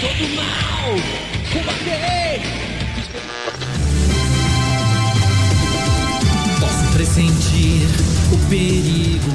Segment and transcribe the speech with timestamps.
[0.00, 0.94] Todo mal!
[1.52, 2.40] Combater!
[6.60, 7.88] Posso pressentir
[8.32, 9.30] o perigo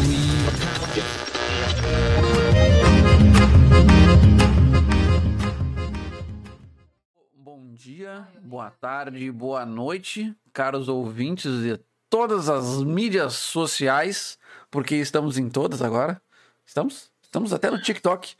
[7.35, 11.77] Bom dia, boa tarde, boa noite, caros ouvintes de
[12.09, 14.39] todas as mídias sociais,
[14.71, 16.24] porque estamos em todas agora.
[16.65, 17.11] Estamos?
[17.21, 18.35] Estamos até no TikTok.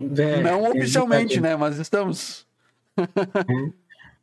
[0.00, 1.56] É, Não oficialmente, né?
[1.56, 2.46] Mas estamos.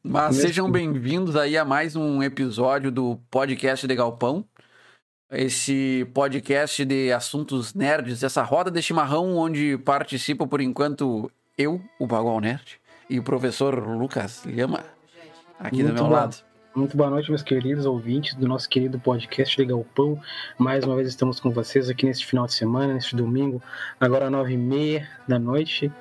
[0.03, 4.45] Mas sejam bem-vindos aí a mais um episódio do podcast de Galpão.
[5.31, 12.05] Esse podcast de assuntos nerds, essa roda de chimarrão onde participo por enquanto eu, o
[12.05, 14.83] Bagual Nerd, e o professor Lucas Lhama,
[15.57, 16.11] aqui do Muito meu bom.
[16.11, 16.35] lado.
[16.75, 20.19] Muito boa noite, meus queridos ouvintes do nosso querido podcast de Galpão.
[20.57, 23.61] Mais uma vez estamos com vocês aqui neste final de semana, neste domingo,
[23.99, 25.91] agora nove e meia da noite.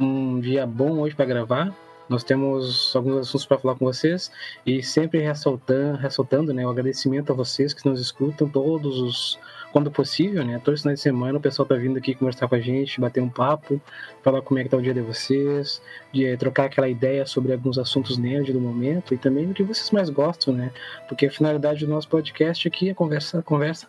[0.00, 1.74] Um dia bom hoje para gravar.
[2.08, 4.32] Nós temos alguns assuntos para falar com vocês
[4.64, 9.38] e sempre ressaltando, ressaltando né, o agradecimento a vocês que nos escutam todos os
[9.74, 10.60] quando possível, né?
[10.62, 13.28] Todos os de semana o pessoal tá vindo aqui conversar com a gente, bater um
[13.28, 13.80] papo,
[14.22, 17.52] falar como é que tá o dia de vocês, de eh, trocar aquela ideia sobre
[17.52, 20.70] alguns assuntos nerd do momento e também do que vocês mais gostam, né?
[21.08, 23.88] Porque a finalidade do nosso podcast aqui é conversa, conversa,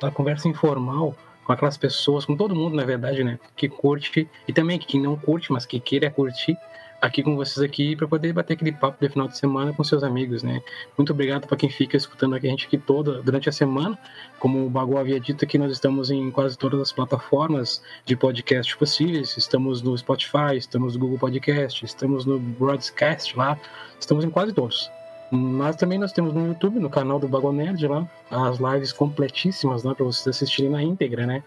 [0.00, 3.40] a conversa informal com aquelas pessoas, com todo mundo, na verdade, né?
[3.56, 6.56] Que curte e também quem não curte, mas que queira curtir
[7.04, 10.02] aqui com vocês aqui para poder bater aquele papo de final de semana com seus
[10.02, 10.62] amigos, né?
[10.96, 13.98] Muito obrigado para quem fica escutando aqui a gente aqui toda durante a semana.
[14.38, 18.74] Como o Bagu havia dito aqui, nós estamos em quase todas as plataformas de podcast
[18.78, 19.36] possíveis.
[19.36, 23.58] Estamos no Spotify, estamos no Google Podcast, estamos no Broadcast lá,
[24.00, 24.90] estamos em quase todos.
[25.30, 29.82] Mas também nós temos no YouTube, no canal do Bago Nerd lá, as lives completíssimas
[29.82, 31.42] lá para vocês assistirem na íntegra, né?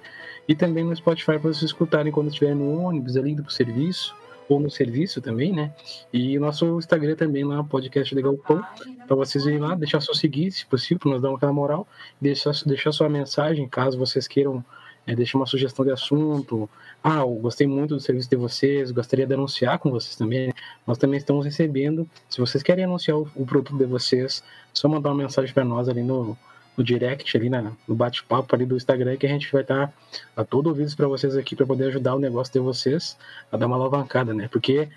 [0.47, 4.15] E também no Spotify para vocês escutarem quando estiverem no ônibus ali pro serviço
[4.49, 5.73] ou no serviço também, né?
[6.11, 8.63] E nosso Instagram também lá, podcast de Galpão,
[9.05, 11.87] para vocês irem lá, deixar seu seguir, se possível, para nós dar aquela moral,
[12.19, 14.63] deixar, deixar sua mensagem, caso vocês queiram
[15.05, 16.69] é, deixar uma sugestão de assunto.
[17.01, 20.53] Ah, eu gostei muito do serviço de vocês, gostaria de anunciar com vocês também.
[20.85, 22.07] Nós também estamos recebendo.
[22.29, 24.43] Se vocês querem anunciar o, o produto de vocês,
[24.73, 26.37] só mandar uma mensagem para nós ali no,
[26.77, 29.91] no direct, ali na, no bate-papo ali do Instagram, que a gente vai estar
[30.35, 33.17] a todo ouvidos para vocês aqui, para poder ajudar o negócio de vocês
[33.51, 34.47] a dar uma alavancada, né?
[34.51, 34.87] Porque,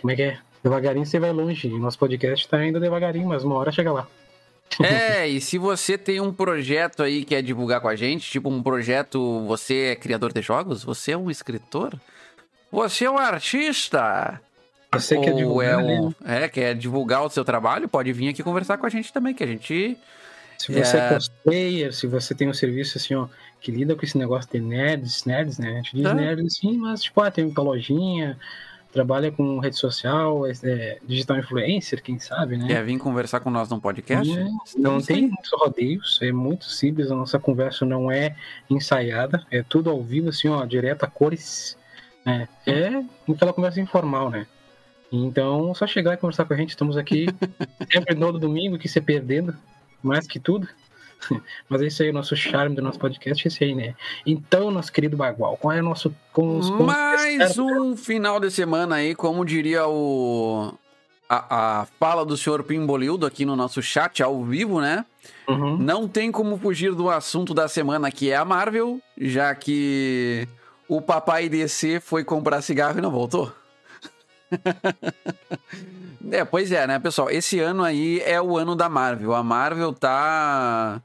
[0.00, 0.38] como é que é?
[0.62, 1.68] Devagarinho você vai longe.
[1.68, 4.06] E nosso podcast está ainda devagarinho, mas uma hora chega lá.
[4.82, 8.48] É, e se você tem um projeto aí que quer divulgar com a gente, tipo
[8.48, 11.94] um projeto, você é criador de jogos, você é um escritor,
[12.72, 14.40] você é um artista,
[14.92, 18.42] Você quer ou divulgar, é, um, é, quer divulgar o seu trabalho, pode vir aqui
[18.42, 19.96] conversar com a gente também, que a gente
[20.58, 21.00] Se você é...
[21.00, 21.08] É.
[21.14, 23.28] cosplayer, se você tem um serviço assim, ó,
[23.60, 25.72] que lida com esse negócio de nerds, nerds, né?
[25.72, 26.14] A gente diz Tá.
[26.14, 28.38] nerds assim, mas tipo, ah, tem uma lojinha,
[28.92, 32.68] trabalha com rede social, é, é, digital influencer, quem sabe, né?
[32.68, 34.30] quer vir conversar com nós num podcast.
[34.32, 35.22] É, não estamos tem aí.
[35.22, 38.36] muitos rodeios, é muito simples, a nossa conversa não é
[38.70, 41.76] ensaiada, é tudo ao vivo, assim, ó, direto a cores.
[42.24, 42.48] né?
[42.66, 44.46] É aquela conversa informal, né?
[45.10, 47.26] Então, só chegar e conversar com a gente, estamos aqui
[47.92, 49.54] sempre no domingo, que se perdendo,
[50.06, 50.68] mais que tudo.
[51.68, 53.94] Mas é isso aí, o nosso charme do nosso podcast é esse aí, né?
[54.26, 56.14] Então, nosso querido Bagual, qual é o nosso...
[56.32, 60.72] Com os, com Mais um final de semana aí, como diria o.
[61.26, 65.06] A, a fala do senhor Pimbolildo aqui no nosso chat ao vivo, né?
[65.48, 65.78] Uhum.
[65.78, 70.46] Não tem como fugir do assunto da semana, que é a Marvel, já que
[70.86, 73.50] o papai DC foi comprar cigarro e não voltou.
[76.30, 77.30] É, pois é, né, pessoal?
[77.30, 79.34] Esse ano aí é o ano da Marvel.
[79.34, 81.00] A Marvel tá.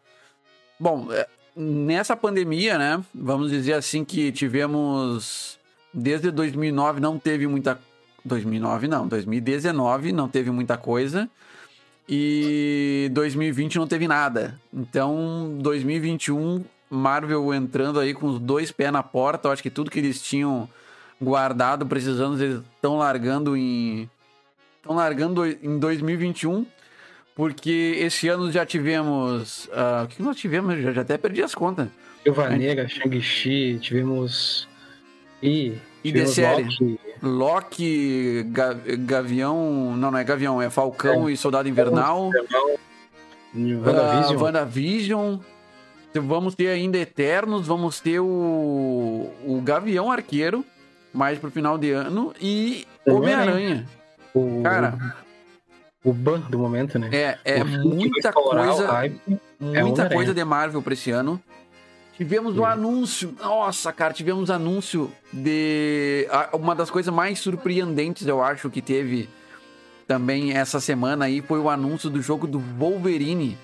[0.79, 3.03] Bom, é, nessa pandemia, né?
[3.13, 5.57] Vamos dizer assim que tivemos.
[5.93, 7.79] Desde 2009 não teve muita.
[8.23, 11.29] 2009 não, 2019 não teve muita coisa.
[12.11, 14.59] E 2020 não teve nada.
[14.73, 19.47] Então, 2021, Marvel entrando aí com os dois pés na porta.
[19.47, 20.67] Eu acho que tudo que eles tinham
[21.21, 24.09] guardado, precisando, eles estão largando em.
[24.77, 26.65] Estão largando em 2021.
[27.35, 29.69] Porque esse ano já tivemos.
[29.71, 30.81] ah, o que nós tivemos?
[30.81, 31.87] Já, já até perdi as contas.
[32.23, 34.67] Viúva Negra, Shang-Chi, tivemos...
[35.41, 35.73] E,
[36.03, 36.63] E de série?
[36.63, 38.73] Loki, Loki, Ga-
[39.05, 39.95] Gavião.
[39.95, 42.29] Não, não é Gavião, é Falcão e Soldado Invernal.
[43.55, 44.37] WandaVision.
[44.37, 45.37] Uh, WandaVision.
[46.13, 48.25] Vamos ter ainda Eternos, vamos ter o,
[49.45, 50.65] o Gavião Arqueiro,
[51.13, 53.85] mais pro final de ano, e Homem-Aranha.
[54.33, 55.15] O, Cara,
[56.03, 57.09] o ban do momento, né?
[57.11, 59.19] É, é muita coisa, hype.
[59.25, 60.09] muita Homem-Aranha.
[60.09, 61.41] coisa de Marvel pra esse ano.
[62.15, 63.33] Tivemos o anúncio.
[63.41, 66.27] Nossa, cara, tivemos anúncio de.
[66.51, 69.29] Uma das coisas mais surpreendentes, eu acho, que teve
[70.05, 73.57] também essa semana aí foi o anúncio do jogo do Wolverine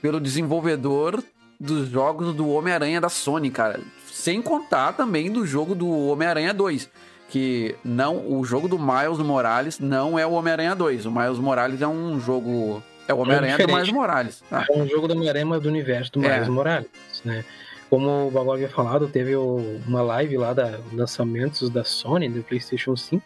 [0.00, 1.24] pelo desenvolvedor
[1.58, 3.80] dos jogos do Homem-Aranha da Sony, cara.
[4.16, 6.88] Sem contar também do jogo do Homem-Aranha 2.
[7.28, 8.16] Que não.
[8.32, 11.04] O jogo do Miles Morales não é o Homem-Aranha 2.
[11.06, 12.82] O Miles Morales é um jogo.
[13.06, 13.76] É o Homem-Aranha do diferente.
[13.76, 14.42] Miles Morales.
[14.48, 14.64] tá?
[14.70, 16.32] É um jogo do Homem-Aranha, mas do universo do É.
[16.34, 16.88] Miles Morales,
[17.24, 17.44] né?
[17.90, 22.96] Como o Bagol havia falado, teve uma live lá da lançamentos da Sony, do PlayStation
[22.96, 23.22] 5.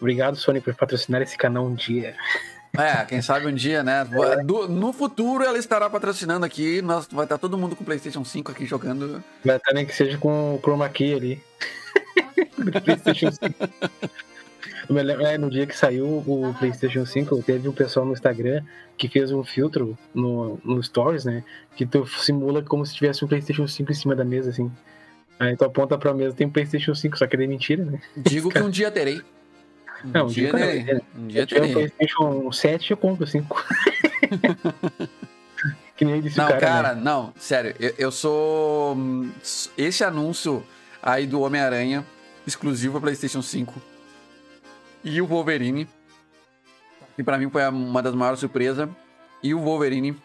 [0.00, 2.16] Obrigado, Sony, por patrocinar esse canal um dia.
[2.76, 4.04] É, quem sabe um dia, né?
[4.44, 6.80] Do- no futuro ela estará patrocinando aqui.
[6.80, 9.22] Nós, vai estar todo mundo com PlayStation 5 aqui jogando.
[9.44, 11.42] Mas também que seja com o Chroma Key ali.
[12.84, 13.54] PlayStation 5.
[14.88, 18.12] Eu me lembro- é, no dia que saiu o PlayStation 5, teve um pessoal no
[18.12, 18.62] Instagram
[18.96, 21.44] que fez um filtro no, no Stories, né?
[21.76, 24.70] Que tu simula como se tivesse um PlayStation 5 em cima da mesa, assim.
[25.38, 28.00] Aí tu aponta pra mesa, tem um PlayStation 5, só que ele é mentira, né?
[28.16, 29.20] Digo que um dia terei.
[30.04, 30.84] Um Não, um dia dia terei.
[30.84, 31.02] terei.
[31.16, 31.72] Um dia Se tiver um.
[31.72, 33.64] PlayStation 7, eu compro 5.
[35.96, 36.60] que nem disse Não, cara.
[36.60, 37.00] cara, né?
[37.02, 38.94] não, sério, eu, eu sou.
[38.96, 39.30] hum,
[39.76, 40.62] Esse anúncio
[41.02, 42.04] aí do Homem-Aranha,
[42.46, 43.74] exclusivo para PlayStation 5,
[45.04, 45.88] e o Wolverine,
[47.16, 48.88] que pra mim foi uma das maiores surpresas,
[49.42, 50.16] e o Wolverine.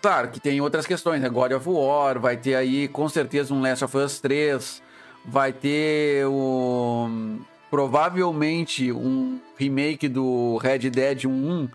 [0.00, 1.28] Claro que tem outras questões, né?
[1.28, 4.82] God of War, vai ter aí com certeza um Last of Us 3,
[5.24, 7.08] vai ter o.
[7.72, 11.68] Provavelmente um remake do Red Dead 1.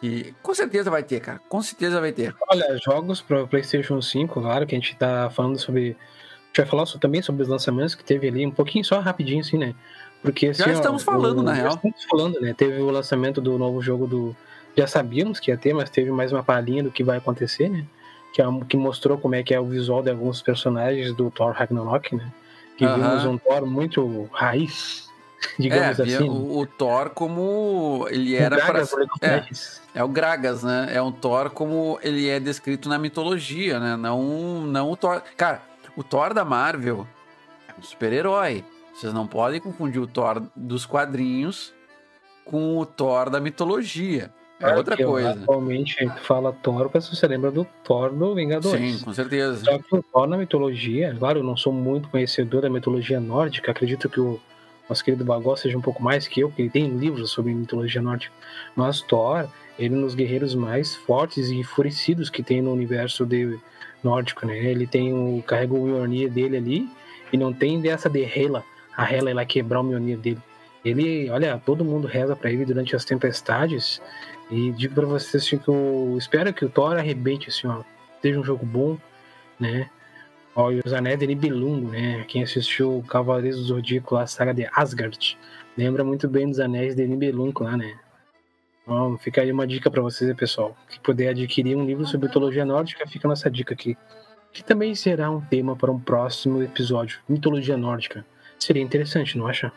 [0.00, 1.40] Que com certeza vai ter, cara.
[1.48, 2.34] Com certeza vai ter.
[2.48, 5.90] Olha, jogos para PlayStation 5, claro que a gente tá falando sobre.
[5.90, 9.40] A gente vai falar também sobre os lançamentos que teve ali, um pouquinho só rapidinho,
[9.40, 9.74] assim, né?
[10.22, 11.74] Porque assim, Já ó, estamos falando, o- na já real.
[11.74, 12.54] Estamos falando, né?
[12.56, 14.36] Teve o lançamento do novo jogo do.
[14.76, 17.84] Já sabíamos que ia ter, mas teve mais uma palhinha do que vai acontecer, né?
[18.34, 21.30] Que, é um- que mostrou como é que é o visual de alguns personagens do
[21.30, 22.30] Thor Ragnarok, né?
[22.80, 25.06] Que vimos um Thor muito raiz,
[25.58, 26.28] digamos é, assim.
[26.28, 29.46] o, o Thor como ele era of é.
[29.94, 30.88] É o Gragas, né?
[30.90, 33.96] É um Thor como ele é descrito na mitologia, né?
[33.96, 35.22] Não, não o Thor.
[35.36, 35.60] Cara,
[35.94, 37.06] o Thor da Marvel
[37.68, 38.64] é um super-herói.
[38.94, 41.74] Vocês não podem confundir o Thor dos quadrinhos
[42.44, 44.32] com o Thor da mitologia.
[44.60, 45.30] É Claro outra ó, coisa.
[45.30, 48.98] Atualmente, a gente fala Thor, o pessoal se lembra do Thor do Vingadores.
[48.98, 49.64] Sim, com certeza.
[49.64, 53.70] Só que o Thor na mitologia, claro, eu não sou muito conhecedor da mitologia nórdica,
[53.70, 54.38] acredito que o
[54.86, 58.02] nosso querido Bagó seja um pouco mais que eu, porque ele tem livros sobre mitologia
[58.02, 58.34] nórdica.
[58.76, 59.48] Mas Thor,
[59.78, 63.58] ele é um dos guerreiros mais fortes e enfurecidos que tem no universo de
[64.04, 64.58] nórdico, né?
[64.58, 66.88] Ele tem o carrega o Mjolnir dele ali
[67.32, 68.62] e não tem dessa de Hela,
[68.94, 70.42] a Hela lá quebrar o Mjolnir dele.
[70.84, 74.00] Ele, olha, todo mundo reza pra ele durante as tempestades
[74.50, 77.82] e digo pra vocês assim, que eu espero que o Thor arrebente assim, ó,
[78.20, 78.98] seja um jogo bom,
[79.58, 79.88] né?
[80.54, 82.24] Ó, e os Anéis de Nibelungo, né?
[82.26, 85.38] Quem assistiu Cavaleiros do Zodíaco, lá, a saga de Asgard,
[85.76, 87.96] lembra muito bem dos Anéis de Nibelungo lá, né?
[88.82, 90.76] Então, fica aí uma dica pra vocês, pessoal.
[90.88, 93.96] Que puder adquirir um livro sobre mitologia nórdica, fica a nossa dica aqui.
[94.52, 97.20] Que também será um tema para um próximo episódio.
[97.28, 98.26] Mitologia nórdica.
[98.58, 99.72] Seria interessante, não acha?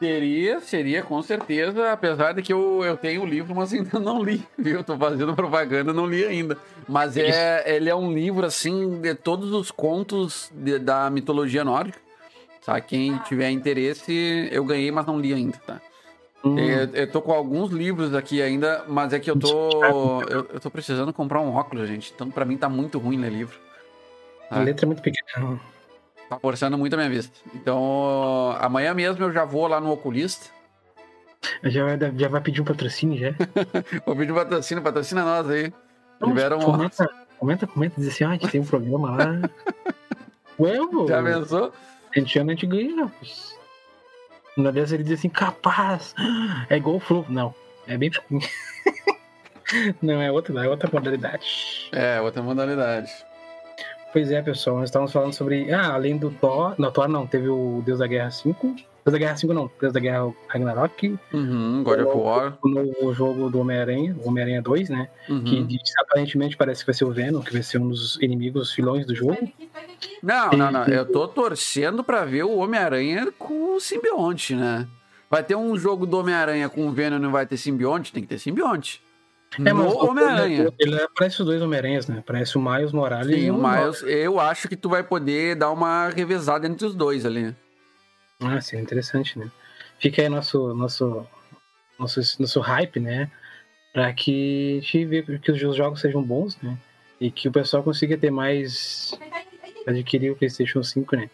[0.00, 4.22] Seria, seria, com certeza, apesar de que eu, eu tenho o livro, mas ainda não
[4.22, 4.82] li, viu?
[4.82, 6.56] Tô fazendo propaganda, não li ainda.
[6.88, 11.98] Mas é, ele é um livro, assim, de todos os contos de- da mitologia nórdica.
[12.64, 12.80] Tá?
[12.80, 15.80] Quem tiver interesse, eu ganhei, mas não li ainda, tá?
[16.42, 20.22] Hum, Eu, eu tô com alguns livros aqui ainda, mas é que eu tô.
[20.30, 22.10] Eu, eu tô precisando comprar um óculos, gente.
[22.14, 23.58] Então, pra mim, tá muito ruim ler livro.
[24.50, 25.60] a letra é muito pequena.
[26.30, 27.36] Tá forçando muito a minha vista.
[27.52, 30.46] Então, amanhã mesmo eu já vou lá no oculista.
[31.64, 33.30] Já vai, já vai pedir um patrocínio já.
[34.06, 35.72] Vou pedir patrocínio, patrocina nós aí.
[36.22, 37.08] Libera um comenta,
[37.38, 39.50] comenta, comenta, diz assim, ah, a gente tem um programa lá.
[40.60, 41.72] Ué, pô, Já pensou?
[42.14, 43.06] a gente chama, a gente ganha.
[43.08, 43.26] pô.
[44.56, 46.14] Uma vez ele diz assim, capaz,
[46.68, 47.26] é igual o Flu.
[47.28, 47.54] Não,
[47.88, 48.10] é bem
[50.02, 51.88] Não, é outra, é outra modalidade.
[51.90, 53.10] É, outra modalidade.
[54.12, 55.72] Pois é, pessoal, nós estávamos falando sobre.
[55.72, 56.74] Ah, além do Thor.
[56.78, 58.66] Não, Thor não, teve o Deus da Guerra 5.
[59.04, 61.16] Deus da Guerra 5 não, Deus da Guerra Ragnarok.
[61.32, 62.58] Uhum, God of War.
[62.62, 65.08] O novo jogo do Homem-Aranha, Homem-Aranha 2, né?
[65.28, 65.44] Uhum.
[65.44, 68.74] Que diz- aparentemente parece que vai ser o Venom, que vai ser um dos inimigos
[68.74, 69.38] vilões do jogo.
[70.22, 70.84] Não, não, não.
[70.84, 74.86] Eu tô torcendo pra ver o Homem-Aranha com o simbionte, né?
[75.30, 78.12] Vai ter um jogo do Homem-Aranha com o Venom e não vai ter simbionte?
[78.12, 79.00] Tem que ter simbionte.
[79.58, 80.72] É, mas o- Homem-Aranha.
[80.78, 82.22] Ele, ele parece os dois Homem-Aranhas, né?
[82.24, 85.70] Parece o Miles Morales Sim, e o mas eu acho que tu vai poder dar
[85.70, 87.54] uma revezada entre os dois ali.
[88.40, 89.50] Ah, sim, interessante, né?
[89.98, 91.26] Fica aí nosso, nosso,
[91.98, 93.30] nosso, nosso hype, né?
[93.92, 96.76] Pra que a gente vê que os jogos sejam bons, né?
[97.20, 99.12] e que o pessoal consiga ter mais.
[99.86, 101.28] adquirir o PlayStation 5, né?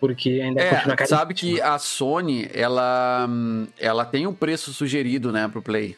[0.00, 1.18] Porque ainda É, continua caríssimo.
[1.18, 5.96] sabe que a Sony, ela, hum, ela tem um preço sugerido, né, pro Play.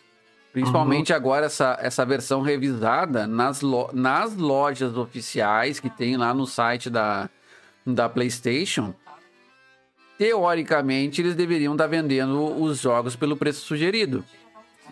[0.53, 6.47] Principalmente agora essa, essa versão revisada nas, lo- nas lojas oficiais que tem lá no
[6.47, 7.31] site da,
[7.87, 8.93] da PlayStation.
[10.19, 14.25] Teoricamente, eles deveriam estar vendendo os jogos pelo preço sugerido.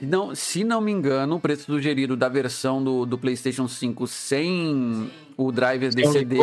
[0.00, 5.10] Não, se não me engano, o preço sugerido da versão do, do PlayStation 5 sem
[5.36, 6.36] o driver de Sem CD,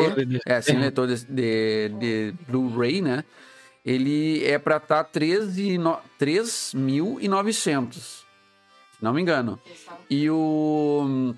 [0.46, 3.24] é, sem leitor de, de, de Blu-ray, né?
[3.86, 8.25] Ele é para estar 3.900, se
[9.06, 9.60] não me engano.
[10.10, 11.34] E o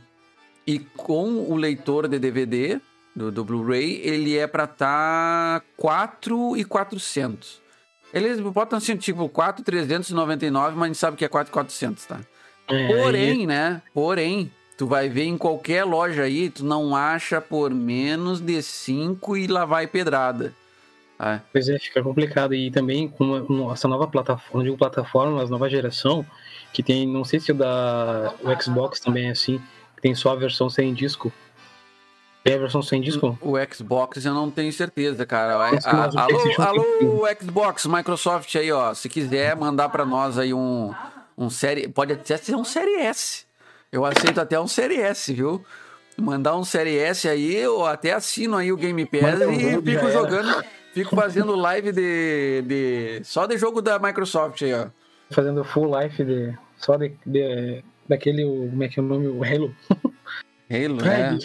[0.65, 2.79] e com o leitor de DVD
[3.15, 7.59] do, do Blu-ray, ele é para estar 4.400.
[8.13, 12.19] Eles botam assim, tipo, 4,399, mas a gente sabe que é 4,400, tá?
[12.67, 13.81] É, Porém, né?
[13.93, 19.37] Porém, tu vai ver em qualquer loja aí, tu não acha por menos de 5
[19.37, 20.53] e lá vai pedrada.
[21.19, 21.39] É.
[21.51, 22.53] Pois é, fica complicado.
[22.53, 26.25] E também com essa nova plataforma, digo plataforma, nova geração,
[26.71, 29.59] que tem, não sei se o da o Xbox também é assim,
[29.95, 31.31] que tem só a versão sem disco.
[32.43, 33.37] Tem a versão sem disco?
[33.41, 35.55] O Xbox eu não tenho certeza, cara.
[35.55, 38.93] A- o alô, alô, Xbox, Microsoft aí, ó.
[38.93, 40.93] Se quiser mandar pra nós aí um,
[41.37, 41.89] um série.
[41.89, 43.45] Pode até ser um série S.
[43.91, 45.65] Eu aceito até um série S, viu?
[46.17, 50.07] Mandar um série S aí, eu até assino aí o Game Pass Manda e fico
[50.07, 50.65] era.
[51.03, 53.21] Fico fazendo live de, de.
[53.23, 54.87] Só de jogo da Microsoft aí, ó.
[55.31, 56.57] Fazendo full life de.
[56.77, 58.43] Só de, de- daquele.
[58.45, 59.27] Como é que é o nome?
[59.27, 59.75] O Halo.
[60.69, 61.39] Halo, É, né?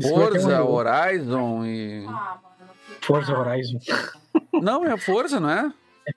[0.00, 0.62] Forza.
[0.64, 2.04] Horizon e.
[3.00, 3.78] Forza Horizon.
[4.52, 5.72] Não, é Forza, não é?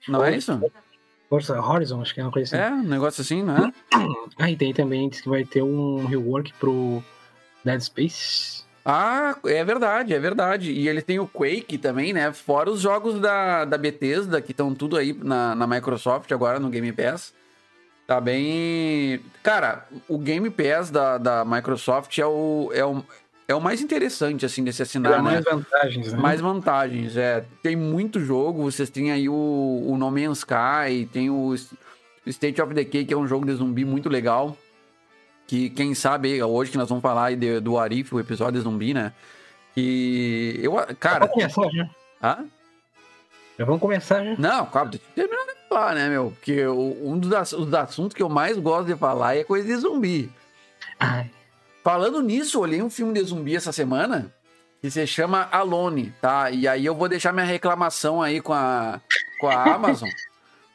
[0.07, 0.59] Não é isso?
[1.29, 2.65] Forza Horizon, acho que é uma coisa assim.
[2.65, 3.73] É, um negócio assim, não é?
[4.37, 7.01] Ah, e tem também, diz que vai ter um rework pro
[7.63, 8.63] Dead Space.
[8.83, 10.71] Ah, é verdade, é verdade.
[10.71, 12.31] E ele tem o Quake também, né?
[12.33, 16.69] Fora os jogos da, da Bethesda, que estão tudo aí na, na Microsoft agora, no
[16.69, 17.33] Game Pass.
[18.07, 19.21] Tá bem...
[19.43, 23.03] Cara, o Game Pass da, da Microsoft é o, é, o,
[23.47, 25.31] é o mais interessante, assim, de se Dá assinar, né?
[25.31, 26.19] mais vantagens, né?
[26.19, 27.45] Mais vantagens, é.
[27.61, 29.33] Tem muito jogo, vocês têm aí o,
[29.85, 31.53] o No Man's Sky, tem o
[32.25, 34.57] State of Decay, que é um jogo de zumbi muito legal.
[35.51, 38.93] Que quem sabe, hoje que nós vamos falar de- do Arif, o episódio de zumbi,
[38.93, 39.11] né?
[39.75, 41.25] Que eu, cara...
[41.27, 41.89] Vamos começar já.
[42.23, 42.45] Hã?
[43.59, 44.35] Já vamos começar já.
[44.37, 46.31] Não, deixa eu terminar de falar, né, meu?
[46.31, 49.75] Porque um dos, ass- os assuntos que eu mais gosto de falar é coisa de
[49.75, 50.31] zumbi.
[50.97, 51.29] Ai,
[51.83, 54.33] Falando nisso, olhei um filme de zumbi essa semana
[54.81, 56.49] que se chama Alone, tá?
[56.49, 59.01] E aí eu vou deixar minha reclamação aí com a,
[59.41, 60.07] com a Amazon.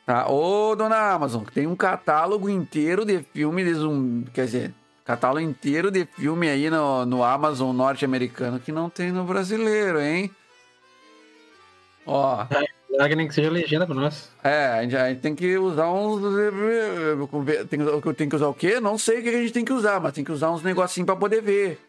[0.07, 0.31] Tá?
[0.31, 4.31] Ô, dona Amazon, tem um catálogo inteiro de filme de zumbi.
[4.31, 9.25] Quer dizer, catálogo inteiro de filme aí no, no Amazon norte-americano que não tem no
[9.25, 10.31] brasileiro, hein?
[12.07, 12.47] Ó,
[12.89, 14.31] larga nem que seja legenda pra nós.
[14.45, 16.23] é, a gente, a gente tem que usar uns.
[17.69, 18.79] Tem, que- tem que usar o quê?
[18.79, 21.07] Não sei o que a gente tem que usar, mas tem que usar uns negocinhos
[21.07, 21.81] pra poder ver.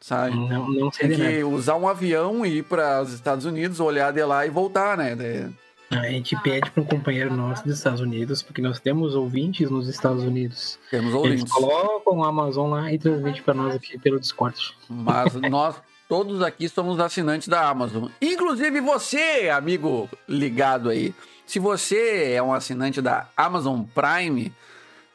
[0.00, 0.36] Sabe?
[0.36, 1.34] Não, não sei Tem de nada.
[1.36, 4.96] que usar um avião e ir para os Estados Unidos, olhar de lá e voltar,
[4.96, 5.16] né?
[5.16, 5.48] De-
[5.90, 9.88] A gente pede para um companheiro nosso dos Estados Unidos, porque nós temos ouvintes nos
[9.88, 10.78] Estados Unidos.
[10.90, 11.52] Temos Eles ouvintes.
[11.52, 14.74] colocam o Amazon lá e transmite para nós aqui pelo Discord.
[14.88, 15.76] Mas nós
[16.08, 18.08] todos aqui somos assinantes da Amazon.
[18.20, 21.14] Inclusive você, amigo ligado aí.
[21.46, 24.52] Se você é um assinante da Amazon Prime,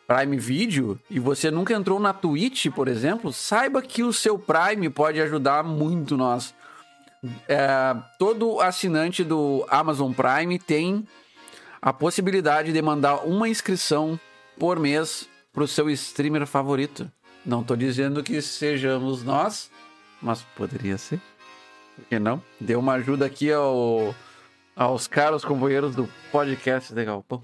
[0.07, 4.89] Prime Video, e você nunca entrou na Twitch, por exemplo, saiba que o seu Prime
[4.89, 6.53] pode ajudar muito nós.
[7.47, 11.05] É, todo assinante do Amazon Prime tem
[11.81, 14.19] a possibilidade de mandar uma inscrição
[14.57, 17.11] por mês pro seu streamer favorito.
[17.45, 19.69] Não tô dizendo que sejamos nós,
[20.21, 21.19] mas poderia ser.
[21.95, 22.41] Por que não?
[22.59, 24.15] Dê uma ajuda aqui ao,
[24.75, 27.43] aos caros companheiros do podcast de Galpão.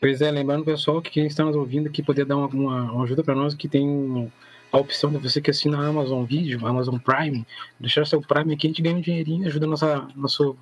[0.00, 3.22] Pois é, lembrando, pessoal, que quem está nos ouvindo aqui poder dar uma- uma ajuda
[3.22, 4.30] para nós, que tem um-
[4.72, 7.46] a opção de você que assina a Amazon Video, Amazon Prime,
[7.78, 10.56] deixar seu Prime aqui, a gente ganha um dinheirinho, ajuda nossa, nosso,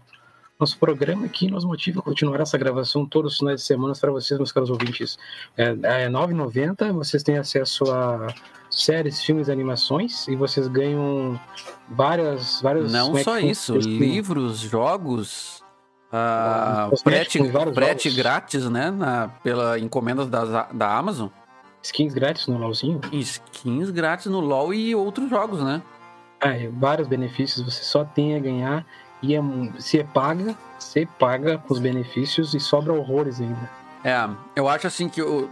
[0.59, 4.11] nosso programa aqui nos motiva a continuar essa gravação todos os finais de semana para
[4.11, 5.19] vocês, meus caros ouvintes.
[5.57, 8.27] É, é R$ 9,90, vocês têm acesso a
[8.71, 11.39] séries, filmes, animações e vocês ganham
[11.89, 12.61] várias...
[12.63, 15.63] várias Não é só isso, livros, jogos,
[16.11, 18.17] ah, frete jogos.
[18.17, 18.91] grátis, né?
[18.91, 21.29] Na, pela encomendas da, da Amazon.
[21.83, 23.01] Skins grátis no LOLzinho.
[23.13, 25.83] Skins grátis no LoL e outros jogos, né?
[26.41, 28.87] Ah, é, vários benefícios, você só tem a ganhar
[29.23, 29.41] e é,
[29.79, 33.71] se é paga, você paga com os benefícios e sobra horrores ainda.
[34.05, 35.51] É, eu acho assim que o,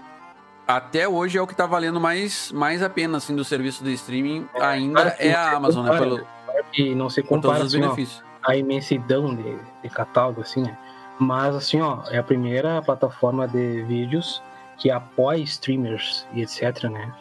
[0.66, 3.92] até hoje é o que tá valendo mais, mais a pena, assim, do serviço de
[3.95, 5.90] streaming, ainda claro que é a Amazon, né?
[5.90, 6.26] compara, Pelo,
[6.76, 7.97] E não se compara assim, ó,
[8.42, 10.76] a imensidão de, de catálogo, assim, né?
[11.18, 14.42] Mas, assim, ó, é a primeira plataforma de vídeos
[14.78, 17.12] que apoia streamers e etc, né?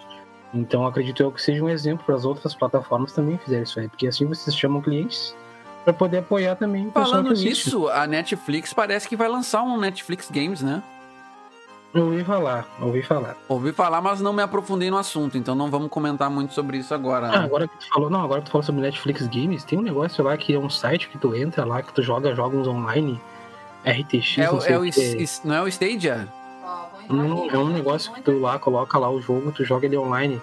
[0.53, 3.87] Então, acredito eu que seja um exemplo para as outras plataformas também fizerem isso aí,
[3.89, 5.35] porque assim vocês chamam clientes
[5.83, 10.61] para poder apoiar também Falando nisso, a Netflix parece que vai lançar um Netflix Games,
[10.61, 10.81] né?
[11.93, 13.37] Ouvi falar, ouvi falar.
[13.47, 16.93] Ouvi falar, mas não me aprofundei no assunto, então não vamos comentar muito sobre isso
[16.93, 17.27] agora.
[17.27, 17.45] Ah, né?
[17.45, 20.21] agora que tu falou, não, agora que tu falou sobre Netflix Games, tem um negócio
[20.23, 23.21] lá que é um site que tu entra lá, que tu joga jogos online,
[23.85, 26.27] RTX, É, não o- é o is- não é o Stadia?
[27.09, 30.41] Não, é um negócio que tu lá coloca lá o jogo, tu joga ele online.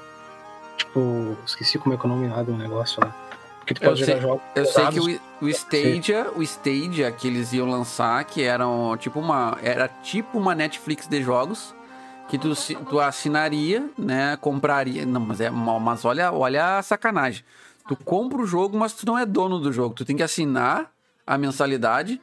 [0.77, 3.15] Tipo, esqueci como é que é o nome lá do negócio lá.
[3.59, 4.43] Porque tu Eu pode jogar sei- jogos.
[4.55, 9.21] Eu sei que o, o Stadia, o Stadia que eles iam lançar, que eram tipo
[9.21, 11.75] uma, era tipo uma Netflix de jogos,
[12.29, 12.53] que tu,
[12.89, 17.45] tu assinaria, né, compraria, não, mas é, mas olha, olha a sacanagem.
[17.87, 20.91] Tu compra o jogo, mas tu não é dono do jogo, tu tem que assinar
[21.27, 22.21] a mensalidade.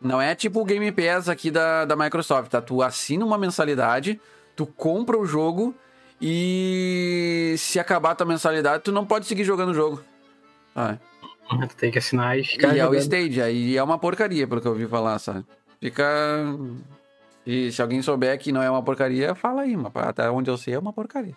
[0.00, 2.60] Não é tipo o Game Pass aqui da, da Microsoft, tá?
[2.60, 4.20] Tu assina uma mensalidade,
[4.54, 5.74] tu compra o jogo
[6.20, 10.00] e se acabar a tua mensalidade, tu não pode seguir jogando o jogo.
[10.74, 10.98] Tá?
[11.68, 13.00] Tu tem que assinar e ficar E é o jogando.
[13.00, 15.44] Stadia, e é uma porcaria, pelo que eu ouvi falar, sabe?
[15.80, 16.04] Fica.
[17.44, 20.58] Se, se alguém souber que não é uma porcaria, fala aí, mas até onde eu
[20.58, 21.34] sei é uma porcaria.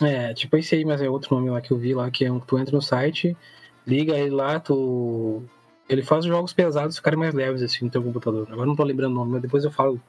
[0.00, 2.32] É, tipo esse aí, mas é outro nome lá que eu vi lá, que é
[2.32, 3.36] um que tu entra no site,
[3.86, 5.42] liga ele lá, tu.
[5.88, 8.48] Ele faz os jogos pesados ficarem mais leves assim no teu computador.
[8.50, 10.00] Agora não tô lembrando o nome, mas depois eu falo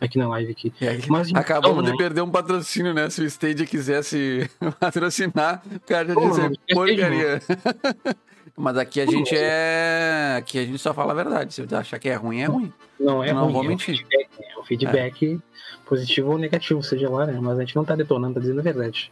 [0.00, 0.72] aqui na live aqui.
[1.08, 1.90] Mas então, acabamos né?
[1.90, 3.08] de perder um patrocínio, né?
[3.08, 7.40] Se o Stadia quisesse patrocinar, o cara já tinha porcaria.
[8.54, 10.34] Mas aqui a gente é.
[10.36, 11.54] Aqui a gente só fala a verdade.
[11.54, 12.72] Se você achar que é ruim, é ruim.
[13.00, 13.96] Não é Não ruim, vou é um mentir.
[13.96, 14.46] feedback, né?
[14.54, 15.40] É um feedback
[15.86, 17.38] positivo ou negativo, seja lá, né?
[17.40, 19.10] Mas a gente não tá detonando, tá dizendo a verdade.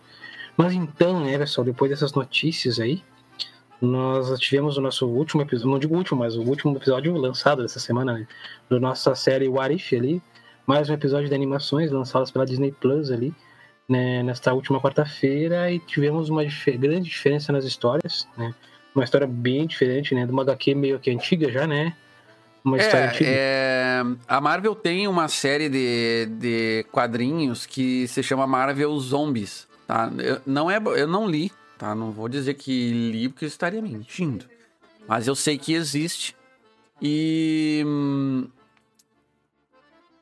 [0.57, 3.03] Mas então, né, pessoal, depois dessas notícias aí,
[3.81, 7.81] nós tivemos o nosso último episódio, não digo último, mas o último episódio lançado dessa
[7.81, 8.27] semana, né?
[8.69, 10.23] Da nossa série What If ali.
[10.67, 13.35] Mais um episódio de animações lançadas pela Disney Plus ali,
[13.89, 18.55] né, nesta última quarta-feira, e tivemos uma dife- grande diferença nas histórias, né?
[18.95, 20.27] Uma história bem diferente, né?
[20.27, 21.93] De uma HQ meio que antiga já, né?
[22.65, 23.31] Uma história É, antiga.
[23.31, 30.13] é, a Marvel tem uma série de, de quadrinhos que se chama Marvel Zombies, tá?
[30.19, 31.95] Eu, não é, eu não li, tá?
[31.95, 34.45] Não vou dizer que li porque eu estaria mentindo.
[35.09, 36.37] Mas eu sei que existe.
[37.01, 38.47] E hum,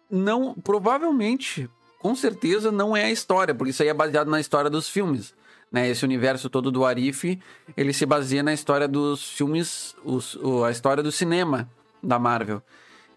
[0.08, 1.68] não, provavelmente,
[1.98, 5.34] com certeza não é a história, porque isso aí é baseado na história dos filmes.
[5.70, 7.38] Né, esse universo todo do Arif,
[7.76, 11.68] ele se baseia na história dos filmes, os, a história do cinema
[12.02, 12.62] da Marvel.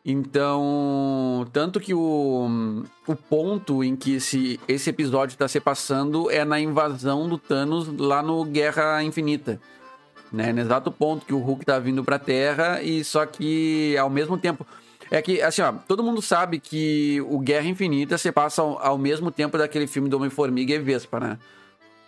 [0.04, 6.44] Então, tanto que o, o ponto em que esse, esse episódio está se passando é
[6.44, 9.62] na invasão do Thanos lá no Guerra Infinita.
[10.32, 10.52] Né?
[10.52, 14.38] No exato ponto que o Hulk tá vindo pra Terra e só que ao mesmo
[14.38, 14.66] tempo...
[15.12, 18.98] É que, assim, ó, todo mundo sabe que o Guerra Infinita se passa ao, ao
[18.98, 21.38] mesmo tempo daquele filme do Homem-Formiga e Vespa, né?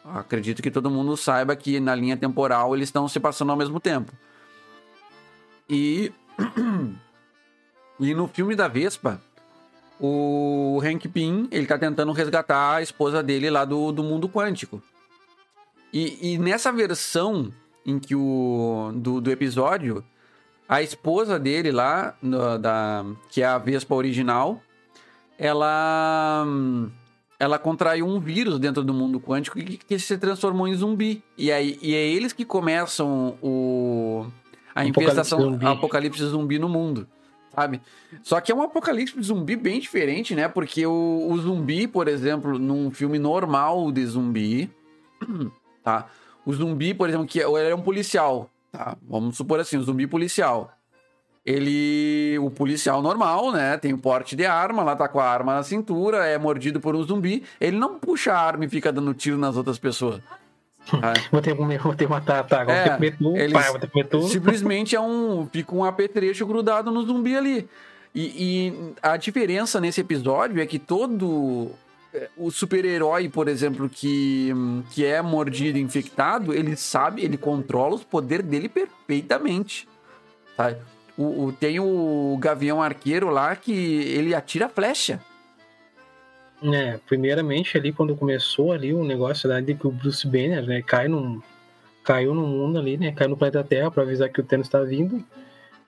[0.05, 3.77] Acredito que todo mundo saiba que na linha temporal eles estão se passando ao mesmo
[3.77, 4.13] tempo.
[5.69, 6.13] E
[8.05, 9.21] e no filme da Vespa,
[9.99, 14.81] o Hank Pym, ele tá tentando resgatar a esposa dele lá do, do mundo quântico.
[15.93, 17.51] E, e nessa versão
[17.85, 20.03] em que o do, do episódio,
[20.67, 24.61] a esposa dele lá, no- da, que é a Vespa original,
[25.37, 26.45] ela
[27.39, 31.21] ela contraiu um vírus dentro do mundo quântico que, que se transformou em zumbi.
[31.37, 34.25] E aí e é eles que começam o
[34.73, 35.65] a Apocalipse infestação zumbi.
[35.65, 37.07] apocalipse zumbi no mundo,
[37.55, 37.81] sabe?
[38.21, 40.47] Só que é um apocalipse zumbi bem diferente, né?
[40.47, 44.71] Porque o, o zumbi, por exemplo, num filme normal de zumbi,
[45.83, 46.07] tá?
[46.45, 48.97] O zumbi, por exemplo, que é- ele é um policial, tá?
[49.07, 50.71] Vamos supor assim, o zumbi policial.
[51.45, 53.77] Ele, o policial normal, né?
[53.77, 56.95] Tem o porte de arma, lá tá com a arma na cintura, é mordido por
[56.95, 57.43] um zumbi.
[57.59, 60.21] Ele não puxa a arma e fica dando tiro nas outras pessoas.
[60.89, 61.13] Tá?
[61.31, 62.61] Vou ter vou ter que matar, tá?
[62.61, 64.27] Agora É, vou ter que comer tudo, eles- pá, vou ter que comer tudo.
[64.27, 65.47] Simplesmente é um.
[65.51, 67.67] Fica um apetrecho grudado no zumbi ali.
[68.15, 71.71] E, e a diferença nesse episódio é que todo.
[72.13, 74.51] é, O super-herói, por exemplo, que,
[74.91, 79.87] que é mordido, infectado, ele sabe, ele controla os poderes dele perfeitamente.
[81.17, 85.19] O, o- tem o Gavião Arqueiro lá que ele atira flecha.
[86.63, 90.81] É, primeiramente ali quando começou ali o negócio lá de que o Bruce Banner, né,
[90.81, 91.41] cai num
[92.03, 94.81] caiu no mundo ali, né, caiu no planeta Terra pra avisar que o Thanos tá
[94.81, 95.23] vindo.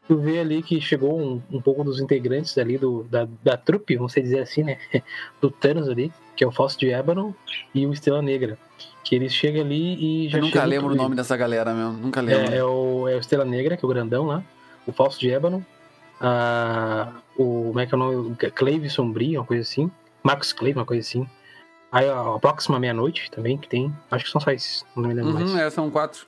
[0.08, 3.96] tu vê ali que chegou um, um pouco dos integrantes ali do, da, da trupe,
[3.96, 4.78] vamos dizer assim, né?
[5.42, 7.32] Do Thanos ali, que é o Fausto de Ebanon
[7.74, 8.58] e o Estrela Negra.
[9.04, 11.94] Que eles chegam ali e já Eu nunca lembro o nome dessa galera mesmo.
[11.94, 12.54] Nunca lembro.
[12.54, 14.44] É, é o, é o Estrela Negra, que é o grandão lá.
[14.88, 15.62] O Fausto de Ebanon.
[16.20, 17.66] a- o.
[17.68, 18.36] Como é que é o nome?
[18.36, 19.90] Clave Sombrio, uma coisa assim.
[20.26, 21.28] Marcos Clave, uma coisa assim.
[21.92, 23.94] Aí a, a próxima meia-noite também, que tem.
[24.12, 25.52] Acho que são só esses, não me lembro mais.
[25.52, 26.26] Uhum, é, são quatro.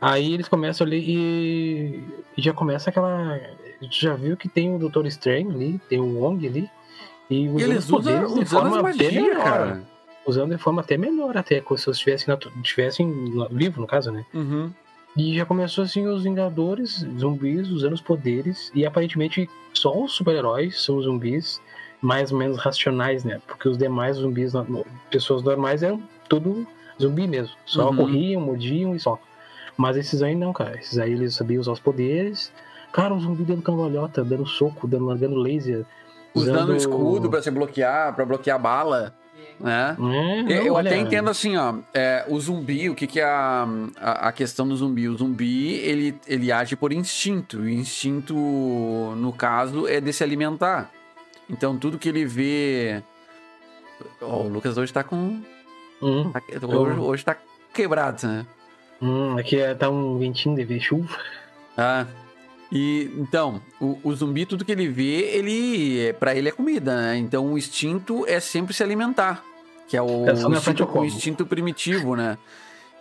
[0.00, 2.04] Aí eles começam ali e,
[2.36, 3.38] e já começa aquela.
[3.90, 6.70] Já viu que tem o Doutor Estranho ali, tem o Wong ali.
[7.30, 9.44] E E eles usam, de usando forma as até magia, melhor.
[9.44, 9.82] cara.
[10.26, 11.98] Usando de forma até melhor, até como se eles
[12.62, 14.24] estivessem no- vivo, no caso, né?
[14.32, 14.70] Uhum.
[15.16, 18.70] E já começou assim os Vingadores, zumbis, usando os poderes.
[18.74, 21.60] E aparentemente só os super-heróis são zumbis
[22.04, 23.40] mais ou menos racionais, né?
[23.46, 24.52] Porque os demais zumbis,
[25.10, 26.66] pessoas normais, eram tudo
[27.00, 27.54] zumbi mesmo.
[27.64, 27.96] Só Uhum.
[27.96, 29.18] corriam, mordiam e só.
[29.74, 30.78] Mas esses aí não, cara.
[30.78, 32.52] Esses aí eles sabiam usar os poderes.
[32.92, 35.86] Cara, um zumbi dando cambalhota, dando soco, dando, largando laser.
[36.34, 39.14] Usando o escudo pra se bloquear, pra bloquear bala,
[39.58, 39.96] né?
[40.48, 44.28] É, eu até entendo assim, ó, é, o zumbi, o que, que é a, a,
[44.28, 45.08] a questão do zumbi?
[45.08, 47.60] O zumbi, ele, ele age por instinto.
[47.60, 48.34] O instinto,
[49.16, 50.90] no caso, é de se alimentar.
[51.48, 53.02] Então, tudo que ele vê...
[54.20, 55.40] Ó, o Lucas hoje tá com...
[56.02, 57.36] Hum, tá- hoje, hoje tá
[57.72, 58.46] quebrado, né?
[59.00, 61.08] hum, aqui é- tá um ventinho de ver chuva.
[61.76, 62.06] Ah,
[62.70, 67.16] e então, o, o zumbi, tudo que ele vê, ele para ele é comida, né?
[67.16, 69.42] Então o instinto é sempre se alimentar,
[69.88, 72.36] que é o, É instinto, o instinto primitivo, né?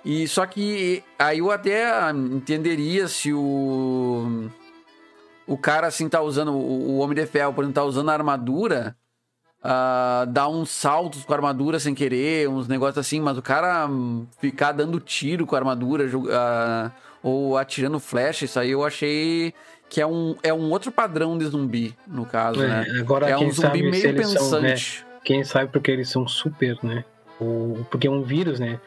[0.06, 4.49] E só que aí eu até entenderia se o
[5.47, 8.13] o cara assim tá usando o, o homem de ferro, por exemplo, tá usando a
[8.13, 8.95] armadura,
[9.63, 13.89] ah, dá uns saltos com a armadura sem querer, uns negócios assim, mas o cara
[14.39, 19.53] ficar dando tiro com a armadura, ah, ou atirando flecha, isso aí eu achei
[19.89, 22.86] que é um, é um outro padrão de zumbi, no caso, né?
[22.88, 25.06] É, agora É um zumbi meio eles são, né, pensante.
[25.23, 27.06] Quem sabe porque eles são super, né?
[27.39, 28.79] O, porque é um vírus, né?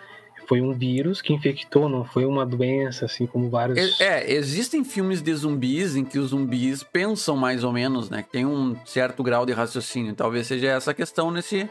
[0.49, 4.01] Foi um vírus que infectou, não foi uma doença, assim como vários.
[4.01, 8.25] É, existem filmes de zumbis em que os zumbis pensam mais ou menos, né?
[8.31, 10.15] Tem um certo grau de raciocínio.
[10.15, 11.69] Talvez seja essa a questão nesse.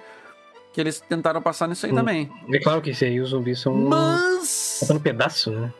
[0.74, 1.96] Que eles tentaram passar nisso aí Hum.
[1.96, 2.30] também.
[2.52, 3.74] É claro que esse aí os zumbis são.
[3.74, 5.72] Mas Faltando pedaço, né?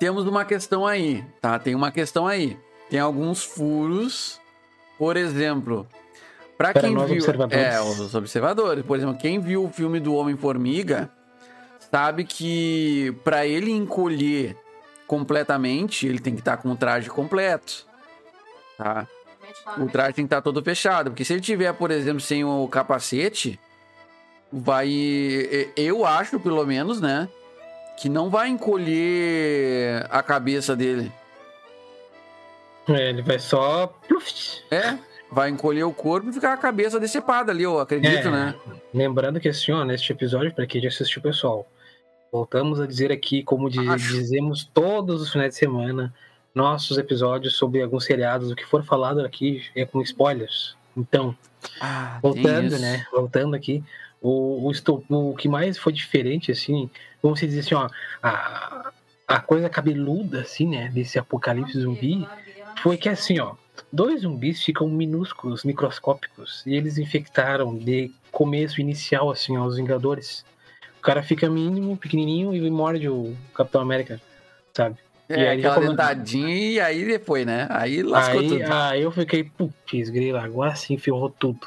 [0.00, 1.58] temos uma questão aí, tá?
[1.58, 2.56] Tem uma questão aí.
[2.88, 4.40] Tem alguns furos.
[4.98, 5.86] Por exemplo,
[6.56, 7.02] pra Para quem viu.
[7.02, 7.62] observadores.
[7.62, 8.84] É, os observadores.
[8.86, 11.10] Por exemplo, quem viu o filme do Homem-Formiga
[11.96, 14.54] sabe que pra ele encolher
[15.06, 17.86] completamente, ele tem que estar com o traje completo.
[18.76, 19.06] Tá?
[19.78, 21.10] O traje tem que estar todo fechado.
[21.10, 23.58] Porque se ele tiver, por exemplo, sem o capacete,
[24.52, 24.90] vai.
[25.74, 27.30] Eu acho, pelo menos, né?
[27.96, 31.10] Que não vai encolher a cabeça dele.
[32.88, 33.98] É, ele vai só.
[34.70, 34.98] É.
[35.32, 38.54] Vai encolher o corpo e ficar a cabeça decepada ali, eu acredito, É, né?
[38.92, 41.66] Lembrando que assim, ó, neste episódio, para quem já assistiu, pessoal,
[42.36, 44.12] voltamos a dizer aqui, como di- Acho.
[44.12, 46.14] dizemos todos os finais de semana,
[46.54, 50.76] nossos episódios sobre alguns seriados, o que for falado aqui é com spoilers.
[50.94, 51.34] Então,
[51.80, 53.06] Ah, voltando, né?
[53.10, 53.82] Voltando aqui,
[54.20, 56.90] o, o, o que mais foi diferente, assim,
[57.22, 57.88] vamos dizer assim, ó,
[58.22, 58.92] a,
[59.26, 62.26] a coisa cabeluda, assim, né, desse apocalipse zumbi,
[62.82, 63.54] foi que assim, ó,
[63.92, 70.44] dois zumbis ficam minúsculos, microscópicos, e eles infectaram de começo inicial, assim, ó, os Vingadores.
[71.06, 74.20] O cara fica mínimo, pequenininho e morde o Capitão América,
[74.74, 74.96] sabe?
[75.30, 77.68] E É, aí já aquela dentadinha e aí depois, né?
[77.70, 78.64] Aí lascou Aí, tudo.
[78.72, 81.64] aí eu fiquei, putz, grila, agora sim ferrou tudo.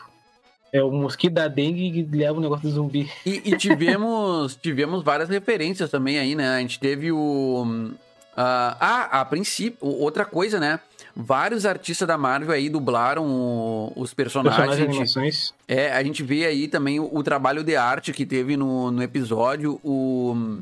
[0.73, 3.09] É o mosquito da dengue que leva o negócio do zumbi.
[3.25, 6.49] E, e tivemos, tivemos várias referências também aí, né?
[6.49, 7.93] A gente teve o.
[8.35, 10.81] ah, ah, a princípio, outra coisa, né?
[11.15, 14.55] Vários artistas da Marvel aí dublaram o- os personagens.
[14.57, 15.53] Personagens de a, gente, animações.
[15.67, 19.03] é, a gente vê aí também o, o trabalho de arte que teve no, no
[19.03, 19.79] episódio.
[19.83, 20.59] O.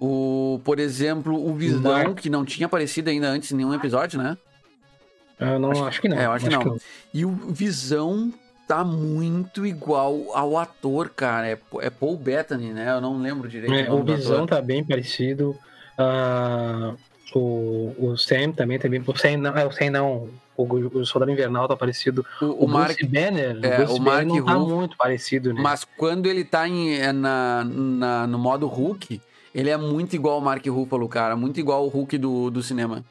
[0.00, 2.16] O, por exemplo, o Visão, Mark.
[2.20, 4.36] que não tinha aparecido ainda antes em nenhum episódio, né?
[5.38, 6.18] Eu não, acho, que não.
[6.18, 6.76] É, eu acho que não.
[7.12, 8.32] E o Visão
[8.68, 11.48] tá muito igual ao ator, cara.
[11.48, 12.90] É, é Paul Bettany, né?
[12.92, 13.72] Eu não lembro direito.
[13.72, 15.56] É, o Visão tá bem parecido.
[15.96, 16.94] Ah,
[17.34, 19.02] o, o Sam também tá bem.
[19.06, 20.28] O Sam não, é, o Sam não.
[20.56, 22.24] O, o Soldado Invernal tá parecido.
[22.40, 22.96] O, O, o Mark.
[23.04, 25.60] Banner, é, o Bruce o Mark Banner não tá muito parecido, né?
[25.60, 29.20] Mas quando ele tá em, é, na, na- no modo Hulk,
[29.54, 31.34] ele é muito igual ao Mark Ruffalo, cara.
[31.34, 33.04] Muito igual ao Hulk do, do cinema.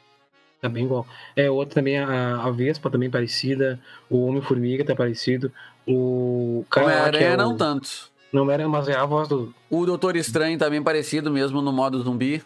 [0.62, 1.06] Tá bem igual.
[1.36, 3.78] É, outro também, a, a Vespa também parecida.
[4.08, 5.52] O Homem-Formiga tá parecido.
[5.86, 7.88] O cara lá é o- não tanto.
[8.32, 9.54] Não era, mas é a voz do.
[9.70, 12.42] O Doutor Estranho também parecido mesmo no modo zumbi.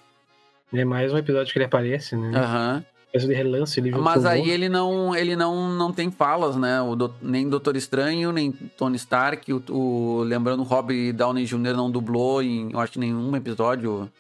[0.73, 2.37] É mais um episódio que ele aparece, né?
[2.39, 2.85] Aham.
[3.15, 6.81] Mas de relance ele Mas aí ele não, ele não, não tem falas, né?
[6.83, 9.51] O do- nem Doutor Estranho, nem Tony Stark.
[9.51, 11.75] O, o- lembrando, o Rob Downey Jr.
[11.75, 14.11] não dublou em, eu acho que nenhum episódio.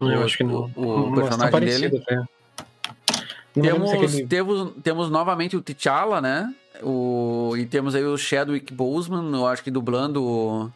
[0.00, 0.70] Eu o- acho que não.
[0.76, 2.04] o- o tá personagem parecido dele.
[2.06, 2.22] até.
[3.60, 6.54] Temos, aquele- temos, temos novamente o T'Challa, né?
[6.82, 10.72] O, e temos aí o Chadwick Boseman, eu acho que dublando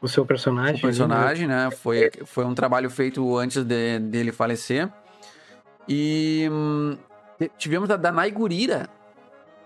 [0.00, 0.76] o, seu personagem.
[0.76, 1.70] o personagem, né?
[1.70, 4.88] Foi, foi um trabalho feito antes de- dele falecer.
[5.88, 6.96] E hum,
[7.58, 8.88] tivemos a Danai Gurira,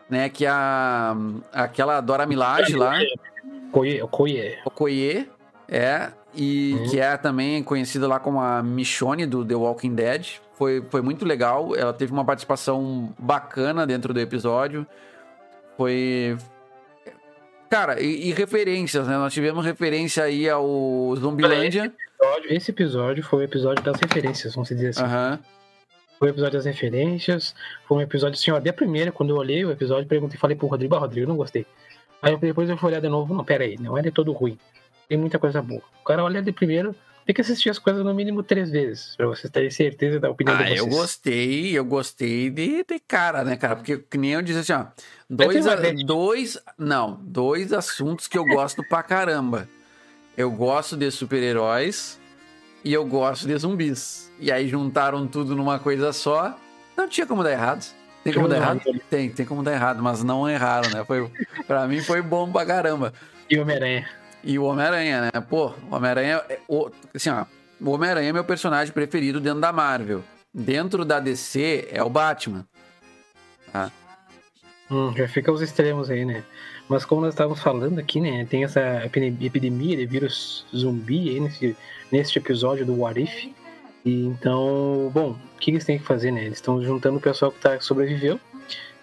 [0.08, 0.28] né?
[0.28, 1.14] Que é a,
[1.52, 2.98] aquela Dora Milaje lá,
[3.72, 4.58] Koye, Koye.
[4.64, 5.30] Okoye,
[5.68, 6.90] é, e Uhum.
[6.90, 10.26] que é também conhecida lá como a Michonne do The Walking Dead.
[10.54, 14.86] Foi, foi muito legal, ela teve uma participação bacana dentro do episódio.
[15.76, 16.36] Foi.
[17.74, 19.16] Cara, e, e referências, né?
[19.16, 20.64] Nós tivemos referência aí ao
[21.16, 21.92] Zumbilândia.
[22.20, 25.02] episódio- Esse episódio foi o episódio das referências, vamos dizer assim.
[25.02, 25.40] Aham.
[26.16, 27.52] Foi o episódio das referências.
[27.88, 30.68] Foi um episódio assim, ó, de primeira, quando eu olhei o episódio, perguntei, falei pro
[30.68, 31.66] Rodrigo, ah, Rodrigo, eu não gostei.
[32.22, 34.56] Aí depois eu fui olhar de novo, não, pera aí, não é de todo ruim.
[35.08, 35.82] Tem muita coisa boa.
[36.00, 36.94] O cara olha de primeiro,
[37.26, 40.56] tem que assistir as coisas no mínimo três vezes, pra vocês terem certeza da opinião
[40.56, 40.78] de Ah, vocês.
[40.80, 43.76] eu gostei, eu gostei de, de cara, né, cara?
[43.76, 44.86] Porque que nem eu disse assim, ó.
[45.28, 46.58] Dois, a- dois.
[46.78, 49.68] Não, dois assuntos que eu gosto pra caramba.
[50.36, 52.18] Eu gosto de super-heróis
[52.84, 54.30] e eu gosto de zumbis.
[54.38, 56.58] E aí juntaram tudo numa coisa só.
[56.96, 57.84] Não tinha como dar errado.
[58.22, 58.80] Tem como dar errado?
[59.10, 61.04] Tem, tem como dar errado, mas não erraram, né?
[61.04, 61.30] Foi,
[61.66, 63.12] pra mim foi bom pra caramba.
[63.50, 64.08] E Homem-Aranha.
[64.44, 65.40] E o Homem-Aranha, né?
[65.48, 66.42] Pô, o Homem-Aranha.
[66.48, 67.44] é o- Assim, ó.
[67.80, 70.22] O Homem-Aranha é meu personagem preferido dentro da Marvel.
[70.52, 72.64] Dentro da DC é o Batman.
[74.90, 76.44] Hum, já fica os extremos aí, né?
[76.88, 78.44] Mas como nós estávamos falando aqui, né?
[78.48, 78.80] Tem essa
[79.40, 81.76] epidemia de vírus zumbi aí nesse,
[82.12, 83.46] neste episódio do What If.
[84.04, 86.44] E então, bom, o que eles têm que fazer, né?
[86.44, 88.38] Eles estão juntando o pessoal que tá, sobreviveu.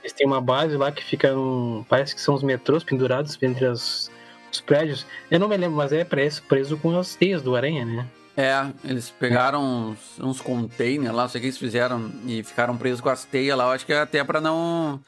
[0.03, 1.83] Eles têm uma base lá que fica num.
[1.89, 4.11] Parece que são os metrôs pendurados entre as-
[4.51, 5.05] os prédios.
[5.29, 8.05] Eu não me lembro, mas é preso, preso com as teias do aranha, né?
[8.35, 12.77] É, eles pegaram uns, uns containers lá, não sei o que eles fizeram, e ficaram
[12.77, 13.65] presos com as teias lá.
[13.65, 14.99] Eu acho que é até pra não.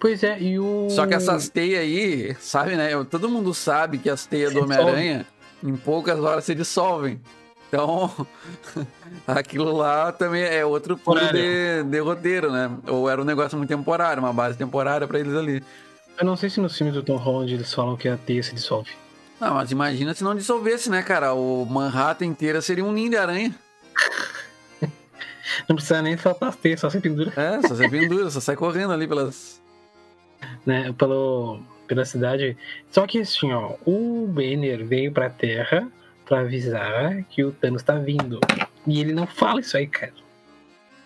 [0.00, 0.88] Pois é, e o.
[0.90, 2.90] Só que essas teias aí, sabe, né?
[3.04, 5.26] Todo mundo sabe que as teias do Homem-Aranha,
[5.62, 7.20] em poucas horas se dissolvem.
[7.68, 8.10] Então,
[9.26, 12.70] aquilo lá também é outro furo de, de roteiro, né?
[12.86, 15.62] Ou era um negócio muito temporário, uma base temporária pra eles ali.
[16.18, 18.54] Eu não sei se nos filmes do Tom Holland eles falam que a teia se
[18.54, 18.90] dissolve.
[19.40, 21.34] Não, mas imagina se não dissolvesse, né, cara?
[21.34, 23.54] O Manhattan inteira seria um ninho de aranha.
[25.68, 27.32] Não precisa nem soltar as teias, só se pendura.
[27.36, 29.60] É, só você pendura, só sai correndo ali pelas.
[30.66, 32.56] né, pelo, pela cidade.
[32.90, 35.88] Só que assim, ó, o Banner veio pra Terra
[36.26, 38.40] pra avisar que o Thanos tá vindo.
[38.86, 40.12] E ele não fala isso aí, cara.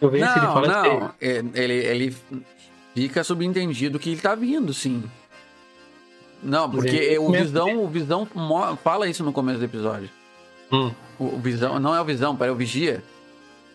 [0.01, 1.15] Eu vejo se ele Não, fala não.
[1.21, 2.17] É, Ele, ele
[2.95, 5.05] fica subentendido que ele tá vindo, sim.
[6.43, 8.27] Não, porque Ele- o Visão, o Visão
[8.83, 10.09] fala isso no começo do episódio.
[10.73, 13.03] Hum, O, Visão, não é o Visão, pera, é o Vigia.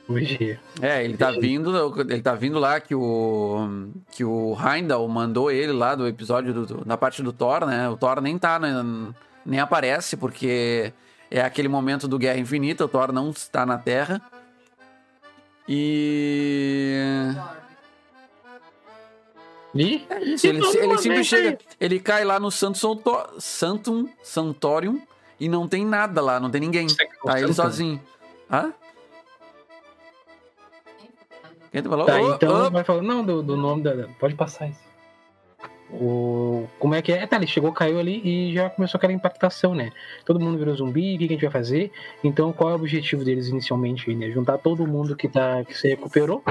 [0.08, 0.60] o vigia.
[0.82, 1.72] É, ele tá vindo,
[2.10, 6.86] ele tá vindo lá que o que o Heimdall mandou ele lá do episódio do,
[6.86, 7.88] da parte do Thor, né?
[7.90, 8.72] O Thor nem tá, né,
[9.46, 10.92] nem aparece porque
[11.30, 14.20] é aquele momento do Guerra Infinita, o Thor não está na Terra.
[15.68, 17.32] E
[19.76, 21.58] E é isso, ele, ele sempre chega, aí.
[21.82, 25.02] ele cai lá no Santo Santo- Santum Santorium
[25.38, 26.88] e não tem nada lá, não tem ninguém.
[27.26, 28.02] Tá ele sozinho.
[28.50, 28.74] Hã?
[31.74, 32.06] Quem tu falou?
[32.06, 34.08] Tá, Ô, então ô, vai falar, não, do, do nome da.
[34.18, 34.80] Pode passar isso.
[35.92, 37.28] O, como é que é?
[37.28, 39.92] Tá, ele chegou, caiu ali e já começou aquela impactação, né?
[40.26, 41.92] Todo mundo virou zumbi, o que, que a gente vai fazer?
[42.24, 44.14] Então, qual é o objetivo deles inicialmente?
[44.16, 44.32] Né?
[44.32, 46.42] Juntar todo mundo que, tá, que se recuperou,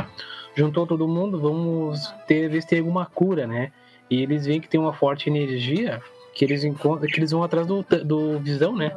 [0.54, 3.72] juntou todo mundo, vamos ter, ver se tem alguma cura, né?
[4.10, 6.00] E eles veem que tem uma forte energia
[6.34, 8.92] que eles encontram, que eles vão atrás do, do visão, né?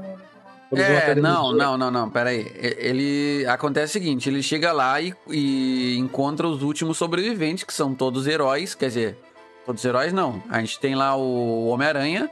[0.72, 2.41] Eles vão É, atrás do não, não, não, não, pera aí.
[2.41, 3.46] E- Ele.
[3.48, 8.28] Acontece o seguinte: ele chega lá e, e encontra os últimos sobreviventes, que são todos
[8.28, 9.17] heróis, quer dizer,
[9.65, 10.43] todos heróis não.
[10.50, 12.30] A gente tem lá o Homem-Aranha,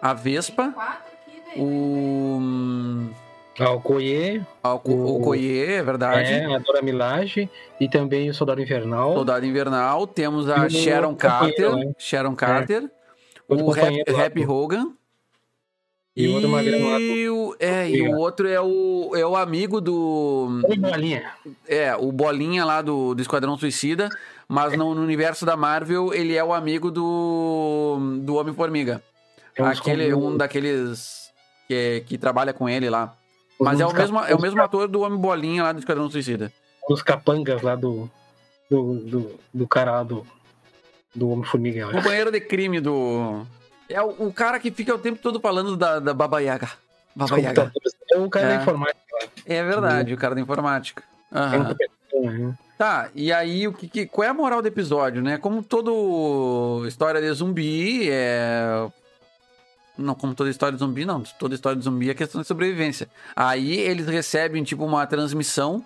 [0.00, 0.72] a Vespa,
[1.56, 2.40] o.
[3.58, 6.32] Ah, o Koye, O, o é verdade.
[6.32, 9.14] é, a Dora Milaje e também o Soldado Invernal.
[9.14, 11.92] Soldado Invernal, temos a o Sharon Carter, né?
[11.96, 12.90] Sharon Carter,
[13.48, 14.92] Outro o Rap, Hogan.
[16.16, 16.40] E o
[17.00, 20.60] E o, é, e o outro é o, é o amigo do.
[20.68, 21.32] Oi, bolinha.
[21.68, 24.08] É, o Bolinha lá do, do Esquadrão Suicida,
[24.48, 29.02] mas no, no universo da Marvel ele é o amigo do, do Homem-Formiga.
[29.56, 31.32] É um Aquele, um daqueles
[31.66, 33.16] que, que trabalha com ele lá.
[33.60, 36.52] Mas é o mesmo, é o mesmo ator do Homem-Bolinha lá do Esquadrão Suicida.
[36.88, 38.10] Os capangas lá do,
[38.70, 40.26] do do, do, cara lá do,
[41.14, 41.90] do Homem-Formiga.
[41.90, 43.46] Companheiro de crime do.
[43.88, 46.70] É o, o cara que fica o tempo todo falando da, da Baba Yaga.
[47.14, 47.72] Baba Yaga.
[48.12, 48.56] É o cara É.
[48.56, 49.28] da informática lá.
[49.46, 51.02] É verdade, o cara da informática.
[51.32, 52.54] É um né?
[52.76, 55.38] Tá, e aí o que, que- qual é a moral do episódio, né?
[55.38, 58.88] Como toda história de zumbi é
[59.96, 61.22] não como toda história de zumbi, não.
[61.38, 63.08] Toda história de zumbi é questão de sobrevivência.
[63.34, 65.84] Aí eles recebem tipo uma transmissão,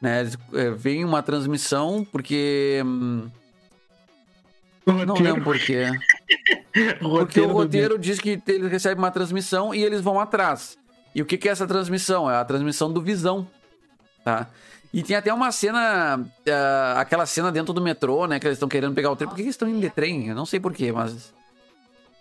[0.00, 0.20] né?
[0.20, 3.28] Eles, é, vem uma transmissão porque hum,
[4.86, 5.86] não lembro por quê.
[6.98, 10.78] Porque o roteiro diz que eles recebem uma transmissão e eles vão atrás.
[11.14, 12.30] E o que, que é essa transmissão?
[12.30, 13.46] É a transmissão do Visão,
[14.24, 14.48] tá?
[14.92, 18.40] E tem até uma cena, ah, aquela cena dentro do metrô, né?
[18.40, 19.28] Que eles estão querendo pegar o trem.
[19.28, 20.28] Por que que eles estão indo de trem?
[20.28, 21.34] Eu não sei porquê, mas...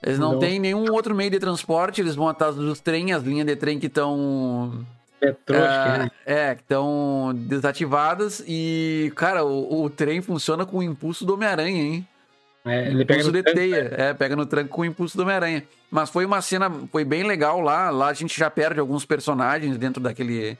[0.03, 0.39] Eles não, Não.
[0.39, 3.79] têm nenhum outro meio de transporte, eles vão atrás dos trem, as linhas de trem
[3.79, 4.83] que estão...
[5.21, 5.97] metrô, acho que é.
[5.99, 6.11] né?
[6.25, 11.83] É, que estão desativadas e, cara, o, o trem funciona com o impulso do Homem-Aranha,
[11.83, 12.07] hein?
[12.65, 13.93] É, ele pega impulso no de tranco, teia.
[13.97, 15.63] É, pega no tranco com o impulso do Homem-Aranha.
[15.89, 17.89] Mas foi uma cena, foi bem legal lá.
[17.89, 20.57] Lá a gente já perde alguns personagens dentro daquele.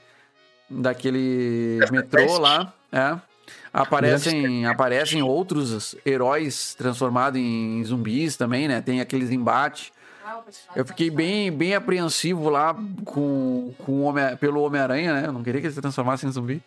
[0.68, 2.72] Daquele metrô lá.
[2.90, 3.16] É.
[3.72, 8.80] Aparecem, aparecem outros heróis transformados em zumbis também, né?
[8.80, 9.90] Tem aqueles embates.
[10.76, 15.26] Eu fiquei bem, bem apreensivo lá com, com o Homem, pelo Homem-Aranha, né?
[15.26, 16.62] Eu não queria que ele se transformasse em zumbi.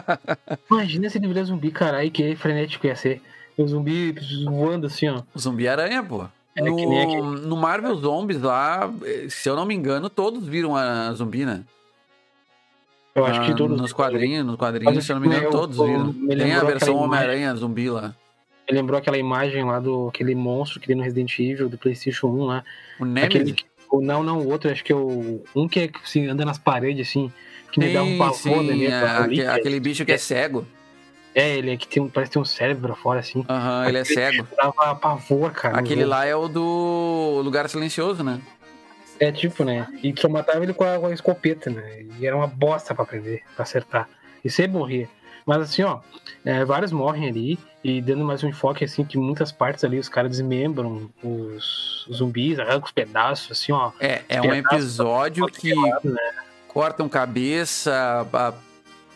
[0.70, 3.22] Imagina se ele virar zumbi, caralho, que frenético ia ser.
[3.56, 5.22] O zumbi voando assim, ó.
[5.34, 6.24] O Zumbi-Aranha, pô.
[6.56, 10.08] É, que nem aquele- No, no Marvel Zombies lá, eh, se eu não me engano,
[10.10, 11.62] todos viram a zumbi, né?
[13.14, 13.80] Eu acho que Ah, todos.
[13.80, 16.12] Nos quadrinhos, nos quadrinhos, Mas se eu não me engano, eu- todos viram.
[16.36, 18.14] Tem a versão Homem-Aranha zumbi lá.
[18.68, 22.28] Me lembrou aquela imagem lá do aquele monstro que tem no Resident Evil do PlayStation
[22.28, 22.64] 1 lá.
[23.00, 23.52] O Aquele Nemesis.
[23.56, 23.64] que,
[24.00, 25.42] não, não, o outro, acho que é o.
[25.56, 27.32] Um que é, assim, anda nas paredes, assim.
[27.72, 28.84] Que me dá um Sim, pavor sim, né?
[28.86, 30.66] é, aque- aquele bicho que é cego.
[31.34, 33.44] É, ele é que tem um, parece que tem um cérebro fora, assim.
[33.48, 34.48] Aham, ele é Aquele cego.
[34.56, 35.78] Dava pavor, cara.
[35.78, 38.40] Aquele lá é o do Lugar Silencioso, né?
[39.20, 39.86] É tipo, né?
[40.02, 42.04] E só matava ele com a, com a escopeta, né?
[42.18, 44.08] E era uma bosta pra aprender, pra acertar.
[44.42, 45.08] E sempre morria.
[45.44, 46.00] Mas assim, ó,
[46.44, 47.58] é, vários morrem ali.
[47.82, 52.16] E dando mais um enfoque, assim, que muitas partes ali os caras desmembram os, os
[52.18, 53.90] zumbis, arrancam os pedaços, assim, ó.
[53.98, 56.32] É, é um episódio que né?
[56.68, 58.54] cortam cabeça, a-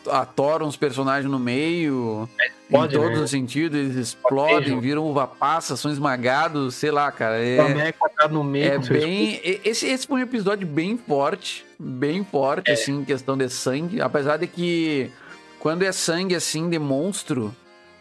[0.09, 2.29] atoram os personagens no meio.
[2.69, 3.23] Pode, em todos né?
[3.23, 7.37] os sentidos, eles explodem, viram uva passa, são esmagados, sei lá, cara.
[7.37, 9.39] É, América quadrado no meio é bem.
[9.63, 14.01] Esse, esse foi um episódio bem forte, bem forte, assim, em questão de sangue.
[14.01, 15.11] Apesar de que
[15.59, 17.55] quando é sangue assim de monstro,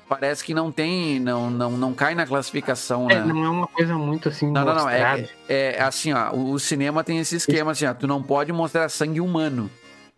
[0.09, 3.25] parece que não tem, não, não, não cai na classificação, É, né?
[3.27, 4.85] não é uma coisa muito assim Não, não, não.
[4.85, 5.29] mostrada.
[5.49, 6.31] É, é assim, ó.
[6.33, 7.93] O, o cinema tem esse esquema assim, ó.
[7.93, 9.71] Tu não pode mostrar sangue humano.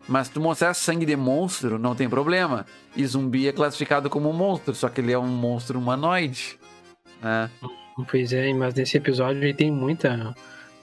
[0.07, 2.65] Mas se tu mostrar sangue de monstro, não tem problema.
[2.95, 6.57] E zumbi é classificado como monstro, só que ele é um monstro humanoide.
[7.21, 7.49] Né?
[8.09, 10.33] Pois é, mas nesse episódio aí tem muita,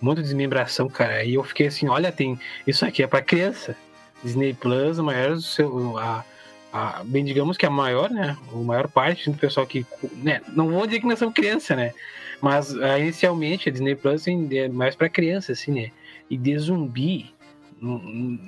[0.01, 1.25] muita desmembração, cara.
[1.25, 2.39] E eu fiquei assim, olha, tem.
[2.67, 3.77] Isso aqui é pra criança.
[4.23, 5.39] Disney Plus, o maior.
[5.39, 6.25] seu- A,
[6.73, 8.37] a, bem, digamos que a maior, né?
[8.53, 9.87] A maior parte do pessoal que.
[10.23, 11.93] Né, não vou dizer que nós somos criança, né?
[12.41, 15.91] Mas ah, inicialmente a Disney Plus é mais pra criança, assim, né?
[16.29, 17.34] E de zumbi,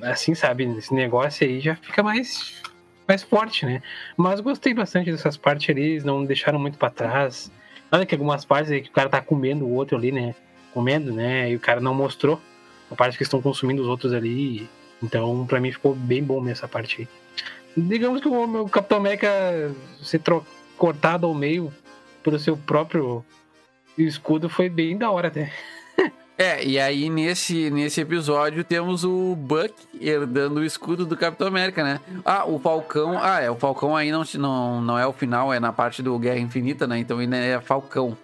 [0.03, 0.64] assim, sabe?
[0.79, 2.62] Esse negócio aí já fica mais.
[3.09, 3.83] Mais forte, né?
[4.16, 7.53] Mas gostei bastante dessas partes ali, eles não deixaram muito pra trás.
[7.92, 10.35] Olha que algumas partes aí que o cara tá comendo o outro ali, né?
[10.75, 11.49] Comendo, né?
[11.51, 12.40] E o cara não mostrou
[12.90, 14.68] a parte que estão consumindo os outros ali.
[15.01, 17.09] Então, pra mim, ficou bem bom nessa parte aí.
[17.77, 19.31] Digamos que o Capitão América
[20.03, 20.20] ser
[20.77, 21.72] cortado ao meio
[22.25, 23.25] pelo seu próprio
[23.96, 25.53] escudo foi bem da hora até.
[26.38, 31.83] É, e aí nesse, nesse episódio temos o Buck herdando o escudo do Capitão América,
[31.83, 32.01] né?
[32.25, 33.18] Ah, o Falcão.
[33.18, 36.18] Ah, é, o Falcão aí não, não, não é o final, é na parte do
[36.18, 36.99] Guerra Infinita, né?
[36.99, 38.16] Então ainda é Falcão.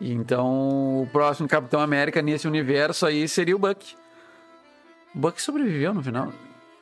[0.00, 3.94] Então o próximo Capitão América nesse universo aí seria o Buck.
[5.14, 6.32] O Buck sobreviveu no final?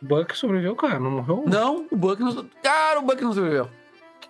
[0.03, 1.45] O Buck sobreviveu, cara, não morreu?
[1.47, 2.47] Não, o Buck não.
[2.63, 3.69] Cara, o Buck não sobreviveu.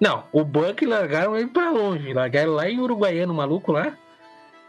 [0.00, 2.12] Não, o Buck largaram ele pra longe.
[2.12, 3.96] Largaram lá em Uruguaiano, maluco lá.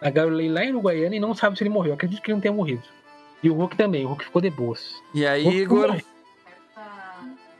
[0.03, 1.93] Largaram ele lá em Uruguaiano e não sabe se ele morreu.
[1.93, 2.83] Acredito que ele não tenha morrido.
[3.41, 5.01] E o Hulk também, o Hulk ficou de boas.
[5.13, 5.87] E aí, Igor.
[5.87, 6.01] morreu.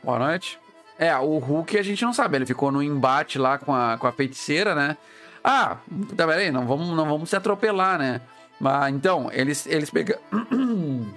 [0.02, 0.58] Boa noite.
[0.98, 4.06] É, o Hulk a gente não sabe, ele ficou no embate lá com a, com
[4.06, 4.96] a feiticeira, né?
[5.42, 5.78] Ah,
[6.16, 8.20] tá, peraí, não vamos, não vamos se atropelar, né?
[8.60, 10.20] Mas então, eles, eles pegaram.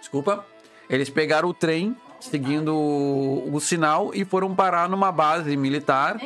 [0.00, 0.46] Desculpa.
[0.88, 6.16] Eles pegaram o trem seguindo o, o sinal e foram parar numa base militar.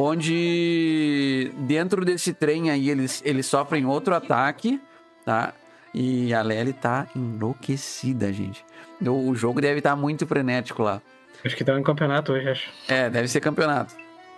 [0.00, 4.80] Onde dentro desse trem aí eles, eles sofrem outro ataque,
[5.24, 5.52] tá?
[5.92, 8.64] E a Lely tá enlouquecida, gente.
[9.04, 11.02] O, o jogo deve estar muito frenético lá.
[11.44, 12.70] Acho que tá no campeonato hoje, acho.
[12.86, 13.92] É, deve ser campeonato.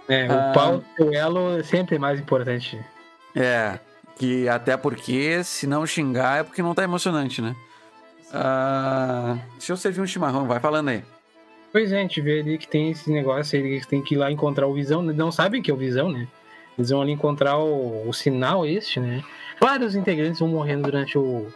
[0.08, 0.52] É, o Ah.
[0.54, 2.82] pau do elo é sempre mais importante.
[3.36, 3.78] É,
[4.16, 7.54] que até porque se não xingar é porque não tá emocionante, né?
[8.32, 11.04] Ah, deixa eu servir um chimarrão, vai falando aí.
[11.72, 14.18] Pois é, a gente vê ali que tem esse negócio aí, eles têm que ir
[14.18, 15.12] lá encontrar o Visão, né?
[15.12, 16.26] não sabem que é o Visão, né?
[16.76, 19.22] Eles vão ali encontrar o, o sinal este, né?
[19.60, 21.46] Vários integrantes vão morrendo durante o,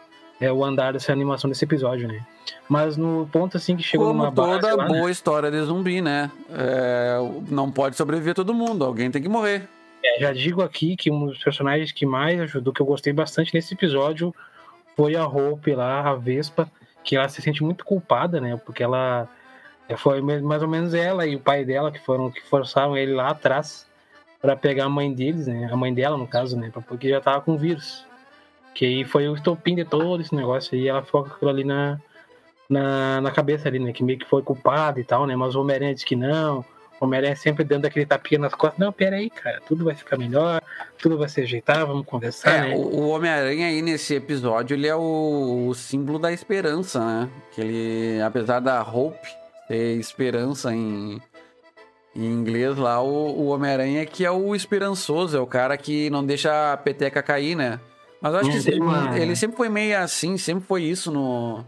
[0.40, 2.20] é, o andar dessa animação desse episódio, né?
[2.68, 4.98] Mas no ponto assim que chegou Como numa base toda lá, né?
[4.98, 6.30] boa história de zumbi, né?
[6.50, 7.16] É,
[7.48, 9.68] não pode sobreviver todo mundo, alguém tem que morrer.
[10.04, 13.54] É, já digo aqui que um dos personagens que mais ajudou, que eu gostei bastante
[13.54, 14.34] nesse episódio,
[14.96, 16.70] foi a Hope lá, a Vespa,
[17.02, 18.60] que ela se sente muito culpada, né?
[18.64, 19.28] Porque ela
[19.96, 23.30] foi mais ou menos ela e o pai dela que foram que forçaram ele lá
[23.30, 23.86] atrás
[24.40, 25.68] para pegar a mãe deles, né?
[25.70, 26.70] A mãe dela, no caso, né?
[26.86, 28.04] Porque já tava com vírus.
[28.74, 31.64] Que aí foi o estopim de todo esse negócio aí, ela ficou com aquilo ali
[31.64, 31.98] na,
[32.68, 33.92] na, na cabeça ali, né?
[33.92, 35.36] Que meio que foi culpada e tal, né?
[35.36, 36.64] Mas o Homem-Aranha disse que não.
[37.00, 38.78] O Homem-Aranha sempre dando aquele tapinha nas costas.
[38.78, 40.60] Não, pera aí, cara, tudo vai ficar melhor,
[40.98, 42.76] tudo vai se ajeitar, vamos conversar, É, né?
[42.76, 47.30] o, Homem-Aranha aí nesse episódio, ele é o, o símbolo da esperança, né?
[47.52, 51.20] Que ele, apesar da Hope ter esperança em,
[52.14, 56.24] em inglês lá, o, o Homem-Aranha que é o esperançoso, é o cara que não
[56.24, 57.80] deixa a peteca cair, né?
[58.20, 61.10] Mas eu acho É, que tem uma- ele sempre foi meio assim, sempre foi isso
[61.12, 61.64] no,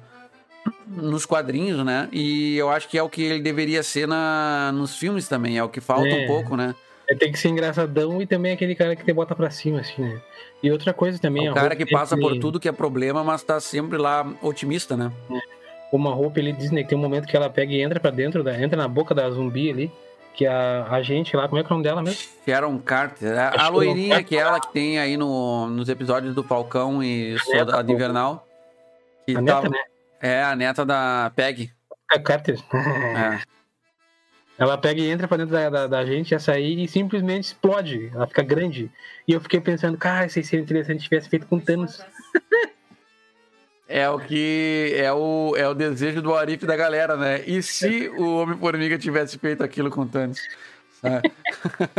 [0.86, 2.09] nos quadrinhos, né?
[2.12, 5.62] E eu acho que é o que ele deveria ser na, nos filmes também, é
[5.62, 6.24] o que falta É.
[6.24, 6.74] um pouco, né?
[7.09, 10.03] É, tem que ser engraçadão e também aquele cara que te bota pra cima, assim,
[10.03, 10.20] né?
[10.62, 13.42] E outra coisa também, É o cara que passa por tudo que é problema, mas
[13.44, 15.12] tá sempre lá otimista, né?
[15.97, 18.11] Uma roupa, ele diz, né, que tem um momento que ela pega e entra pra
[18.11, 19.92] dentro, da, entra na boca da zumbi ali,
[20.34, 22.20] que a, a gente lá, como é que é o nome dela mesmo?
[22.44, 26.34] Sharon Carter, a, a Sharon loirinha que é ela que tem aí no, nos episódios
[26.34, 28.47] do Falcão e Soldado do- Invernal.
[29.26, 29.78] Que A neta, tava- né?
[30.20, 31.70] É, a neta da Peg.
[32.11, 32.59] A Carter.
[32.72, 33.40] É.
[34.59, 38.11] Ela pega e entra pra dentro da, da, da gente, essa aí, e simplesmente explode.
[38.14, 38.90] Ela fica grande.
[39.28, 42.03] E eu fiquei pensando, cara, isso aí seria interessante se tivesse feito com Thanos.
[43.89, 47.45] É o que é o, é o desejo do Arif da galera, né?
[47.47, 50.41] E se o Homem-Formiga tivesse feito aquilo com o Thanos?
[51.01, 51.32] Sabe?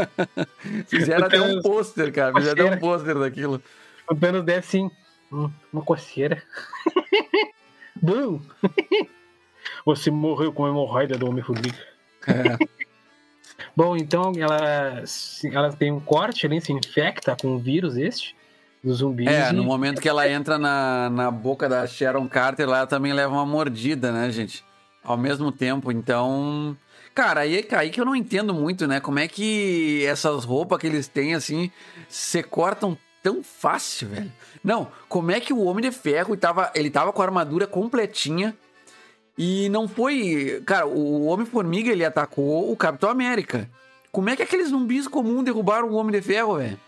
[0.88, 2.34] Fizeram até um pôster, cara.
[2.34, 3.62] Fizeram até um pôster daquilo.
[4.10, 4.92] O Thanos der assim,
[5.32, 6.44] hum, uma coceira.
[8.02, 8.42] Bum!
[9.86, 11.78] Você morreu com a hemorroida do Homem-Formiga.
[12.28, 12.58] É.
[13.76, 15.04] Bom, então ela,
[15.52, 18.36] ela tem um corte ali, se infecta com o vírus este,
[18.84, 19.28] dos zumbis.
[19.28, 22.88] É, e- no momento que ela entra na, na boca da Sharon Carter, lá ela
[22.88, 24.64] também leva uma mordida, né, gente?
[25.04, 26.76] Ao mesmo tempo, então.
[27.16, 29.00] Cara, aí, aí que eu não entendo muito, né?
[29.00, 31.72] Como é que essas roupas que eles têm, assim,
[32.08, 34.32] se cortam tão fácil, velho?
[34.64, 38.56] Não, como é que o Homem de Ferro tava, ele tava com a armadura completinha
[39.38, 40.62] e não foi.
[40.66, 43.70] Cara, o Homem-Formiga ele atacou o Capitão América.
[44.12, 46.80] Como é que aqueles zumbis comuns derrubaram o Homem de Ferro, velho?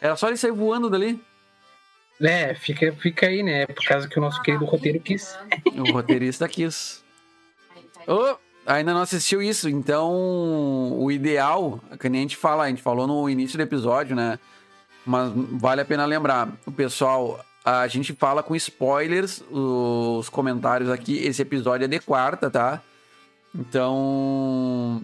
[0.00, 1.20] Era só ele sair voando dali.
[2.20, 3.66] É, fica, fica aí, né?
[3.66, 5.36] Por causa que o nosso querido roteiro quis.
[5.76, 7.02] O roteirista quis.
[8.06, 12.82] Ô, ainda não assistiu isso, então o ideal, que nem a gente fala, a gente
[12.82, 14.38] falou no início do episódio, né?
[15.06, 21.16] Mas vale a pena lembrar, o pessoal, a gente fala com spoilers, os comentários aqui,
[21.24, 22.82] esse episódio é de quarta, tá?
[23.54, 25.02] Então,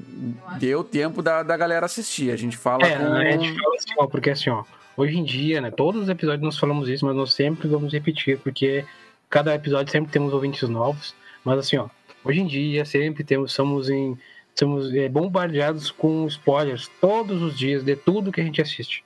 [0.58, 2.30] deu tempo da, da galera assistir.
[2.30, 3.12] A gente fala É, com...
[3.12, 4.62] a gente fala assim, ó, porque assim, ó,
[4.96, 8.38] hoje em dia, né, todos os episódios nós falamos isso, mas nós sempre vamos repetir,
[8.38, 8.84] porque
[9.28, 11.88] cada episódio sempre temos ouvintes novos, mas assim, ó,
[12.24, 14.16] hoje em dia sempre temos, somos em,
[14.54, 19.04] somos é, bombardeados com spoilers todos os dias de tudo que a gente assiste,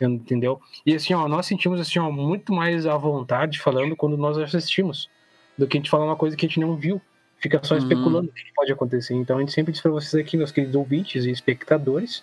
[0.00, 0.60] entendeu?
[0.84, 5.08] E assim, ó, nós sentimos assim, ó, muito mais à vontade falando quando nós assistimos,
[5.58, 7.00] do que a gente falar uma coisa que a gente não viu,
[7.38, 7.78] fica só Uhum.
[7.80, 9.14] especulando o que pode acontecer.
[9.14, 12.22] Então a gente sempre diz pra vocês aqui, meus queridos ouvintes e espectadores,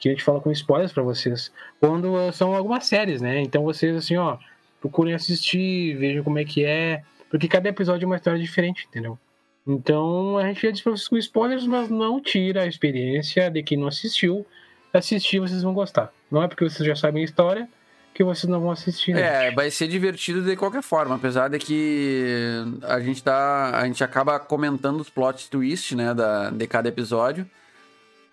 [0.00, 1.52] que a gente fala com spoilers pra vocês.
[1.78, 3.40] Quando são algumas séries, né?
[3.40, 4.38] Então vocês, assim, ó,
[4.80, 7.02] procurem assistir, vejam como é que é.
[7.30, 9.18] Porque cada episódio é uma história diferente, entendeu?
[9.66, 13.62] Então a gente já diz pra vocês com spoilers, mas não tira a experiência de
[13.62, 14.44] quem não assistiu.
[14.92, 16.10] Assistir, vocês vão gostar.
[16.30, 17.68] Não é porque vocês já sabem a história
[18.12, 19.14] que vocês não vão assistir.
[19.14, 19.48] né?
[19.48, 22.24] É, vai ser divertido de qualquer forma, apesar de que
[22.82, 23.78] a gente tá.
[23.78, 27.48] A gente acaba comentando os plot twist, né, da, de cada episódio.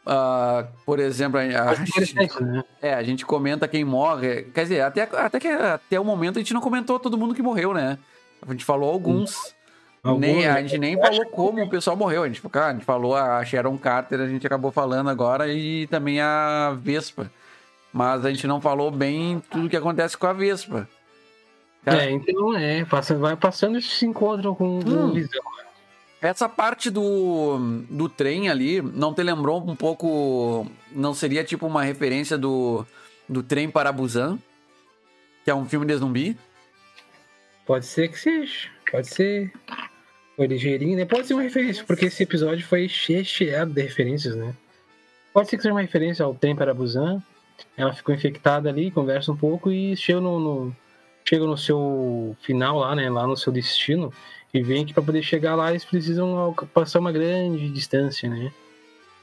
[0.10, 2.64] Ah, por exemplo, a, gente, né?
[2.82, 4.43] é, a gente comenta quem morre.
[4.53, 7.41] Quer dizer, até, até que até o momento a gente não comentou todo mundo que
[7.41, 7.97] morreu, né?
[8.47, 9.53] A gente falou alguns.
[10.05, 12.24] nem, Alguns, a gente nem falou como o pessoal morreu.
[12.24, 15.88] A gente, cara, a gente falou a Sharon Carter, a gente acabou falando agora, e
[15.88, 17.30] também a Vespa.
[17.91, 20.88] Mas a gente não falou bem tudo que acontece com a Vespa.
[21.84, 25.05] Cara, É, então é, passa, vai passando e se encontram com Hum.
[25.08, 25.41] um visão.
[26.22, 30.65] Essa parte do, do trem ali, não te lembrou um pouco.
[30.91, 32.86] Não seria tipo uma referência do,
[33.30, 34.39] do trem para Busan?
[35.43, 36.36] Que é um filme de zumbi?
[37.65, 38.70] Pode ser que seja.
[38.89, 39.53] Pode ser.
[40.36, 41.05] Foi ligeirinho, né?
[41.05, 44.55] Pode ser uma referência, porque esse episódio foi cheio de referências, né?
[45.34, 47.22] Pode ser que seja uma referência ao trem para Busan.
[47.76, 50.76] Ela ficou infectada ali, conversa um pouco e chega no, no
[51.24, 53.09] chega no seu final lá, né?
[53.09, 54.11] Lá no seu destino
[54.54, 58.52] e vem que para poder chegar lá eles precisam passar uma grande distância, né?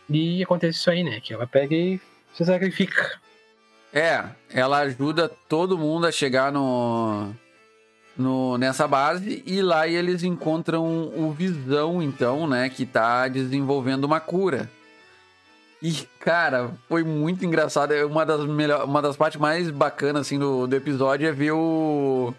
[0.09, 1.20] E acontece isso aí, né?
[1.20, 2.01] Que ela pega e
[2.35, 3.18] se sacrifica.
[3.93, 7.33] É, ela ajuda todo mundo a chegar no,
[8.16, 10.85] no nessa base e lá eles encontram
[11.16, 12.68] o Visão, então, né?
[12.68, 14.68] Que tá desenvolvendo uma cura.
[15.81, 17.93] E, cara, foi muito engraçado.
[17.93, 21.53] É uma das, melhor, uma das partes mais bacanas, assim, do, do episódio é ver
[21.53, 22.35] o,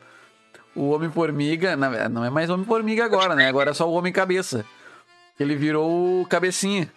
[0.76, 1.76] o Homem-Formiga.
[1.76, 3.48] Não é mais Homem-Formiga agora, né?
[3.48, 4.66] Agora é só o Homem-Cabeça.
[5.40, 6.92] Ele virou o Cabecinha.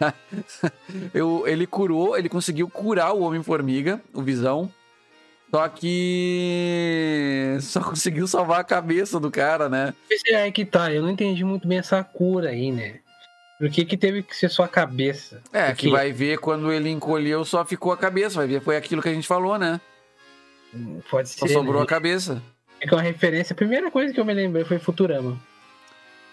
[1.12, 4.70] Eu, ele curou, ele conseguiu curar o Homem-Formiga, o Visão.
[5.50, 9.94] Só que só conseguiu salvar a cabeça do cara, né?
[10.10, 13.00] Esse é que tá, eu não entendi muito bem essa cura aí, né?
[13.58, 15.42] Por que, que teve que ser só a cabeça?
[15.52, 18.36] É, que vai ver quando ele encolheu, só ficou a cabeça.
[18.36, 19.80] Vai ver, foi aquilo que a gente falou, né?
[21.10, 21.40] Pode ser.
[21.40, 21.82] Só sobrou né?
[21.82, 22.40] a cabeça.
[22.80, 25.38] É que uma referência, a primeira coisa que eu me lembrei foi Futurama.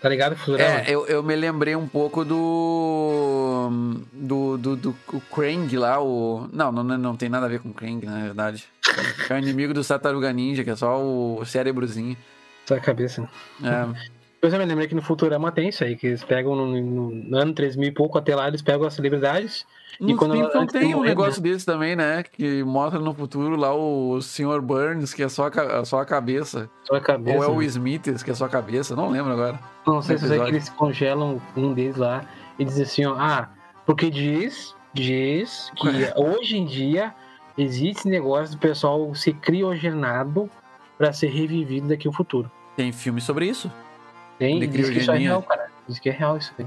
[0.02, 0.36] Tá ligado?
[0.36, 0.82] Futurama?
[0.82, 3.72] É, eu, eu me lembrei um pouco do.
[4.14, 4.58] Do.
[4.58, 6.48] Do, do o Krang lá, o.
[6.54, 8.66] Não, não, não tem nada a ver com o Krang, na verdade.
[9.30, 12.16] É o inimigo do Tartaruga Ninja, que é só o cérebrozinho.
[12.66, 13.28] Só a cabeça.
[13.64, 14.16] É.
[14.42, 17.38] Eu também lembrei que no Futurama tem isso aí, que eles pegam no, no, no
[17.38, 19.66] ano 3000 e pouco até lá, eles pegam as celebridades.
[20.00, 22.24] No e quando Simpsons antes de tem um negócio desse também, né?
[22.24, 24.62] Que mostra no futuro lá o Sr.
[24.62, 26.70] Burns, que é só a, só a cabeça.
[26.84, 27.38] Só a cabeça.
[27.38, 27.66] Ou é o né?
[27.66, 28.96] Smithers, que é só a cabeça.
[28.96, 29.60] Não lembro agora.
[29.86, 32.26] Não sei se é que eles congelam um deles lá
[32.58, 33.50] e dizem assim, ó, ah,
[33.86, 37.14] porque diz, diz que hoje em dia
[37.58, 40.50] existe esse negócio do pessoal ser criogenado
[40.98, 42.52] pra ser revivido daqui ao futuro.
[42.76, 43.72] Tem filme sobre isso?
[44.38, 45.70] Tem, diz que isso é real, cara.
[45.88, 46.66] Diz que é real isso aí.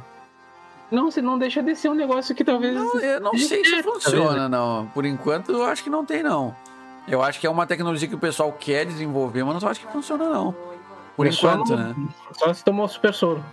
[0.90, 2.74] Não, se não deixa de ser um negócio que talvez.
[2.74, 4.86] Não, eu não sei se funciona, não.
[4.94, 6.54] Por enquanto, eu acho que não tem, não.
[7.06, 9.92] Eu acho que é uma tecnologia que o pessoal quer desenvolver, mas não acho que
[9.92, 10.54] funciona, não.
[11.16, 11.94] Por É só enquanto, no- né?
[12.32, 13.44] Só se tomou super soro.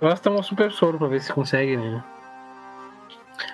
[0.00, 2.02] Só se tomou super soro pra ver se consegue, né?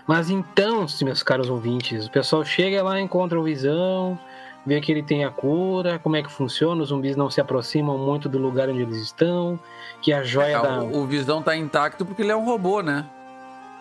[0.07, 4.19] Mas então, meus caros ouvintes, o pessoal chega lá, encontra o Visão,
[4.67, 7.97] vê que ele tem a cura, como é que funciona, os zumbis não se aproximam
[7.97, 9.59] muito do lugar onde eles estão,
[10.03, 10.83] que a joia Ah, da...
[10.83, 13.07] o, o Visão tá intacto porque ele é um robô, né?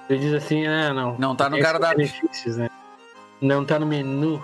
[0.07, 1.17] Ele diz assim, ah, não.
[1.17, 1.97] Não tá no esses cardápio.
[1.97, 2.69] benefícios, né?
[3.41, 4.41] Não tá no menu.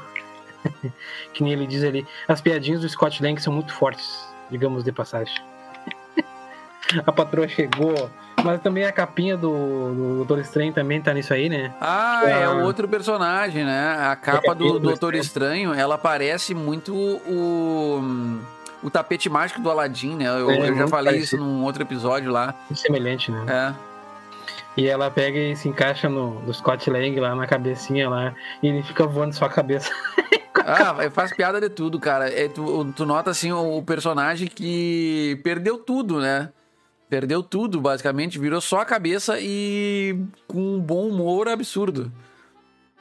[1.34, 2.06] que nem ele diz ali.
[2.28, 5.36] As piadinhas do Scott Lang são muito fortes, digamos de passagem.
[7.06, 8.10] a patroa chegou,
[8.44, 9.50] mas também a capinha do,
[9.94, 11.74] do Doutor Estranho também tá nisso aí, né?
[11.80, 12.52] Ah, é Ah.
[12.64, 13.98] outro personagem, né?
[14.12, 18.40] A capa do do Doutor Estranho, ela parece muito o,
[18.84, 20.26] o tapete mágico do Aladdin, né?
[20.28, 21.24] Eu, É, eu já falei parecido.
[21.24, 22.54] isso num outro episódio lá.
[22.74, 23.46] Semelhante, né?
[23.48, 23.92] É.
[24.78, 28.34] E ela pega e se encaixa no do Scott Lang lá na cabecinha lá,
[28.64, 29.90] e ele fica voando sua cabeça.
[30.64, 32.30] Ah, faz piada de tudo, cara.
[32.30, 36.50] É, tu, tu nota assim o, o personagem que perdeu tudo, né?
[37.12, 42.10] Perdeu tudo, basicamente, virou só a cabeça e com um bom humor absurdo.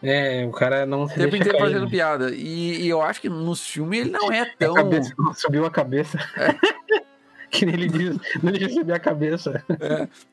[0.02, 1.90] É, o cara não se O tempo inteiro fazendo né?
[1.90, 2.32] piada.
[2.34, 4.74] E, e eu acho que nos filmes ele não é tão.
[4.74, 6.18] cabeça, subiu a cabeça.
[7.52, 9.62] que nem ele diz, não deixa subir a cabeça.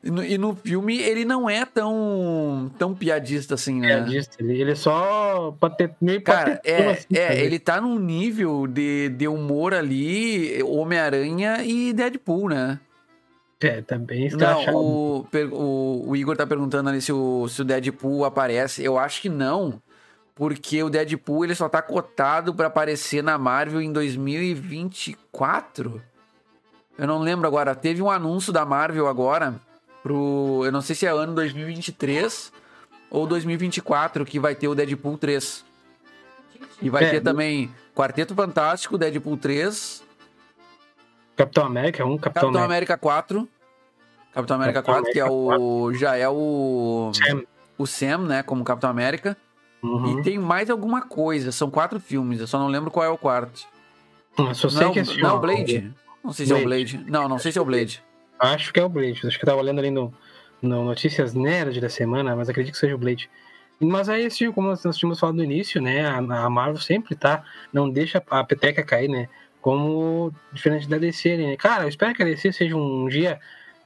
[0.02, 3.86] E no, e no filme ele não é tão, tão piadista assim, né?
[3.86, 4.42] piadista.
[4.42, 7.40] Ele, ele é só patet, meio Cara, é, assim, é sabe?
[7.42, 12.80] ele tá num nível de, de humor ali, Homem-Aranha e Deadpool, né?
[13.60, 17.64] É, tá bem Não, o, o, o Igor tá perguntando ali se o, se o
[17.64, 18.84] Deadpool aparece.
[18.84, 19.82] Eu acho que não,
[20.34, 26.00] porque o Deadpool ele só tá cotado pra aparecer na Marvel em 2024.
[26.96, 27.74] Eu não lembro agora.
[27.74, 29.54] Teve um anúncio da Marvel agora
[30.02, 30.62] pro.
[30.64, 32.52] Eu não sei se é ano 2023
[33.10, 35.64] ou 2024 que vai ter o Deadpool 3.
[36.80, 40.02] E vai É, ter também Quarteto Fantástico, Deadpool 3,
[41.38, 42.94] Capitão América, um Capitão, Capitão América.
[42.94, 43.48] América 4.
[44.34, 45.92] Capitão América Capitão 4, que é o.
[45.94, 47.12] Já é o.
[47.14, 47.42] Sam.
[47.78, 48.42] O Sam, né?
[48.42, 49.36] Como Capitão América.
[49.80, 50.18] Uhum.
[50.18, 51.52] E tem mais alguma coisa.
[51.52, 52.40] São quatro filmes.
[52.40, 53.68] Eu só não lembro qual é o quarto.
[54.36, 55.94] Eu só sei Não, que assim, não, o Blade?
[56.24, 57.04] Não sei se é o Blade.
[57.06, 58.02] Não, não sei se é o Blade.
[58.40, 59.20] Acho que é o Blade.
[59.24, 60.12] Acho que eu tava olhando ali no,
[60.60, 63.30] no Notícias Nerd da semana, mas acredito que seja o Blade.
[63.80, 66.04] Mas aí, como nós tínhamos falado no início, né?
[66.04, 67.44] A Marvel sempre tá.
[67.72, 69.28] Não deixa a peteca cair, né?
[69.68, 71.54] Como diferente da DC, né?
[71.58, 73.38] Cara, eu espero que a DC seja um dia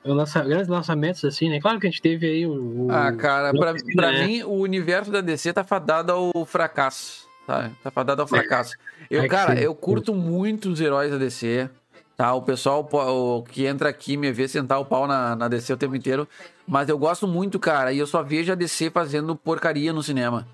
[0.05, 1.61] um lança, grandes lançamentos, assim, né?
[1.61, 2.87] Claro que a gente teve aí o.
[2.87, 4.25] o Ah, cara, pra, DC, pra né?
[4.25, 7.27] mim, o universo da DC tá fadado ao fracasso.
[7.45, 8.77] Tá, tá fadado ao fracasso.
[9.11, 11.69] Eu, cara, eu curto muito os heróis da DC.
[12.17, 15.73] Tá, o pessoal o que entra aqui me vê sentar o pau na, na DC
[15.73, 16.29] o tempo inteiro.
[16.65, 20.47] Mas eu gosto muito, cara, e eu só vejo a DC fazendo porcaria no cinema.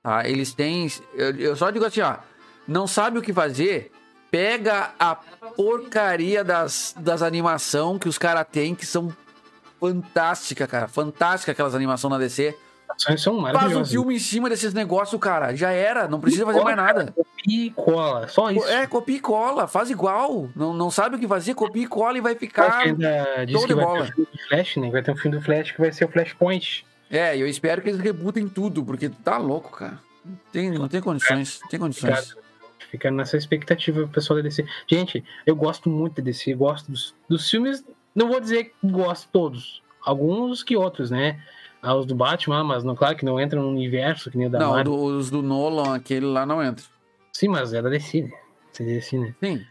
[0.00, 0.28] Tá?
[0.28, 0.86] Eles têm.
[1.14, 2.18] Eu, eu só digo assim, ó.
[2.68, 3.92] Não sabe o que fazer?
[4.36, 5.14] Pega a
[5.56, 9.10] porcaria das, das animação que os caras têm, que são
[9.80, 10.86] fantástica, cara.
[10.88, 12.54] Fantástica aquelas animações na DC.
[13.16, 15.56] São Faz um filme em cima desses negócios, cara.
[15.56, 16.06] Já era.
[16.06, 17.14] Não precisa fazer mais nada.
[17.48, 18.68] E cola, só isso.
[18.68, 19.66] É, copia e cola.
[19.66, 20.50] Faz igual.
[20.54, 21.54] Não, não sabe o que fazer?
[21.54, 22.80] Copia e cola e vai ficar.
[22.80, 24.04] ainda show que de vai bola.
[24.04, 24.90] ter um filme do Flash, né?
[24.90, 26.84] Vai ter um filme do Flash que vai ser o Flashpoint.
[27.10, 29.98] É, eu espero que eles rebutem tudo, porque tá louco, cara.
[30.22, 31.58] Não tem, não tem condições.
[31.62, 32.36] Não tem condições.
[32.90, 34.64] Fica nessa expectativa pessoal da DC.
[34.86, 37.84] Gente, eu gosto muito da DC, gosto dos, dos filmes.
[38.14, 39.82] Não vou dizer que gosto todos.
[40.04, 41.40] Alguns que outros, né?
[41.82, 44.50] Ah, Os do Batman, mas não, claro que não entram no universo que nem o
[44.50, 44.84] da Não, Marvel.
[44.92, 46.84] do- os do Nolan, aquele lá não entra.
[47.32, 48.30] Sim, mas é da DC, né?
[48.78, 49.34] É da DC, né?
[49.42, 49.66] Sim.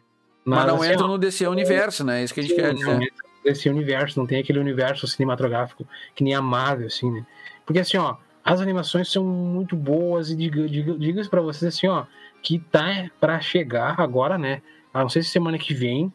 [0.45, 2.22] Mas, não assim, entra no DC Universo, né?
[2.22, 2.91] É isso que a gente Sim, quer não dizer.
[3.01, 7.26] entra nesse universo, não tem aquele universo cinematográfico que nem a Marvel, assim, né?
[7.66, 11.88] Porque assim, ó, as animações são muito boas e diga, diga, diga pra vocês assim,
[11.88, 12.05] ó,
[12.46, 14.62] que tá pra chegar agora, né?
[14.93, 16.14] Ah, não sei se semana que vem,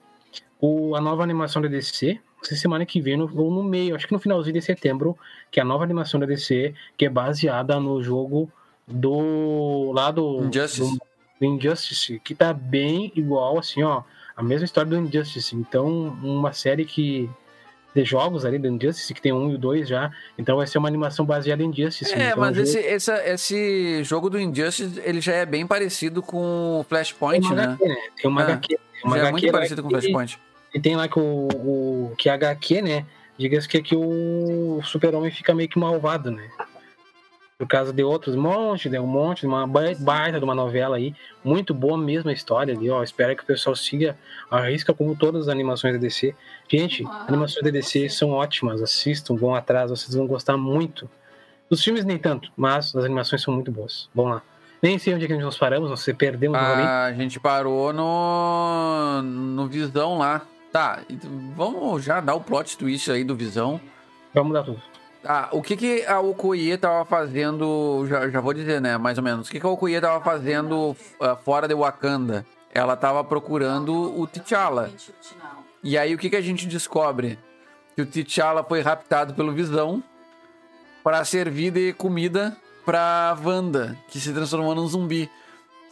[0.60, 3.62] o, a nova animação da DC, não sei se semana que vem no- ou no
[3.64, 5.18] meio, acho que no finalzinho de setembro,
[5.50, 8.50] que é a nova animação da DC, que é baseada no jogo
[8.86, 10.80] do lá do Injustice.
[10.98, 11.00] do-
[11.40, 14.02] do Injustice, que tá bem igual, assim, ó,
[14.36, 15.54] a mesma história do Injustice.
[15.56, 15.88] Então,
[16.22, 17.28] uma série que.
[17.94, 20.10] De jogos ali do Injustice, que tem um e o dois já.
[20.38, 22.12] Então vai ser uma animação baseada em Injustice.
[22.14, 26.22] É, então, mas esse, jogo essa- esse jogo do Injustice, ele já é bem parecido
[26.22, 26.38] com
[26.80, 27.62] o tem Flashpoint, uma né?
[27.64, 27.96] HQ, né?
[28.20, 28.68] Tem uma Ah, HQ.
[28.68, 30.38] Tem uma já é HQ muito lá parecido com o Flashpoint.
[30.74, 33.06] E tem lá que o, o que a HQ, né?
[33.36, 36.48] Diga-se que, que o super-homem fica meio que malvado, né?
[37.60, 40.96] Por causa de outros monte, de um monte, de uma ba- baita de uma novela
[40.96, 41.14] aí.
[41.44, 43.02] Muito boa mesmo a história ali, ó.
[43.02, 44.16] Espero que o pessoal siga
[44.50, 46.34] a risca como todas as animações da DC.
[46.66, 48.80] Gente, animações da DC são ótimas.
[48.80, 51.06] Assistam, vão atrás, vocês vão gostar muito.
[51.68, 54.08] Dos filmes nem tanto, mas as animações são muito boas.
[54.14, 54.42] Vamos lá.
[54.82, 56.88] Nem sei onde é que nós paramos, nós perdemos novamente.
[56.88, 60.40] A gente parou no, no Visão lá.
[60.72, 63.78] Tá, então vamos já dar o plot twist aí do Visão.
[64.32, 64.80] Vamos mudar tudo.
[65.24, 69.24] Ah, o que que a Okoye tava fazendo, já, já vou dizer, né, mais ou
[69.24, 69.48] menos.
[69.48, 72.46] O que que a Okoye tava fazendo ah, fora de Wakanda?
[72.72, 74.90] Ela tava procurando o T'Challa.
[75.82, 77.38] E aí o que que a gente descobre?
[77.94, 80.02] Que o T'Challa foi raptado pelo Visão
[81.02, 85.30] para servir de comida pra Wanda, que se transformou num zumbi.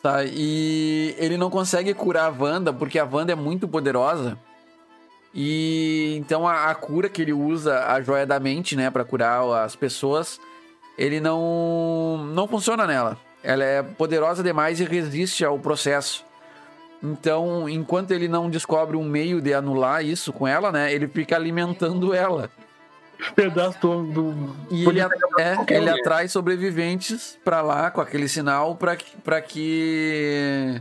[0.03, 0.25] Tá?
[0.25, 4.39] E ele não consegue curar a Wanda porque a Wanda é muito poderosa.
[5.35, 9.43] E então a, a cura que ele usa, a joia da mente, né, para curar
[9.65, 10.41] as pessoas,
[10.97, 13.17] ele não não funciona nela.
[13.43, 16.25] Ela é poderosa demais e resiste ao processo.
[17.03, 21.37] Então, enquanto ele não descobre um meio de anular isso com ela, né, ele fica
[21.37, 22.51] alimentando ela.
[23.37, 24.03] Pedaço do.
[24.05, 24.57] do...
[24.71, 25.09] E ele, a-
[25.39, 30.81] é, ele atrai sobreviventes pra lá com aquele sinal pra que, pra que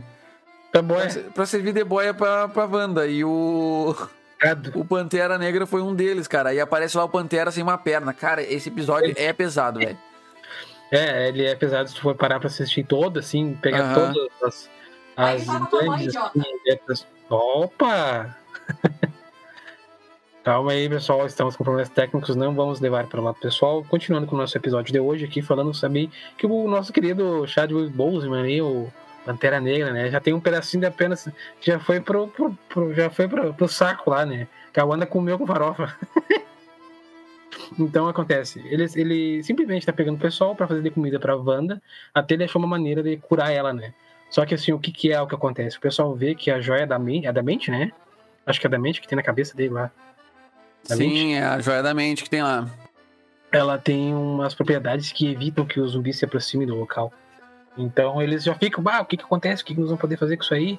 [0.72, 1.08] Tá bom, pra, é.
[1.34, 3.06] pra servir de boia pra, pra Wanda.
[3.06, 3.94] E o,
[4.74, 6.54] O Pantera Negra foi um deles, cara.
[6.54, 8.12] E aparece lá o Pantera sem uma perna.
[8.12, 9.98] Cara, esse episódio é pesado, velho.
[10.90, 14.12] É, ele é pesado se tu for parar pra assistir todo, assim, pegar Aham.
[14.12, 14.70] todas as.
[15.16, 17.06] As grandes, assim, letras.
[17.28, 18.36] Opa!
[20.44, 23.84] Calma aí, pessoal, estamos com problemas técnicos, não vamos levar para o lado pessoal.
[23.84, 26.08] Continuando com o nosso episódio de hoje aqui, falando sobre
[26.38, 28.90] que o nosso querido Chadwick Boseman aí, o
[29.28, 31.28] Pantera Negra, né, já tem um pedacinho de apenas,
[31.60, 35.04] já foi pro, pro, pro- já foi pro, pro saco lá, né, que a Wanda
[35.04, 35.94] comeu com farofa.
[37.78, 41.80] então acontece, ele, ele simplesmente tá pegando o pessoal para fazer de comida pra Wanda,
[42.14, 43.92] até ele achou uma maneira de curar ela, né.
[44.30, 45.76] Só que assim, o que, que é o que acontece?
[45.76, 47.92] O pessoal vê que a joia da mente, é da mente, né?
[48.46, 49.90] Acho que é da mente que tem na cabeça dele lá.
[50.88, 52.66] Da Sim, é a joia da mente que tem lá.
[53.52, 57.12] ela tem umas propriedades que evitam que os zumbis se aproximem do local.
[57.78, 59.62] Então eles já ficam, bah, o que que acontece?
[59.62, 60.78] O que, que nós vamos poder fazer com isso aí?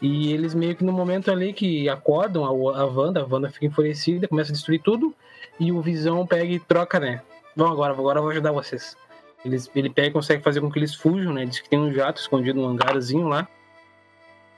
[0.00, 3.66] E eles meio que no momento ali que acordam a, a Wanda, a Wanda fica
[3.66, 5.14] enfurecida, começa a destruir tudo,
[5.58, 7.22] e o Visão pega e troca, né?
[7.56, 8.96] Vamos agora, agora eu vou ajudar vocês.
[9.44, 11.44] Eles, ele pega e consegue fazer com que eles fujam, né?
[11.44, 13.46] Diz que tem um jato escondido num hangarzinho lá.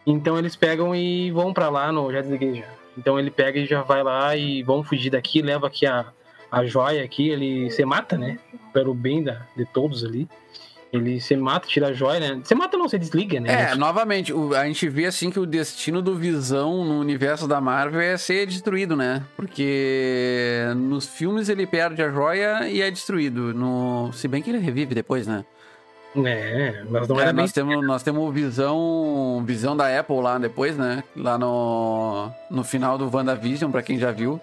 [0.06, 2.10] Então eles pegam e vão pra lá no.
[2.12, 2.68] Já desliguei já.
[2.96, 6.06] Então ele pega e já vai lá e vão fugir daqui, leva aqui a,
[6.50, 8.38] a joia aqui, ele se mata, né?
[8.72, 10.28] Pelo bem da, de todos ali.
[10.96, 12.40] Ele se mata, tira a joia, né?
[12.42, 13.72] Você mata não, você desliga, né?
[13.72, 18.00] É, novamente, a gente vê assim que o destino do Visão no universo da Marvel
[18.00, 19.22] é ser destruído, né?
[19.36, 23.54] Porque nos filmes ele perde a joia e é destruído.
[23.54, 24.10] No...
[24.12, 25.44] Se bem que ele revive depois, né?
[26.24, 30.20] É, mas não É, era bem nós, temos, nós temos o Visão, Visão da Apple
[30.20, 31.04] lá depois, né?
[31.14, 34.40] Lá no, no final do WandaVision, pra quem já viu.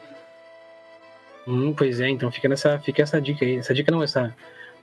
[1.47, 3.57] Hum, pois é, então fica nessa, fica essa dica aí.
[3.57, 4.33] Essa dica não, essa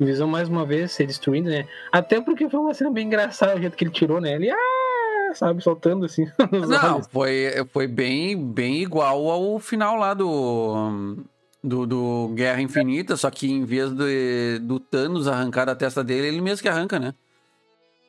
[0.05, 1.69] visão mais uma vez ser destruída, né?
[1.93, 4.35] Até porque foi uma cena bem engraçada o jeito que ele tirou, né?
[4.35, 6.27] Ele, ah, sabe, soltando assim.
[6.51, 7.07] Não, olhos.
[7.09, 11.17] foi, foi bem, bem igual ao final lá do,
[11.63, 16.29] do, do Guerra Infinita, só que em vez de, do Thanos arrancar da testa dele,
[16.29, 17.15] ele mesmo que arranca, né?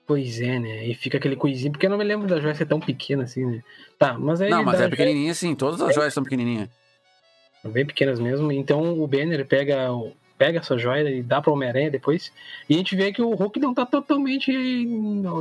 [0.07, 0.87] Pois é, né?
[0.87, 3.45] E fica aquele coisinho, porque eu não me lembro da joia ser tão pequena assim,
[3.45, 3.61] né?
[3.97, 4.49] Tá, mas aí.
[4.49, 6.69] Não, mas é pequenininha sim, todas as joias são pequenininhas.
[7.63, 8.51] bem pequenas mesmo.
[8.51, 10.11] Então o Banner pega, o-
[10.41, 12.31] pega essa joia e dá pra Homem-Aranha depois.
[12.67, 14.51] E a gente vê que o Hulk não tá totalmente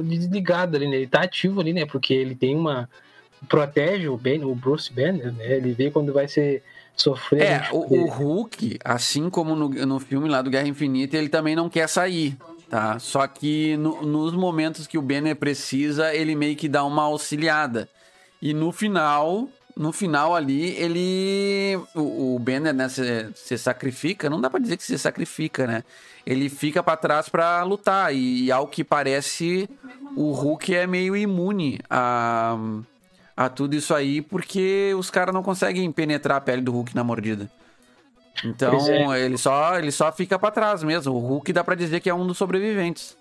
[0.04, 0.96] desligado ali, né?
[0.96, 1.86] Ele tá ativo ali, né?
[1.86, 2.86] Porque ele tem uma.
[3.48, 5.56] Protege o, ben, o Bruce Banner, né?
[5.56, 6.62] Ele vê quando vai ser
[6.94, 7.40] sofrer.
[7.42, 11.30] É, gente- o, o Hulk, assim como no, no filme lá do Guerra Infinita, ele
[11.30, 12.36] também não quer sair,
[12.68, 12.98] tá?
[12.98, 17.88] Só que no- nos momentos que o Banner precisa, ele meio que dá uma auxiliada.
[18.42, 21.78] E no final, no final ali, ele...
[21.94, 25.84] O, o Banner, né, se, se sacrifica, não dá pra dizer que se sacrifica, né?
[26.26, 29.68] Ele fica pra trás pra lutar e, ao que parece,
[30.16, 32.56] o Hulk é meio imune a
[33.40, 37.02] a tudo isso aí, porque os caras não conseguem penetrar a pele do Hulk na
[37.02, 37.50] mordida.
[38.44, 39.24] Então, é.
[39.24, 41.14] ele, só, ele só fica pra trás mesmo.
[41.14, 43.16] O Hulk dá pra dizer que é um dos sobreviventes.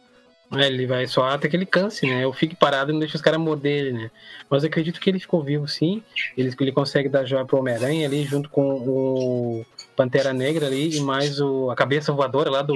[0.55, 2.23] É, ele vai só até que ele canse, né?
[2.23, 4.11] Eu fico parado e não deixa os caras morder ele, né?
[4.49, 6.01] Mas eu acredito que ele ficou vivo sim.
[6.35, 11.01] Ele, ele consegue dar joia pro Homem-Aranha ali, junto com o Pantera Negra ali, e
[11.01, 12.75] mais o, a cabeça voadora lá do,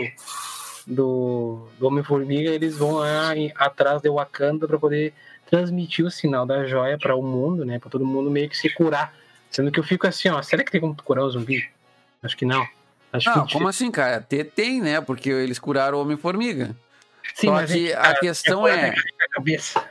[0.85, 2.51] do, do Homem-Formiga.
[2.51, 5.13] Eles vão lá em- atrás de Wakanda pra poder
[5.49, 7.79] transmitir o sinal da joia para o mundo, né?
[7.79, 9.13] Pra todo mundo meio que se curar.
[9.49, 11.63] Sendo que eu fico assim, ó, será que tem como curar o zumbi?
[12.21, 12.65] Acho que não.
[13.11, 14.19] Acho Não, que como assim, cara?
[14.55, 14.99] Tem, né?
[14.99, 16.75] Porque eles curaram o Homem-Formiga.
[17.35, 19.83] Sim, Só mas que gente, a questão cura é- da cabeça.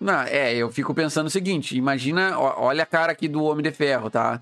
[0.00, 3.70] Não, é, eu fico pensando o seguinte: imagina, olha a cara aqui do Homem de
[3.70, 4.40] Ferro, tá?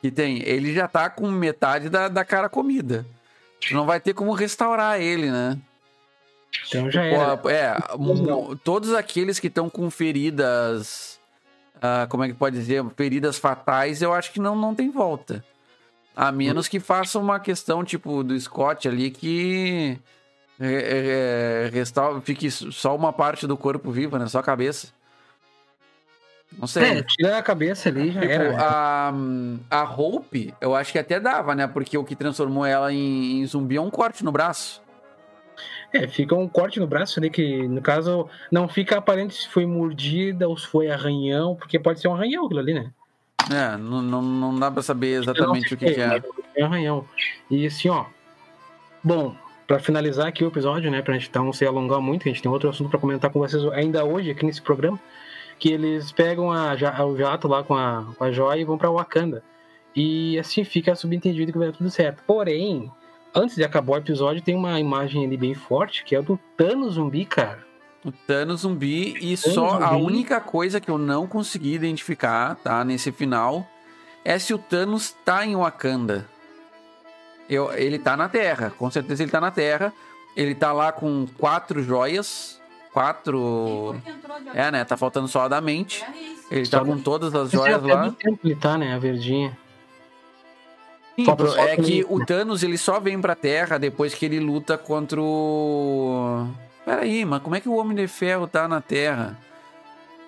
[0.00, 0.42] Que tem.
[0.42, 3.04] Ele já tá com metade da, da cara comida.
[3.70, 5.58] Não vai ter como restaurar ele, né?
[6.66, 7.40] Então já era.
[7.50, 7.76] É,
[8.62, 11.18] todos aqueles que estão com feridas.
[11.80, 12.84] ah, como é que pode dizer?
[12.96, 15.44] Feridas fatais, eu acho que não, não tem volta.
[16.16, 19.98] A menos que faça uma questão tipo do Scott ali que.
[20.66, 24.26] É, é, restaura, fique só uma parte do corpo viva, né?
[24.26, 24.88] Só a cabeça.
[26.56, 26.84] Não sei.
[26.84, 28.50] É, tira a cabeça ali, já Tipo, era.
[28.52, 28.56] né?
[28.60, 29.12] a,
[29.70, 31.66] a Hope, eu acho que até dava, né?
[31.66, 34.82] Porque o que transformou ela em, em zumbi é um corte no braço.
[35.92, 39.64] É, fica um corte no braço ali, que no caso não fica aparente se foi
[39.66, 42.90] mordida ou se foi arranhão, porque pode ser um arranhão aquilo ali, né?
[43.52, 46.22] É, não, não, não dá pra saber exatamente o que, que é.
[46.56, 47.04] É arranhão.
[47.50, 48.06] E assim, ó.
[49.02, 49.36] Bom,
[49.66, 52.50] pra finalizar aqui o episódio, né, pra gente não se alongar muito, a gente tem
[52.50, 55.00] outro assunto pra comentar com vocês ainda hoje aqui nesse programa,
[55.58, 58.76] que eles pegam a, ja- o jato lá com a, com a joia e vão
[58.76, 59.42] pra Wakanda.
[59.96, 62.22] E assim fica subentendido que vai dar tudo certo.
[62.26, 62.90] Porém,
[63.34, 66.38] antes de acabar o episódio, tem uma imagem ali bem forte, que é a do
[66.56, 67.64] Thanos zumbi, cara.
[68.04, 70.02] O Thanos zumbi e Thanos só a zumbi.
[70.04, 73.66] única coisa que eu não consegui identificar, tá, nesse final,
[74.24, 76.28] é se o Thanos tá em Wakanda.
[77.48, 79.92] Eu, ele tá na Terra, com certeza ele tá na Terra.
[80.36, 82.60] Ele tá lá com quatro joias,
[82.92, 83.94] quatro...
[84.54, 86.04] É, né, tá faltando só a da mente.
[86.50, 88.10] Ele tá com todas as Esse joias lá.
[88.10, 88.94] tempo ele tá, né?
[88.94, 89.56] A verdinha.
[91.16, 91.26] Sim,
[91.58, 96.48] é que o Thanos ele só vem pra Terra depois que ele luta contra o.
[96.84, 99.38] Peraí, mas como é que o Homem de Ferro tá na Terra?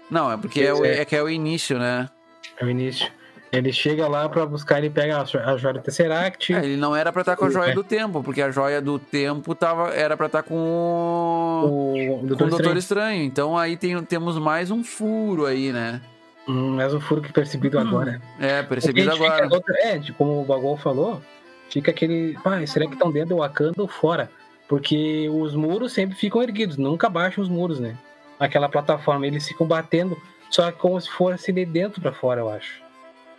[0.09, 0.99] Não, é porque é, o- é.
[1.01, 2.09] é que é o início, né?
[2.57, 3.11] É o início.
[3.53, 6.53] Ele chega lá pra buscar, ele pega a jo- a joia do Tesseract.
[6.53, 7.75] É, ele não era pra estar com a joia É.
[7.75, 11.65] do tempo, porque a joia do tempo tava, era pra estar com o.
[11.65, 12.79] o Com Doutor o Doutor Estranho.
[12.79, 13.23] Estranho.
[13.25, 16.01] Então aí tem, temos mais um furo aí, né?
[16.49, 18.21] Hum, mais um furo que percebido agora.
[18.41, 19.45] É, percebido agora.
[19.45, 21.21] fica outra- é, de- como o Bagol falou,
[21.71, 22.37] fica aquele.
[22.43, 24.31] Pai, será que estão dentro do Wakanda ou fora?
[24.69, 27.97] Porque os muros sempre ficam erguidos, nunca baixam os muros, né?
[28.39, 30.21] Aquela plataforma, eles ficam batendo,
[30.51, 32.85] só que como se fosse de dentro pra fora, eu acho.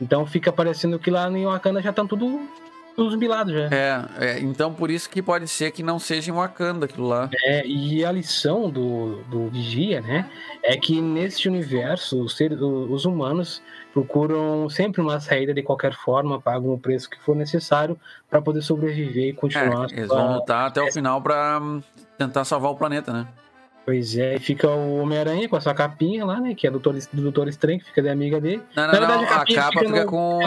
[0.01, 2.39] Então fica parecendo que lá em Wakanda já estão tudo
[2.95, 3.69] Os zumbilados já.
[3.71, 7.29] É, é, então por isso que pode ser que não seja em Wakanda aquilo lá.
[7.45, 10.29] É, e a lição do, do Vigia, né?
[10.63, 13.61] É que neste universo, os, seres, os humanos
[13.93, 18.61] procuram sempre uma saída de qualquer forma, pagam o preço que for necessário para poder
[18.61, 19.87] sobreviver e continuar.
[19.91, 21.81] É, eles vão lutar até o final pra hum,
[22.17, 23.27] tentar salvar o planeta, né?
[23.87, 26.53] Pois é, e fica o Homem-Aranha com a sua capinha lá, né?
[26.53, 28.61] Que é do Doutor, do Doutor Estranho, que fica da amiga dele.
[28.75, 30.39] Não, não, Na não, verdade, a a capinha capa fica fica no- com.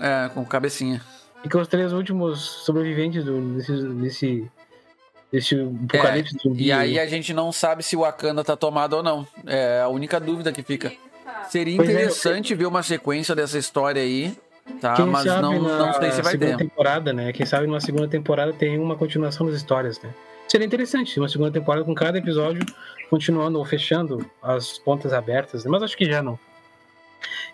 [0.00, 1.02] É, com cabecinha.
[1.42, 4.50] Fica os três últimos sobreviventes do, desse, desse,
[5.30, 5.54] desse
[5.84, 6.62] apocalipse zumbi.
[6.62, 9.26] É, E aí a gente não sabe se o Wakanda tá tomado ou não.
[9.46, 10.90] É a única dúvida que fica.
[11.50, 14.34] Seria Pois é, interessante ver uma sequência dessa história aí,
[14.80, 14.94] tá?
[14.94, 16.64] Quem Mas sabe não, na não sei se vai segunda ter.
[16.64, 17.32] temporada, né?
[17.34, 20.08] Quem sabe numa segunda temporada tem uma continuação das histórias, né?
[20.48, 22.64] Seria interessante, uma segunda temporada com cada episódio
[23.10, 25.70] continuando ou fechando as pontas abertas, né?
[25.70, 26.38] mas acho que já não.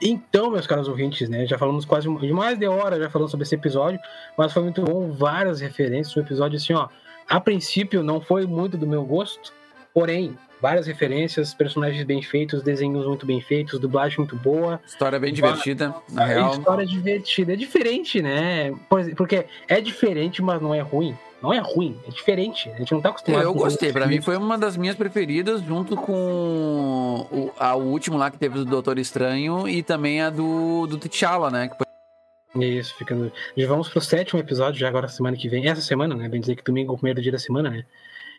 [0.00, 1.46] Então, meus caros ouvintes, né?
[1.46, 4.00] Já falamos quase de mais de hora já falando sobre esse episódio,
[4.36, 6.88] mas foi muito bom, várias referências, um episódio assim, ó.
[7.28, 9.52] A princípio não foi muito do meu gosto,
[9.94, 15.32] porém, várias referências, personagens bem feitos, desenhos muito bem feitos, dublagem muito boa, História bem
[15.32, 16.50] divertida, na a real.
[16.50, 17.52] história divertida.
[17.52, 18.74] É diferente, né?
[19.16, 21.16] Porque é diferente, mas não é ruim.
[21.42, 22.70] Não é ruim, é diferente.
[22.70, 25.60] A gente não tá acostumado Eu com gostei, pra mim foi uma das minhas preferidas,
[25.62, 30.30] junto com o, a, o último lá que teve do Doutor Estranho e também a
[30.30, 31.68] do, do T'Challa, né?
[31.68, 33.32] Que foi- Isso, fica no...
[33.56, 35.66] Já vamos pro sétimo episódio, já agora semana que vem.
[35.68, 36.28] Essa semana, né?
[36.28, 37.78] Bem dizer que domingo é o primeiro dia da semana, né?
[37.80, 37.84] É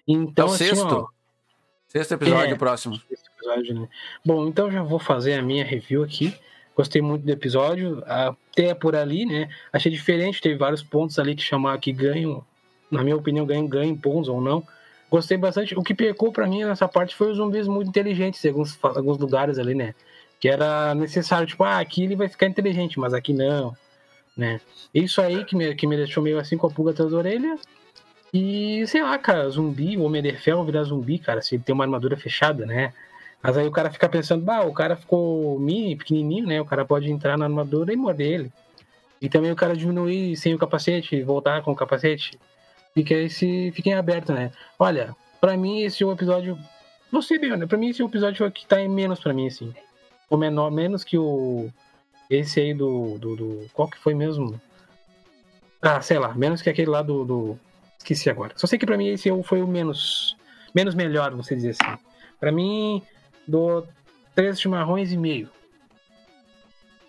[0.08, 0.86] Então, o assim, sexto.
[0.86, 1.08] ó,
[1.90, 2.58] Sexto episódio É.
[2.58, 3.00] próximo.
[3.12, 3.88] esse episódio, né?
[4.26, 6.34] Bom, então já vou fazer a minha review aqui.
[6.76, 9.48] Gostei muito do episódio, até por ali, né?
[9.72, 12.44] Achei diferente, teve vários pontos ali que chamar que ganham,
[12.92, 14.64] na minha opinião, ganham, ganham pontos ou não.
[15.10, 15.78] Gostei bastante.
[15.78, 19.18] O que pecou pra mim nessa parte foi os zumbis muito inteligentes em alguns, alguns
[19.18, 19.94] lugares ali, né?
[20.40, 23.76] Que era necessário, tipo, ah, aqui ele vai ficar inteligente, mas aqui não,
[24.36, 24.60] né?
[24.94, 27.58] Isso aí que me, que me deixou meio assim com a pulga atrás da orelha.
[28.34, 31.76] E, sei lá, cara, zumbi, o Homem de Ferro virar zumbi, cara, se ele tem
[31.76, 32.92] uma armadura fechada, né?
[33.44, 36.62] Mas aí o cara fica pensando, bah, o cara ficou mini, pequenininho, né?
[36.62, 38.52] O cara pode entrar na armadura e morder ele.
[39.22, 42.40] E também o cara diminuir sem o capacete, voltar com o capacete.
[42.94, 44.52] Fica esse, em aberto, né?
[44.78, 46.58] Olha, pra mim esse é o episódio,
[47.22, 49.48] ser bem honesto, pra mim esse é o episódio que tá em menos pra mim,
[49.48, 49.74] assim.
[50.30, 51.70] O menor, menos que o,
[52.30, 54.60] esse aí do, do, do qual que foi mesmo?
[55.82, 57.60] Ah, sei lá, menos que aquele lá do, do
[57.98, 58.54] esqueci agora.
[58.56, 60.36] Só sei que pra mim esse foi o menos,
[60.74, 61.98] menos melhor, você dizer assim.
[62.40, 63.02] Pra mim,
[63.48, 63.88] dou
[64.36, 65.50] três chimarrões e meio.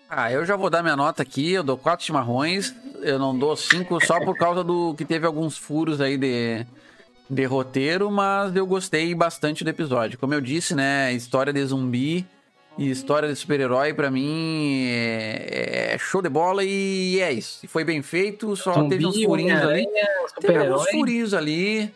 [0.09, 2.73] Ah, eu já vou dar minha nota aqui, eu dou quatro chimarrões,
[3.05, 6.65] eu não dou cinco só por causa do que teve alguns furos aí de,
[7.29, 10.17] de roteiro, mas eu gostei bastante do episódio.
[10.17, 12.25] Como eu disse, né, história de zumbi
[12.77, 17.59] e história de super-herói pra mim é, é show de bola e é isso.
[17.63, 19.87] E foi bem feito, só Zumbi, teve uns furinhos ali.
[20.41, 21.91] Teve alguns furinhos ali,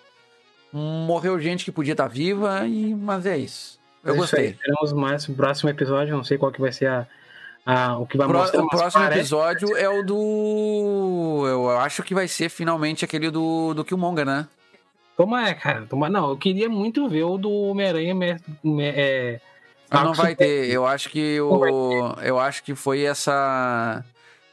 [0.72, 3.80] morreu gente que podia estar viva, e, mas é isso.
[4.04, 4.46] Eu É isso aí, gostei.
[4.52, 7.08] Esperamos mais no próximo episódio, não sei qual que vai ser a,
[7.72, 8.62] a- o que vai Pro- mostrar.
[8.64, 11.46] o próximo parece- episódio é o do.
[11.48, 14.48] Eu acho que vai ser finalmente aquele do, do Killmonger, né?
[15.18, 15.86] Toma, é, cara.
[15.90, 18.16] Toma, não, eu queria muito ver o do Homem-Aranha.
[18.16, 19.40] me- me- é,
[19.90, 20.70] Mas não vai ter.
[20.70, 22.14] Eu acho que o.
[22.22, 24.04] Eu acho que foi essa.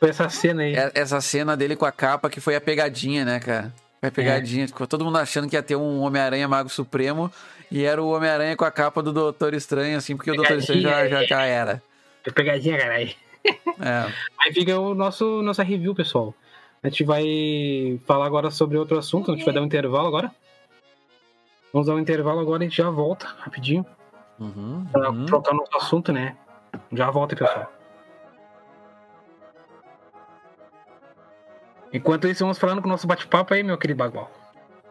[0.01, 0.75] com essa cena aí.
[0.75, 3.73] é- Essa cena dele com a capa que foi a pegadinha, né, cara?
[4.01, 4.67] Foi a pegadinha.
[4.67, 7.31] Ficou todo mundo achando que ia ter um Homem-Aranha Mago Supremo.
[7.71, 10.83] E era o Homem-Aranha com a capa do Doutor Estranho, assim, porque o Doutor Estranho
[10.83, 11.83] já, já, já era.
[12.27, 13.15] É pegadinha, caralho.
[13.45, 14.13] É.
[14.41, 16.35] Aí fica o nosso nossa review, pessoal.
[16.83, 19.31] A gente vai falar agora sobre outro assunto.
[19.31, 20.33] A gente vai dar um intervalo agora.
[21.73, 23.85] Vamos dar um intervalo agora e a gente já volta rapidinho
[24.39, 25.27] Uhum, pra uhum.
[25.27, 26.37] trocar nosso assunto, né?
[26.93, 27.73] Já volta, pessoal.
[31.93, 34.31] Enquanto isso, vamos falando com o nosso bate-papo aí, meu querido Bagual.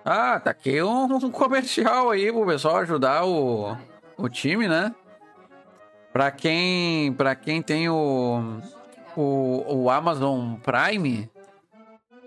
[0.04, 3.78] Ah, tá aqui um, um comercial aí pro pessoal ajudar o,
[4.18, 4.94] o time, né?
[6.16, 8.62] Pra quem, pra quem tem o,
[9.18, 11.30] o, o Amazon Prime,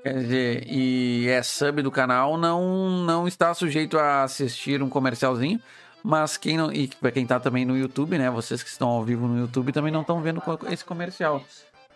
[0.02, 5.58] quer dizer, e é sub do canal, não, não está sujeito a assistir um comercialzinho.
[6.04, 6.70] Mas quem não.
[6.70, 8.28] E pra quem tá também no YouTube, né?
[8.28, 11.42] Vocês que estão ao vivo no YouTube também não estão vendo esse comercial.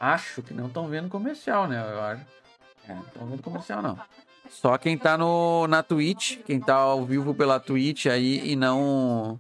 [0.01, 1.79] Acho que não estão vendo comercial, né?
[1.79, 2.23] Eu acho.
[2.89, 3.99] É, não estão vendo comercial, não.
[4.49, 9.39] Só quem tá no, na Twitch, quem tá ao vivo pela Twitch aí e não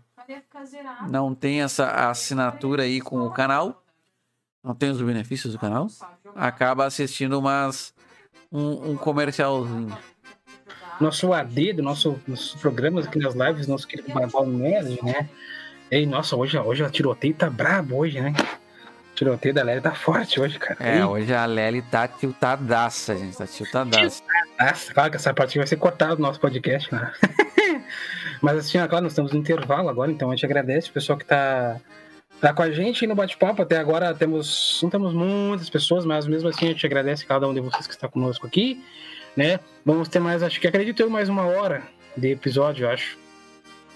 [1.09, 3.83] não tem essa assinatura aí com o canal,
[4.62, 5.87] não tem os benefícios do canal,
[6.35, 7.95] acaba assistindo umas
[8.51, 9.97] um, um comercialzinho.
[11.01, 15.28] Nosso AD do nosso, nossos programas aqui nas lives, nosso querido Bagual Nerd, né?
[15.91, 18.33] Ei, nossa, hoje, hoje a tiroteio tá brabo hoje, né?
[19.14, 20.76] tiroteio da Lely tá forte hoje, cara.
[20.80, 23.37] É, Ih, hoje a Lely tá tiltadaça, gente.
[23.37, 24.22] Tá tiltadaça.
[24.59, 27.12] Nossa, claro que essa parte vai ser cortada do nosso podcast, né?
[28.43, 31.16] Mas assim, ó, claro, nós estamos no intervalo agora, então a gente agradece o pessoal
[31.16, 31.80] que tá,
[32.40, 33.62] tá com a gente no bate-papo.
[33.62, 37.55] Até agora temos, não temos muitas pessoas, mas mesmo assim a gente agradece cada um
[37.55, 38.84] de vocês que está conosco aqui,
[39.36, 39.61] né?
[39.86, 41.84] Vamos ter mais, acho que acredito eu, mais uma hora
[42.16, 43.16] de episódio, acho.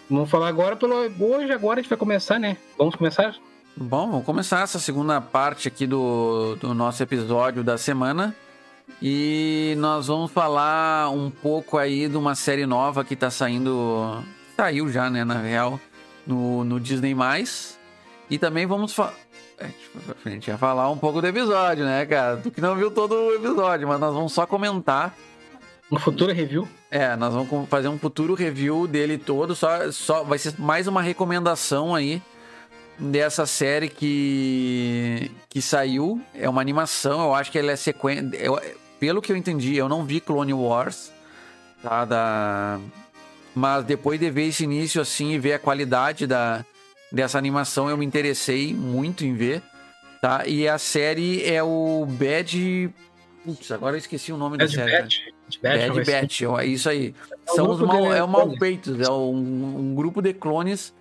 [0.08, 0.94] Vamos falar agora pelo.
[0.94, 2.56] Hoje, agora a gente vai começar, né?
[2.78, 3.34] Vamos começar?
[3.76, 8.34] Bom, vamos começar essa segunda parte aqui do, do nosso episódio da semana.
[9.02, 14.22] E nós vamos falar um pouco aí de uma série nova que tá saindo.
[14.56, 15.78] Saiu já, né, na real,
[16.26, 17.14] no, no Disney.
[18.30, 19.14] E também vamos falar.
[20.24, 22.36] A gente ia falar um pouco do episódio, né, cara?
[22.38, 25.14] Tu que não viu todo o episódio, mas nós vamos só comentar.
[25.90, 26.68] Um futuro review.
[26.90, 29.54] É, nós vamos fazer um futuro review dele todo.
[29.54, 32.20] Só, só vai ser mais uma recomendação aí
[32.98, 36.20] dessa série que que saiu.
[36.34, 37.20] É uma animação.
[37.20, 38.24] Eu acho que ela é sequência.
[38.98, 41.12] pelo que eu entendi, eu não vi Clone Wars,
[41.82, 42.04] tá?
[42.04, 42.80] Da,
[43.56, 46.62] mas depois de ver esse início assim e ver a qualidade da
[47.10, 49.62] dessa animação, eu me interessei muito em ver,
[50.20, 50.46] tá?
[50.46, 52.92] E a série é o Bad.
[53.42, 54.90] Putz, agora eu esqueci o nome da Bad série.
[54.90, 55.02] cara.
[55.04, 55.18] Batch.
[55.62, 57.14] Bad Bad é isso aí.
[57.48, 58.28] É São os mal, é o.
[58.28, 60.92] Malpeitos, é um, um grupo de clones.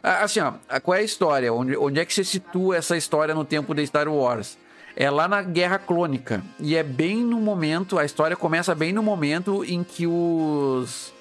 [0.00, 1.52] Assim, ó, qual é a história?
[1.52, 4.56] Onde, onde é que você situa essa história no tempo de Star Wars?
[4.94, 6.42] É lá na Guerra Clônica.
[6.60, 11.12] E é bem no momento, a história começa bem no momento em que os,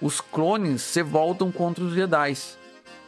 [0.00, 2.34] os clones se voltam contra os Jedi.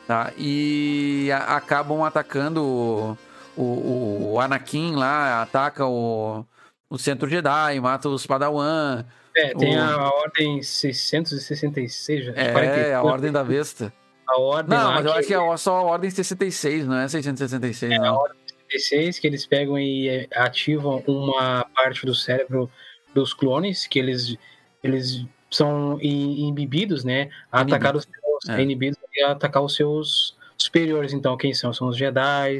[0.06, 0.32] Tá?
[0.36, 3.16] E a- acabam atacando o,
[3.56, 6.44] o, o Anakin lá, ataca o,
[6.88, 9.04] o Centro Jedi, mata os Padawan.
[9.36, 12.32] É, tem O- a ordem 666, já.
[12.34, 13.92] É, 40, a Ordem da Besta.
[14.28, 17.98] A ordem Não, mas eu acho que é só a Ordem 66, não é 666,
[18.00, 18.22] não.
[18.70, 22.70] 66, que eles pegam e eh, ativam uma parte do cérebro
[23.14, 24.36] dos clones, que eles,
[24.84, 27.30] eles são inibidos, né?
[27.50, 28.62] A atacar os seus, É.
[28.62, 31.12] inibidos e atacar os seus superiores.
[31.12, 31.72] Então, quem são?
[31.72, 32.58] São os Jedi.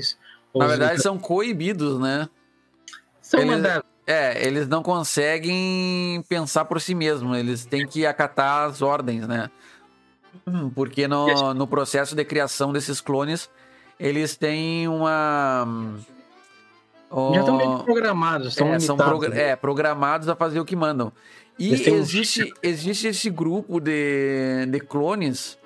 [0.55, 2.29] Na os- verdade, são coibidos, né?
[3.23, 3.89] são eles- mandados.
[4.07, 9.49] É, eles não conseguem pensar por si mesmos, eles têm que acatar as ordens, né?
[10.45, 13.49] Hum, Porque no, no processo de criação desses clones,
[14.01, 15.95] eles têm uma.
[17.09, 19.51] ó, Já estão que programados, estão é, são né?
[19.51, 21.13] é, programados a fazer o que mandam.
[21.61, 25.59] E têm um existe, existe esse grupo de, de clones.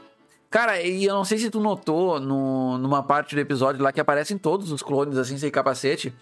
[0.50, 4.00] Cara, e eu não sei se tu notou no, numa parte do episódio lá que
[4.00, 6.12] aparecem todos os clones assim, sem capacete.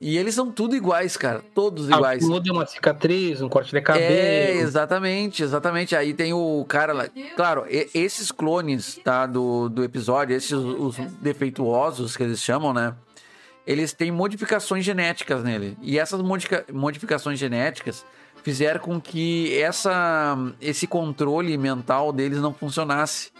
[0.00, 1.44] E eles são tudo iguais, cara.
[1.54, 2.26] Todos Ah, iguais.
[2.26, 4.04] Muda uma cicatriz, um corte de cabelo.
[4.12, 5.94] É, exatamente, exatamente.
[5.94, 7.06] Aí tem o cara lá.
[7.36, 12.94] Claro, e- esses clones, tá, do, do episódio, esses os defeituosos que eles chamam, né?
[13.66, 15.76] Eles têm modificações genéticas nele.
[15.80, 18.04] E essas modifica- modificações genéticas
[18.42, 23.30] fizeram com que essa, esse controle mental deles não funcionasse.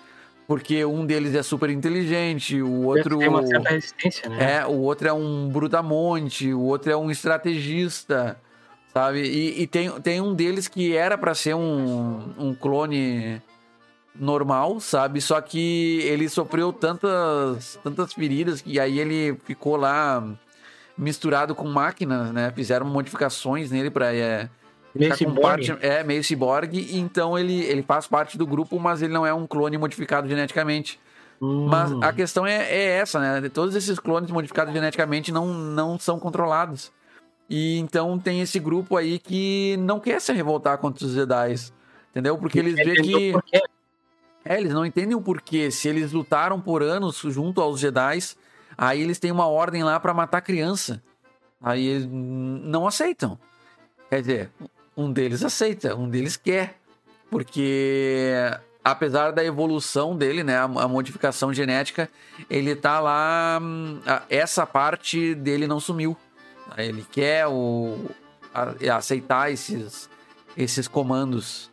[0.47, 3.19] Porque um deles é super inteligente, o outro.
[3.19, 4.57] Tem uma certa resistência, né?
[4.57, 8.39] É, o outro é um brutamonte, o outro é um estrategista,
[8.93, 9.23] sabe?
[9.23, 13.41] E, e tem, tem um deles que era pra ser um, um clone
[14.15, 15.21] normal, sabe?
[15.21, 20.23] Só que ele sofreu tantas, tantas feridas que aí ele ficou lá
[20.99, 22.53] misturado com máquinas, né?
[22.55, 24.51] Fizeram modificações nele pra é,
[24.95, 25.69] Meio ficar com ciborgue.
[25.69, 29.27] parte- é, meio ciborgue, e então ele, ele faz parte do grupo, mas ele não
[29.27, 31.01] é um clone modificado geneticamente.
[31.41, 31.67] Hum.
[31.69, 33.49] Mas a questão é, é essa, né?
[33.49, 36.93] Todos esses clones modificados geneticamente não, não são controlados.
[37.51, 41.55] E então tem esse grupo aí que não quer se revoltar contra os Jedi.
[42.11, 42.39] Entendeu?
[42.39, 43.59] Porque eles veem Entendeu que.
[44.45, 45.71] É, eles não entendem o porquê.
[45.71, 48.19] Se eles lutaram por anos junto aos Jedi,
[48.77, 51.03] aí eles têm uma ordem lá pra matar criança.
[51.61, 53.39] Aí eles não aceitam.
[54.11, 54.51] Quer dizer,
[54.97, 56.77] um deles aceita, um deles quer.
[57.31, 58.35] Porque
[58.85, 62.09] apesar da evolução dele, né, a, modificação genética,
[62.51, 63.59] ele tá lá.
[63.63, 66.17] hum, essa parte dele não sumiu.
[66.77, 68.07] Ele quer o,
[68.55, 70.09] a- aceitar esses,
[70.57, 71.71] esses comandos.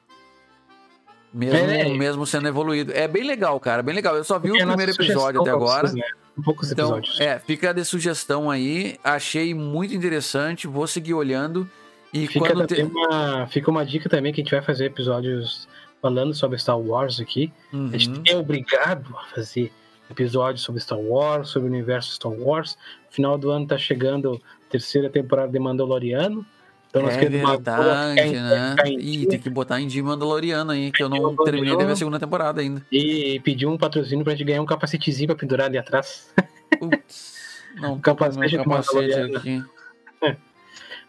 [1.34, 1.90] Mesmo, É, é.
[1.90, 2.92] mesmo sendo evoluído.
[2.94, 3.84] É bem legal, cara.
[3.84, 4.16] Bem legal.
[4.16, 5.88] Eu só vi o nossa primeiro episódio até agora.
[5.88, 6.08] vocês, né?
[6.44, 7.20] Poucos Então, episódios.
[7.20, 8.98] é, fica de sugestão aí.
[9.04, 10.66] Achei muito interessante.
[10.68, 11.70] Vou seguir olhando.
[12.14, 12.82] E Fica, quando te...
[12.84, 15.68] uma, fica uma dica também que a gente vai fazer episódios
[16.02, 17.52] falando sobre Star Wars aqui.
[17.74, 18.24] A gente Uhum.
[18.28, 19.72] é obrigado a fazer
[20.10, 22.78] episódios sobre Star Wars, sobre o universo Star Wars.
[23.12, 26.46] Final do ano tá chegando a terceira temporada de Mandaloriano.
[26.90, 28.76] Então nós É queremos uma verdade, em- né?
[28.88, 31.96] Ih, tem que botar em dia Mandaloriano aí, que eu não terminei de ver a
[31.96, 32.84] segunda temporada ainda.
[32.92, 36.34] E pedir um patrocínio pra gente ganhar um capacetezinho pra pendurar ali atrás.
[36.80, 37.38] Putz.
[37.76, 39.64] Não meu capacete uma capacete aqui.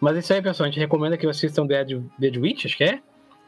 [0.00, 0.66] Mas é isso aí, pessoal.
[0.68, 3.00] A gente recomenda que vocês assistam Dead, Dead Witch, acho que é.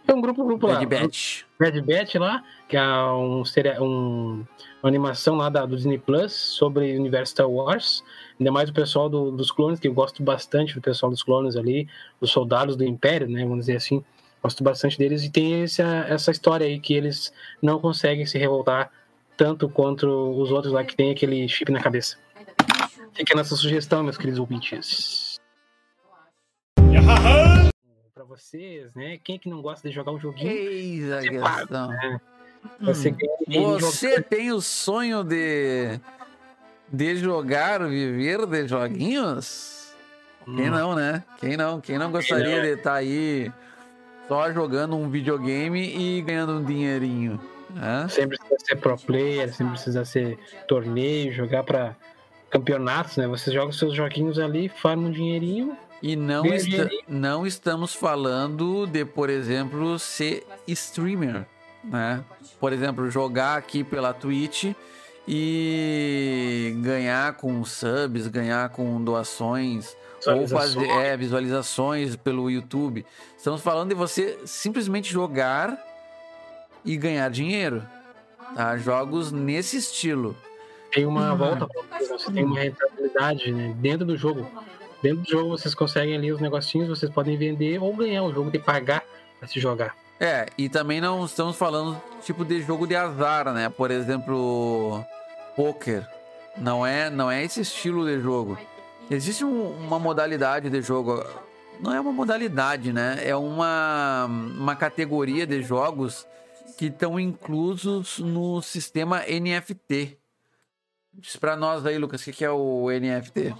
[0.06, 0.74] É um grupo, grupo lá.
[0.74, 1.42] Bad Batch.
[1.60, 3.42] Bad Batch lá, que é um,
[3.80, 4.44] um-
[4.82, 8.02] uma animação lá da, do Disney Plus sobre o universo Star Wars.
[8.38, 11.54] Ainda mais o pessoal do- dos clones, que eu gosto bastante do pessoal dos clones
[11.56, 11.88] ali,
[12.20, 13.42] os soldados do Império, né?
[13.42, 14.04] Vamos dizer assim.
[14.42, 15.22] Gosto bastante deles.
[15.22, 17.32] E tem essa, essa história aí que eles
[17.62, 18.90] não conseguem se revoltar
[19.36, 22.16] tanto quanto os outros lá que tem aquele chip na cabeça.
[23.14, 25.31] Fica a nossa sugestão, meus queridos ouvintes.
[28.14, 29.18] Pra vocês, né?
[29.24, 30.50] Quem é que não gosta de jogar um joguinho?
[30.50, 31.96] Eis a Você questão.
[32.80, 33.16] Você Hum.
[33.16, 35.98] ganha dinheiro Você tem o sonho de
[36.92, 39.94] de jogar, viver de joguinhos?
[40.44, 40.70] Quem Hum.
[40.70, 41.24] não, né?
[41.38, 41.80] Quem não?
[41.80, 43.50] Quem não gostaria de estar aí
[44.28, 47.40] só jogando um videogame e ganhando um dinheirinho?
[47.70, 48.06] né?
[48.10, 50.38] Sempre precisa ser pro player, sempre precisa ser
[50.68, 51.96] torneio, jogar pra
[52.50, 53.26] campeonatos, né?
[53.26, 55.76] Você joga os seus joguinhos ali, farma um dinheirinho.
[56.02, 57.02] E não, dinheirinho.
[57.08, 61.46] não estamos falando de, por exemplo, ser streamer,
[61.84, 62.24] né?
[62.58, 64.72] Por exemplo, jogar aqui pela Twitch
[65.28, 69.96] e ganhar com subs, ganhar com doações
[70.26, 71.04] ou fazer Visualizações.
[71.06, 73.06] é, visualizações pelo YouTube.
[73.36, 75.78] Estamos falando de você simplesmente jogar
[76.84, 77.82] e ganhar dinheiro,
[78.56, 78.76] tá?
[78.76, 80.36] Jogos nesse estilo.
[80.92, 81.36] Tem uma Hum.
[81.36, 81.66] volta,
[82.08, 83.74] você tem uma rentabilidade, né?
[83.78, 84.46] Dentro do jogo.
[85.02, 88.50] Dentro do jogo vocês conseguem ali os negocinhos, vocês podem vender ou ganhar o jogo
[88.50, 89.02] de pagar
[89.38, 89.96] pra se jogar.
[90.20, 93.68] É, e também não estamos falando tipo de jogo de azar, né?
[93.68, 95.04] Por exemplo,
[95.56, 96.06] poker.
[96.56, 98.56] Não é, não é esse estilo de jogo.
[99.10, 101.24] Existe um- uma modalidade de jogo.
[101.80, 103.18] Não é uma modalidade, né?
[103.24, 106.24] É uma, uma categoria de jogos
[106.78, 110.16] que estão inclusos no sistema NFT.
[111.14, 113.54] Diz pra nós aí, Lucas, o que que é o NFT?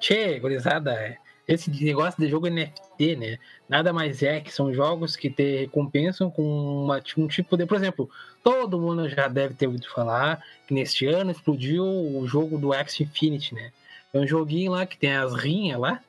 [0.00, 3.38] Tchê, gurizada, esse negócio de jogo NFT, né?
[3.68, 6.42] Nada mais é que são jogos que te recompensam com
[6.84, 7.66] uma- um tipo de.
[7.66, 8.08] Por exemplo,
[8.42, 13.00] todo mundo já deve ter ouvido falar que neste ano explodiu o jogo do X
[13.00, 13.72] Infinity, né?
[14.12, 16.00] É um joguinho lá que tem as rinhas lá.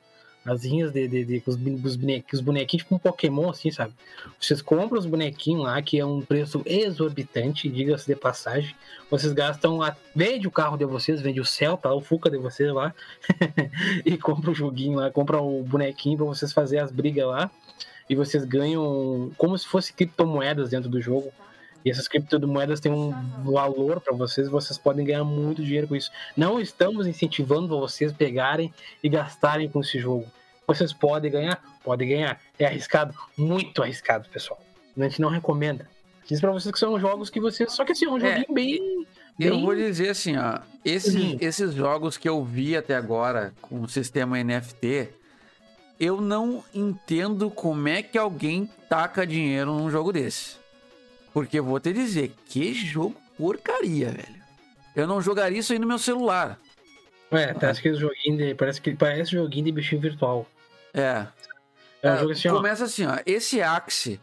[0.44, 3.70] As rinhas de, de, de- os, bone- os bonequinhos, os bonequinhos tipo um Pokémon, assim,
[3.70, 3.92] sabe?
[4.40, 8.74] Vocês compram os bonequinhos lá, que é um preço exorbitante, diga-se de passagem.
[9.10, 9.80] Vocês gastam.
[9.82, 9.94] A...
[10.14, 12.92] Vende o carro de vocês, vende o Celta, o Fuca de vocês lá
[14.04, 17.50] e compra o joguinho lá, compra o bonequinho pra vocês fazer as brigas lá.
[18.10, 21.32] E vocês ganham como se fosse criptomoedas dentro do jogo.
[21.84, 23.10] E essas criptomoedas têm um
[23.44, 26.10] valor para vocês, vocês podem ganhar muito dinheiro com isso.
[26.36, 28.72] Não estamos incentivando vocês pegarem
[29.02, 30.26] e gastarem com esse jogo.
[30.66, 31.60] Vocês podem ganhar?
[31.82, 32.40] Podem ganhar.
[32.58, 33.14] É arriscado?
[33.36, 34.60] Muito arriscado, pessoal.
[34.96, 35.88] A gente não recomenda.
[36.28, 37.72] Diz pra vocês que são jogos que vocês.
[37.72, 38.20] Só que assim, é um É.
[38.20, 39.06] joguinho bem.
[39.40, 43.80] Eu bem- vou dizer assim, ó, esses, esses jogos que eu vi até agora com
[43.80, 45.08] o sistema NFT,
[45.98, 50.61] eu não entendo como é que alguém taca dinheiro num jogo desse.
[51.32, 54.42] Porque eu vou te dizer, que jogo porcaria, velho.
[54.94, 56.58] Eu não jogaria isso aí no meu celular.
[57.30, 58.54] É, parece que joguinho de.
[58.54, 60.46] Parece que parece joguinho de bichinho virtual.
[60.92, 61.26] É.
[62.02, 63.18] É um É, jogo assim, começa assim, ó.
[63.24, 64.20] Esse Axe,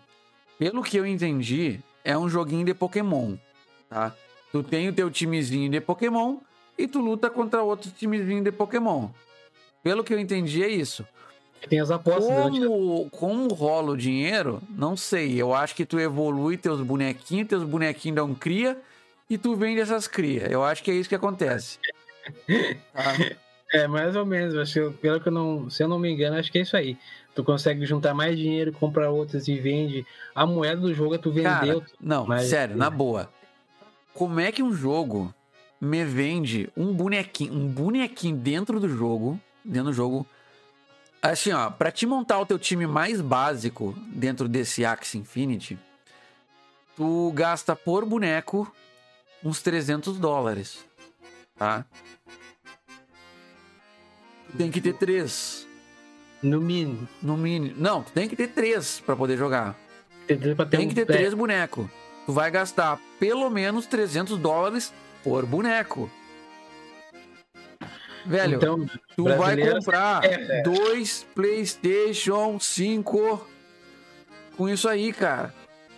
[0.60, 3.36] pelo que eu entendi, é um joguinho de Pokémon,
[3.90, 4.14] tá?
[4.52, 6.38] Tu tem o teu timezinho de Pokémon
[6.78, 9.10] e tu luta contra outro timezinho de Pokémon.
[9.82, 11.06] Pelo que eu entendi, é isso.
[11.68, 15.40] Tem as apostas durante Como, como rola o dinheiro, não sei.
[15.42, 18.78] Eu acho que tu evolui teus bonequinhos, teus bonequinhos dão cria
[19.30, 20.48] e tu vende essas cria.
[20.50, 21.78] Eu acho que é isso que acontece.
[22.94, 23.04] Tá?
[23.72, 24.56] É, mais ou menos.
[24.58, 25.70] Acho que, pelo que eu não.
[25.70, 26.98] Se eu não me engano, acho que é isso aí.
[27.36, 30.04] Tu consegue juntar mais dinheiro, comprar outras e vende.
[30.34, 31.84] A moeda do jogo é tu Cara, vendeu.
[32.02, 33.30] não, mas- sério, na boa.
[34.12, 35.32] Como é que um jogo
[35.80, 40.26] me vende um bonequinho, um bonequinho dentro do jogo, dentro do jogo,
[41.22, 45.78] assim, ó, pra te montar o teu time mais básico dentro desse Axie Infinity,
[46.96, 48.72] tu gasta por boneco
[49.44, 50.86] uns 300 dólares,
[51.58, 51.86] tá?
[54.58, 55.68] Tem que ter três,
[56.42, 57.08] No mínimo.
[57.22, 57.76] no mínimo.
[57.80, 59.76] Não, tu tem que ter três pra poder jogar.
[60.28, 61.88] Tem, ter Tem um- que ter é, três bonecos.
[62.26, 64.94] Tu vai gastar pelo menos 300 dólares
[65.24, 66.10] por boneco.
[68.26, 68.86] Velho, Então,
[69.16, 70.62] tu vai comprar é, é.
[70.64, 73.48] dois PlayStation 5
[74.58, 75.54] com isso aí, cara.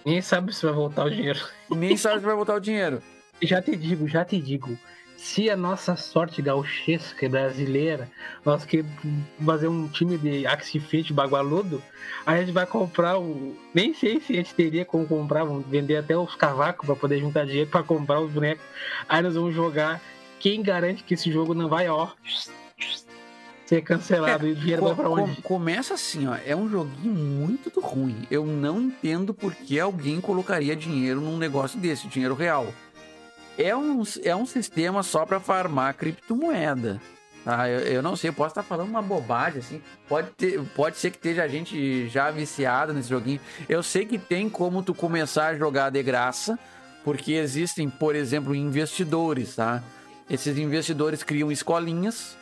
[0.06, 1.39] ninguém sabe se vai voltar o dinheiro.
[1.69, 3.02] Nem sabe se vai voltar o dinheiro.
[3.41, 4.77] Já te digo, já te digo.
[5.18, 8.07] Se a nossa sorte gauchesca e brasileira,
[8.45, 8.91] nós queremos
[9.43, 11.81] fazer um time de Axie Infinity bagualudo,
[12.23, 13.56] a gente vai comprar o.
[13.73, 17.19] Nem sei se a gente teria como comprar, vamos vender até os cavacos para poder
[17.19, 18.64] juntar dinheiro para comprar os bonecos.
[19.10, 19.99] Aí nós vamos jogar
[20.42, 22.10] quem garante que esse jogo não vai, ó,
[23.66, 25.42] ser cancelado e o dinheiro vai Co- pra onde?
[25.42, 26.36] começa assim, ó.
[26.46, 28.28] É um joguinho muito ruim.
[28.30, 32.68] Eu não entendo por que alguém colocaria dinheiro num negócio desse, dinheiro real.
[33.58, 37.00] É um, é um sistema só pra farmar criptomoeda.
[37.46, 37.70] Tá?
[37.70, 39.82] Eu, eu não sei, eu posso estar falando uma bobagem, assim.
[40.08, 43.40] Pode, ter, pode ser que esteja gente já viciada nesse joguinho.
[43.70, 46.60] Eu sei que tem como tu começar a jogar de graça,
[47.04, 49.82] porque existem, por exemplo, investidores, tá?
[50.32, 52.38] Esses investidores criam escolinhas.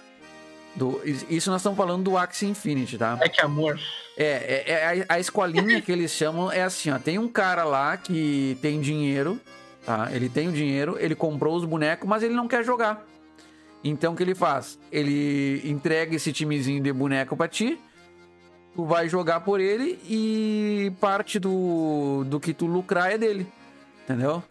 [0.76, 3.18] Do, isso nós estamos falando do Axie Infinity, tá?
[3.20, 3.80] É que amor.
[4.16, 7.00] É, é, é a, a escolinha que eles chamam é assim, ó.
[7.00, 9.40] Tem um cara lá que tem dinheiro,
[9.84, 10.08] tá?
[10.12, 13.04] Ele tem o dinheiro, ele comprou os bonecos, mas ele não quer jogar.
[13.84, 14.78] Então o que ele faz?
[14.92, 17.80] Ele entrega esse timezinho de boneco pra ti,
[18.76, 23.48] tu vai jogar por ele e parte do, do que tu lucrar é dele.
[24.04, 24.44] Entendeu?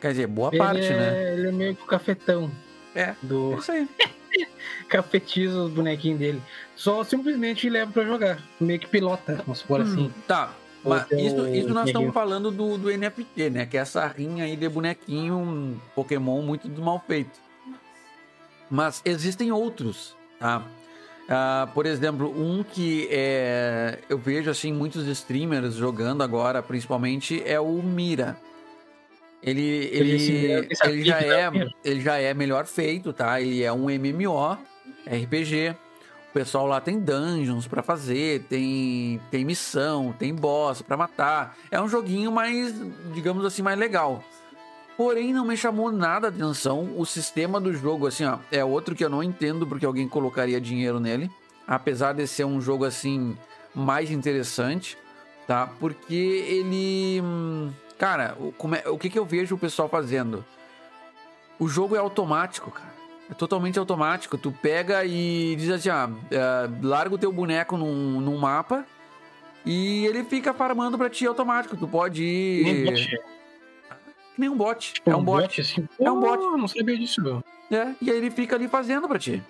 [0.00, 1.32] Quer dizer, boa Ele parte, é, né?
[1.32, 2.50] Ele é meio que o cafetão
[2.96, 3.88] É, é do isso aí.
[4.88, 6.42] cafetiza os bonequinhos dele.
[6.74, 8.42] Só simplesmente leva pra jogar.
[8.60, 10.12] Meio que pilota, vamos supor assim.
[10.26, 10.52] Tá.
[11.08, 13.66] Tem isso, isso nós estamos falando do, do NFT, né?
[13.66, 17.40] Que é essa rinha aí de bonequinho um Pokémon muito mal feito.
[18.70, 20.62] Mas existem outros, tá?
[21.28, 27.58] Ah, por exemplo, um que é, eu vejo assim muitos streamers jogando agora, principalmente, é
[27.58, 28.36] o Mira.
[29.42, 31.50] Ele, Esse- ele, esse ele, já é,
[31.84, 33.40] ele já é melhor feito, tá?
[33.40, 34.58] Ele é um MMO,
[35.06, 35.74] RPG.
[36.30, 41.56] O pessoal lá tem dungeons pra fazer, tem, tem missão, tem boss pra matar.
[41.70, 42.74] É um joguinho mais,
[43.14, 44.22] digamos assim, mais legal.
[44.96, 46.92] Porém, não me chamou nada a atenção.
[46.96, 50.60] O sistema do jogo, assim, ó, é outro que eu não entendo porque alguém colocaria
[50.60, 51.30] dinheiro nele.
[51.66, 53.36] Apesar de ser um jogo, assim,
[53.74, 54.96] mais interessante,
[55.46, 55.66] tá?
[55.78, 57.20] Porque ele.
[57.22, 60.44] hum, Cara, o, é- o que, que eu vejo o pessoal fazendo?
[61.58, 62.94] O jogo é automático, cara.
[63.30, 64.36] É totalmente automático.
[64.38, 68.84] Tu pega e diz assim, ah, é, larga o teu boneco num, num mapa
[69.64, 71.76] e ele fica farmando pra ti automático.
[71.76, 72.64] Tu pode ir.
[72.64, 73.06] Nem bot.
[74.34, 74.94] Que nem um bot.
[75.06, 75.60] É um bot.
[75.60, 75.88] assim.
[75.98, 76.38] É um bot.
[76.58, 77.42] Não sabia disso, meu.
[77.70, 79.42] É, e aí ele fica ali fazendo pra ti.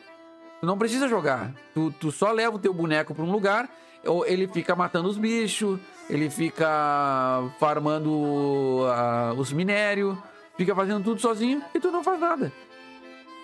[0.60, 1.52] Tu não precisa jogar.
[1.74, 3.68] Tu, tu só leva o teu boneco pra um lugar,
[4.06, 10.16] ou ele fica matando os bichos, ele fica farmando ah, os minérios,
[10.56, 12.52] fica fazendo tudo sozinho e tu não faz nada.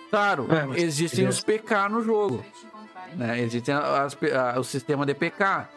[0.09, 2.43] Claro, É, existem os PK no jogo.
[3.15, 3.39] Né?
[3.41, 4.17] Existe as-
[4.55, 5.67] a- o sistema de PK.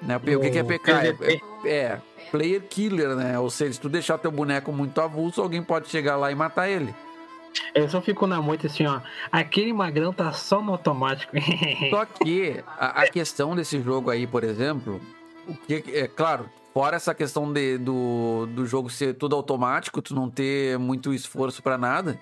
[0.00, 0.16] Né?
[0.16, 0.90] O que, que é O PK?
[0.92, 2.00] É, é- é
[2.30, 3.38] player killer, né?
[3.38, 6.68] Ou seja, se tu deixar teu boneco muito avulso, alguém pode chegar lá e matar
[6.68, 6.94] ele.
[7.74, 9.00] Eu só fico na moita assim, ó.
[9.30, 11.32] Aquele magrão tá só no automático.
[11.90, 15.00] Só que a, a questão desse jogo aí, por exemplo,
[15.52, 20.14] o que é claro, fora essa questão de, do, do jogo ser tudo automático, tu
[20.14, 22.18] não ter muito esforço pra nada.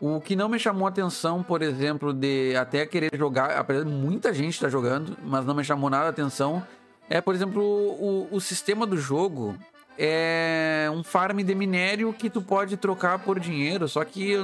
[0.00, 4.32] O que não me chamou atenção, por exemplo, de até querer jogar, apesar de muita
[4.34, 6.62] gente tá jogando, mas não me chamou nada a atenção,
[7.08, 9.56] é, por exemplo, o, o sistema do jogo
[9.98, 14.34] é um farm de minério que tu pode trocar por dinheiro, só que,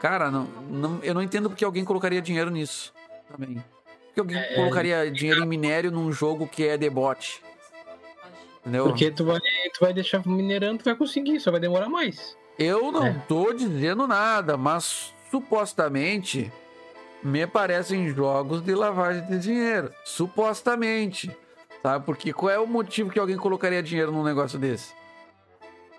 [0.00, 2.94] cara, não, não- eu não entendo porque alguém colocaria dinheiro nisso
[3.30, 3.62] também.
[4.16, 7.42] Porque alguém É, colocaria dinheiro em minério num jogo que é de bot.
[8.60, 8.86] Entendeu?
[8.86, 12.36] Porque tu vai, tu vai deixar minerando, tu vai conseguir, só vai demorar mais.
[12.58, 13.22] Eu não É.
[13.28, 16.50] tô dizendo nada, mas supostamente
[17.22, 19.92] me parecem jogos de lavagem de dinheiro.
[20.04, 21.30] Supostamente.
[21.82, 22.04] Sabe?
[22.04, 24.92] Porque qual é o motivo que alguém colocaria dinheiro num negócio desse?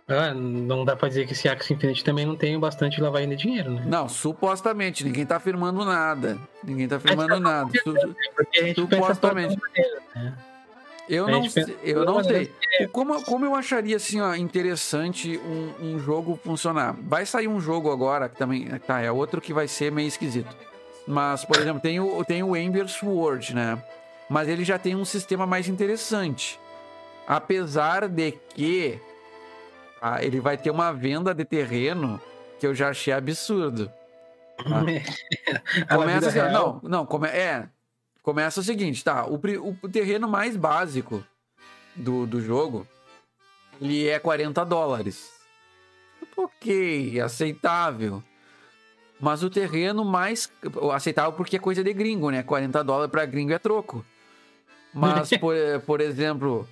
[0.10, 3.36] Ah, não dá pra dizer que esse Axie Infinity também não tem bastante lavagem de
[3.36, 3.84] dinheiro, né?
[3.86, 5.04] Não, supostamente.
[5.04, 6.38] Ninguém tá afirmando nada.
[6.64, 7.70] Ninguém tá afirmando nada.
[8.74, 9.58] Supostamente.
[9.60, 10.34] maneira, né?
[11.10, 12.52] Eu não, gente sei, pensa- eu não sei.
[12.92, 16.96] Como, como eu acharia assim, ó, interessante um, um jogo funcionar?
[17.02, 18.68] Vai sair um jogo agora que também.
[18.80, 20.54] Tá, é outro que vai ser meio esquisito.
[21.08, 23.82] Mas, por exemplo, tem o, tem o Ember Sword, né?
[24.30, 26.60] Mas ele já tem um sistema mais interessante.
[27.26, 29.00] Apesar de que
[30.02, 32.22] ah, ele vai ter uma venda de terreno
[32.60, 33.92] que eu já achei absurdo.
[34.60, 34.82] Ah,
[35.88, 37.70] na Começa assim, não, não, come, é.
[38.24, 39.24] Começa o seguinte, tá?
[39.28, 39.40] O,
[39.84, 41.24] o terreno mais básico
[41.96, 42.88] do, do jogo,
[43.80, 45.30] ele é 40 dólares.
[46.36, 48.24] Ok, aceitável.
[49.20, 50.52] Mas o terreno mais
[50.94, 52.44] aceitável porque é coisa de gringo, né?
[52.44, 54.06] 40 dólares pra gringo é troco.
[54.94, 55.56] Mas, por,
[55.86, 56.68] por exemplo,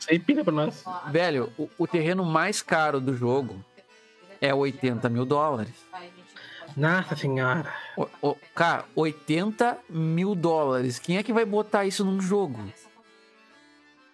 [0.00, 0.82] Isso aí pra nós.
[1.10, 3.62] velho, o, o terreno mais caro do jogo
[4.40, 5.74] é 80 mil dólares.
[6.76, 7.72] Nossa senhora.
[7.96, 10.98] O- o- cara, 80 mil dólares.
[10.98, 12.58] Quem é que vai botar isso num jogo?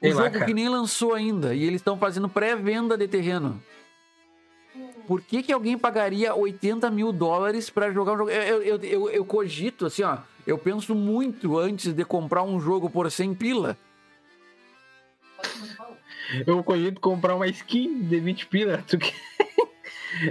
[0.03, 0.45] Um lá, jogo cara.
[0.45, 1.55] que nem lançou ainda.
[1.55, 3.63] E eles estão fazendo pré-venda de terreno.
[5.07, 8.31] Por que, que alguém pagaria 80 mil dólares pra jogar um jogo?
[8.31, 10.19] Eu, eu, eu, eu cogito, assim, ó.
[10.47, 13.77] Eu penso muito antes de comprar um jogo por 100 pila.
[16.47, 18.85] Eu cogito comprar uma skin de 20 pila.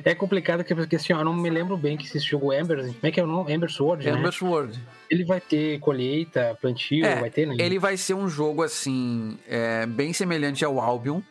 [0.03, 2.77] É complicado que- porque assim, ó, eu não me lembro bem que esse jogo Ember,
[2.85, 3.53] como é que é o nome?
[3.53, 4.17] Ember Sword, né?
[4.17, 4.79] Ember Sword.
[5.11, 7.55] Ele vai ter colheita, plantio, É, vai ter, né?
[7.59, 11.21] Ele vai ser um jogo, assim, é, bem semelhante ao Albion.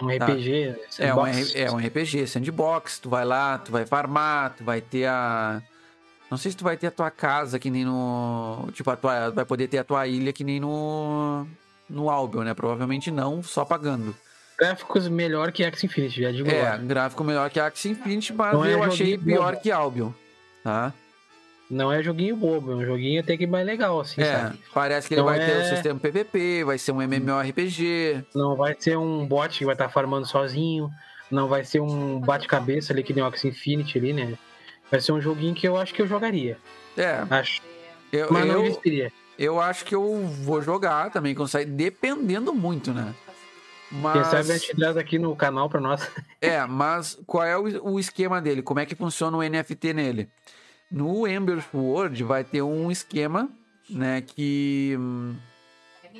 [0.00, 2.98] Um RPG, É um, é um RPG, sandbox.
[2.98, 5.62] Tu vai lá, tu vai farmar, tu vai ter a.
[6.28, 8.68] Não sei se tu vai ter a tua casa que nem no.
[8.72, 11.46] Tipo, a tua, vai poder ter a tua ilha que nem no.
[11.88, 12.54] No Albion, né?
[12.54, 14.14] Provavelmente não, só pagando.
[14.58, 16.76] Gráficos melhor que Axie Infinity, já digo É, agora.
[16.82, 19.62] gráfico melhor que Axie Infinity, mas Não é eu achei joguinho pior bobo.
[19.62, 20.10] que Albion.
[20.62, 20.92] Tá?
[21.70, 24.58] Não é joguinho bobo, é um joguinho até que mais legal, assim, É, sabe?
[24.74, 28.24] parece que ele Não vai ter o é- sistema PVP, vai ser um MMORPG.
[28.34, 30.90] Não vai ser um bot que vai estar farmando sozinho.
[31.30, 34.34] Não vai ser um bate-cabeça ali que nem o Axie Infinity ali, né?
[34.90, 36.58] Vai ser um joguinho que eu acho que eu jogaria.
[36.96, 37.62] É, Acho.
[38.12, 39.10] eu, Mas não eu, investiria.
[39.38, 43.14] Eu acho que eu vou jogar também, consegue, dependendo muito, né?
[43.90, 44.12] Mas...
[44.14, 46.08] Quem sabe a gente traz aqui no canal pra nós.
[46.40, 48.62] É, mas qual é o, o esquema dele?
[48.62, 50.28] Como é que funciona o NFT nele?
[50.90, 53.48] No Ember Sword vai ter um esquema,
[53.88, 55.36] né, que hum,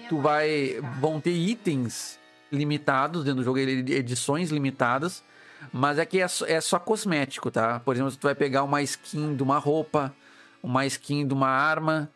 [0.09, 2.20] tu vai vão ter itens
[2.52, 5.24] limitados dentro do jogo, edições limitadas,
[5.72, 7.80] mas é que é só, é só cosmético, tá?
[7.80, 10.14] Por exemplo, tu vai pegar uma skin de uma roupa,
[10.62, 12.10] uma skin de uma arma,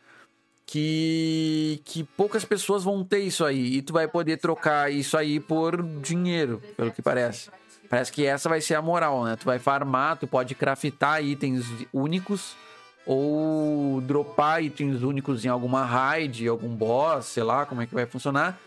[0.66, 3.76] que, que poucas pessoas vão ter isso aí.
[3.76, 7.48] E tu vai poder trocar isso aí por dinheiro, pelo que parece.
[7.88, 9.36] Parece que essa vai ser a moral, né?
[9.36, 12.56] Tu vai farmar, tu pode craftar itens únicos
[13.06, 18.05] ou dropar itens únicos em alguma raid, algum boss, sei lá como é que vai
[18.05, 18.59] funcionar.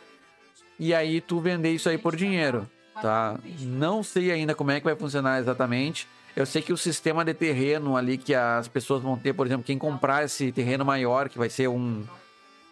[0.79, 2.65] E aí tu vender isso aí por dinheiro,
[3.01, 3.37] tá?
[3.59, 6.07] Não sei ainda como é que vai funcionar exatamente.
[6.39, 9.65] Eu sei que o sistema de terreno ali que as pessoas vão ter, por exemplo,
[9.65, 12.05] quem comprar esse terreno maior, que vai ser um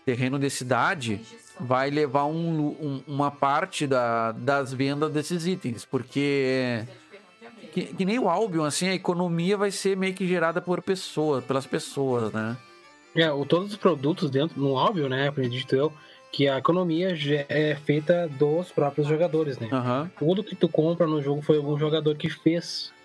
[0.06, 1.20] terreno de cidade,
[1.60, 6.86] vai levar um um- uma parte da- das vendas desses itens, porque
[7.74, 11.44] que, que nem o Albion, assim, a economia vai ser meio que gerada por pessoas,
[11.44, 12.56] pelas pessoas, né?
[13.14, 15.28] É, o, todos os produtos dentro, no óbvio, né?
[15.28, 15.92] Acredito eu,
[16.32, 17.14] que a economia
[17.50, 19.68] é feita dos próprios jogadores, né?
[19.74, 20.10] Aham.
[20.18, 22.96] Tudo que tu compra no jogo foi algum jogador que fez.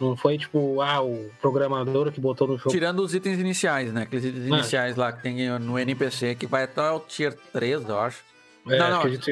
[0.00, 2.70] Não foi tipo, ah, o programador que botou no jogo.
[2.70, 4.02] Tirando os itens iniciais, né?
[4.02, 4.56] Aqueles itens Ah.
[4.56, 8.22] iniciais lá que tem no NPC, que vai até o tier 3, eu acho.
[8.68, 9.30] É, não, não, acredito.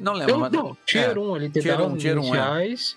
[0.00, 0.52] Não lembro, Eu, mas...
[0.52, 1.18] não, tier é.
[1.18, 2.26] 1 ali, te Tier dá 1, os tier 1, é.
[2.26, 2.96] iniciais,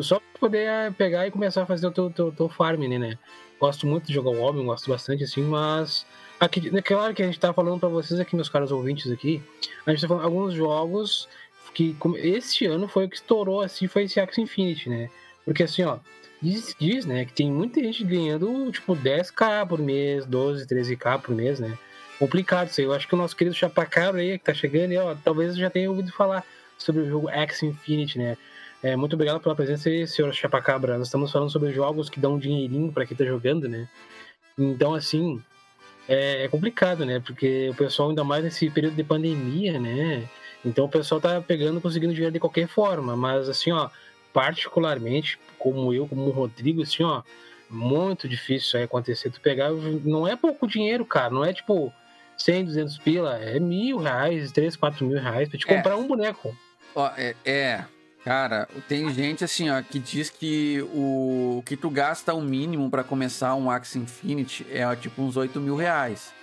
[0.00, 2.98] só pra poder eh, pegar e começar a fazer o teu, teu, teu farm, né,
[2.98, 3.18] né?
[3.60, 6.04] Gosto muito de jogar o Oblivion, gosto bastante, assim, mas...
[6.40, 9.42] Aqui, é claro que a gente tá falando pra vocês aqui, meus caros ouvintes aqui,
[9.86, 11.28] a gente tá falando alguns jogos
[11.72, 15.08] que como- esse ano foi o que estourou, assim, foi esse Axie Infinity, né?
[15.44, 15.98] Porque, assim, ó,
[16.42, 21.34] diz, diz, né, que tem muita gente ganhando, tipo, 10k por mês, 12, 13k por
[21.34, 21.76] mês, né?
[22.18, 22.86] Complicado isso aí.
[22.86, 25.68] Eu acho que o nosso querido Chapacaro aí, que tá chegando, aí, ó, talvez já
[25.68, 26.44] tenha ouvido falar
[26.78, 28.36] sobre o jogo Axie Infinity, né?
[28.82, 30.98] É, muito obrigado pela presença aí, senhor Chapacabra.
[30.98, 33.88] Nós estamos falando sobre jogos que dão um dinheirinho pra quem tá jogando, né?
[34.58, 35.42] Então, assim,
[36.08, 37.20] é, é complicado, né?
[37.20, 40.28] Porque o pessoal, ainda mais nesse período de pandemia, né?
[40.64, 43.16] Então o pessoal tá pegando, conseguindo dinheiro de qualquer forma.
[43.16, 43.88] Mas, assim, ó,
[44.36, 47.22] particularmente, como eu, como o Rodrigo, assim, ó,
[47.70, 49.30] muito difícil isso aí acontecer.
[49.30, 49.70] Tu pegar,
[50.04, 51.30] não é pouco dinheiro, cara.
[51.30, 51.90] Não é tipo
[52.36, 55.74] 100, 200 pila, é mil reais, 3, 4 mil reais pra te É.
[55.74, 56.54] comprar um boneco.
[56.94, 57.82] Ó, é, é,
[58.22, 63.02] cara, tem gente assim, ó, que diz que o que tu gasta o mínimo pra
[63.02, 66.34] começar um Axie Infinity é ó, tipo uns 8 mil reais.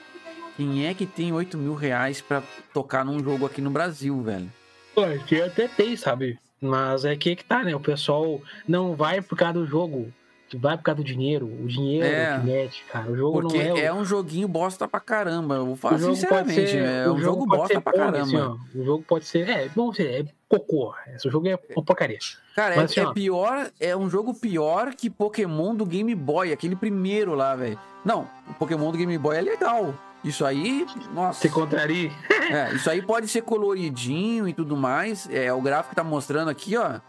[0.57, 2.41] Quem é que tem 8 mil reais pra
[2.73, 4.51] tocar num jogo aqui no Brasil, velho?
[4.95, 6.39] Pô, que até tem, sabe?
[6.63, 7.75] Mas é que que tá, né?
[7.75, 10.11] O pessoal não vai por causa do jogo,
[10.55, 11.45] vai por causa do dinheiro.
[11.45, 12.23] O dinheiro É.
[12.23, 12.39] é.
[12.39, 13.11] que mete, cara.
[13.11, 13.85] O jogo Porque não é.
[13.85, 15.55] é, um joguinho bosta pra caramba.
[15.55, 17.93] Eu vou o falar jogo sinceramente, pode ser, é o um jogo bosta ser pra
[17.93, 18.21] caramba.
[18.21, 18.55] assim, ó.
[18.75, 19.49] o jogo pode ser.
[19.49, 20.93] É, vamos dizer, é cocô.
[21.15, 22.19] Esse jogo é uma porcaria.
[22.55, 26.53] Cara, Mas, é, assim, é pior, é um jogo pior que Pokémon do Game Boy,
[26.53, 27.79] aquele primeiro lá, velho.
[28.05, 29.93] Não, o Pokémon do Game Boy é legal.
[30.23, 31.41] Isso aí, nossa.
[31.41, 32.11] Se contraria.
[32.29, 35.29] É, isso aí pode ser coloridinho e tudo mais.
[35.29, 36.99] É, o gráfico tá mostrando aqui, ó.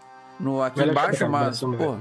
[0.41, 1.97] No, aqui embaixo, mas, cá, vamos pô.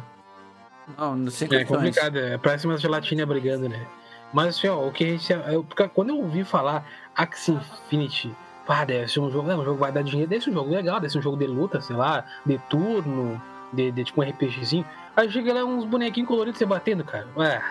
[0.97, 1.67] Não, sem É condições.
[1.67, 3.85] complicado, é parece uma gelatina brigando, né?
[4.33, 5.31] Mas assim, ó, o que a gente.
[5.31, 6.83] Eu, quando eu ouvi falar
[7.15, 8.35] Axie Infinity,
[8.65, 10.53] pá, deve ser um jogo, é, um jogo que vai dar dinheiro, deve ser um
[10.53, 13.39] jogo legal, deve ser um jogo de luta, sei lá, de turno,
[13.71, 14.85] de, de tipo um RPGzinho.
[15.15, 17.27] Aí chega lá uns bonequinhos coloridos se batendo, cara.
[17.37, 17.61] Ué,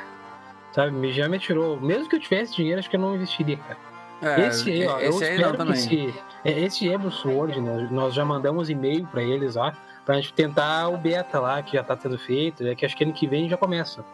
[0.73, 1.81] sabe, me- já me tirou.
[1.81, 3.79] Mesmo que eu tivesse dinheiro, acho que eu não investiria, cara.
[4.23, 5.75] É, esse aí, ó, eu esse não espero que também.
[5.75, 9.73] esse, é, esse Ever Sword, né, nós já mandamos e-mail pra eles lá,
[10.07, 13.03] pra gente tentar o beta lá, que já tá sendo feito, é que acho que
[13.03, 14.05] ano que vem já começa.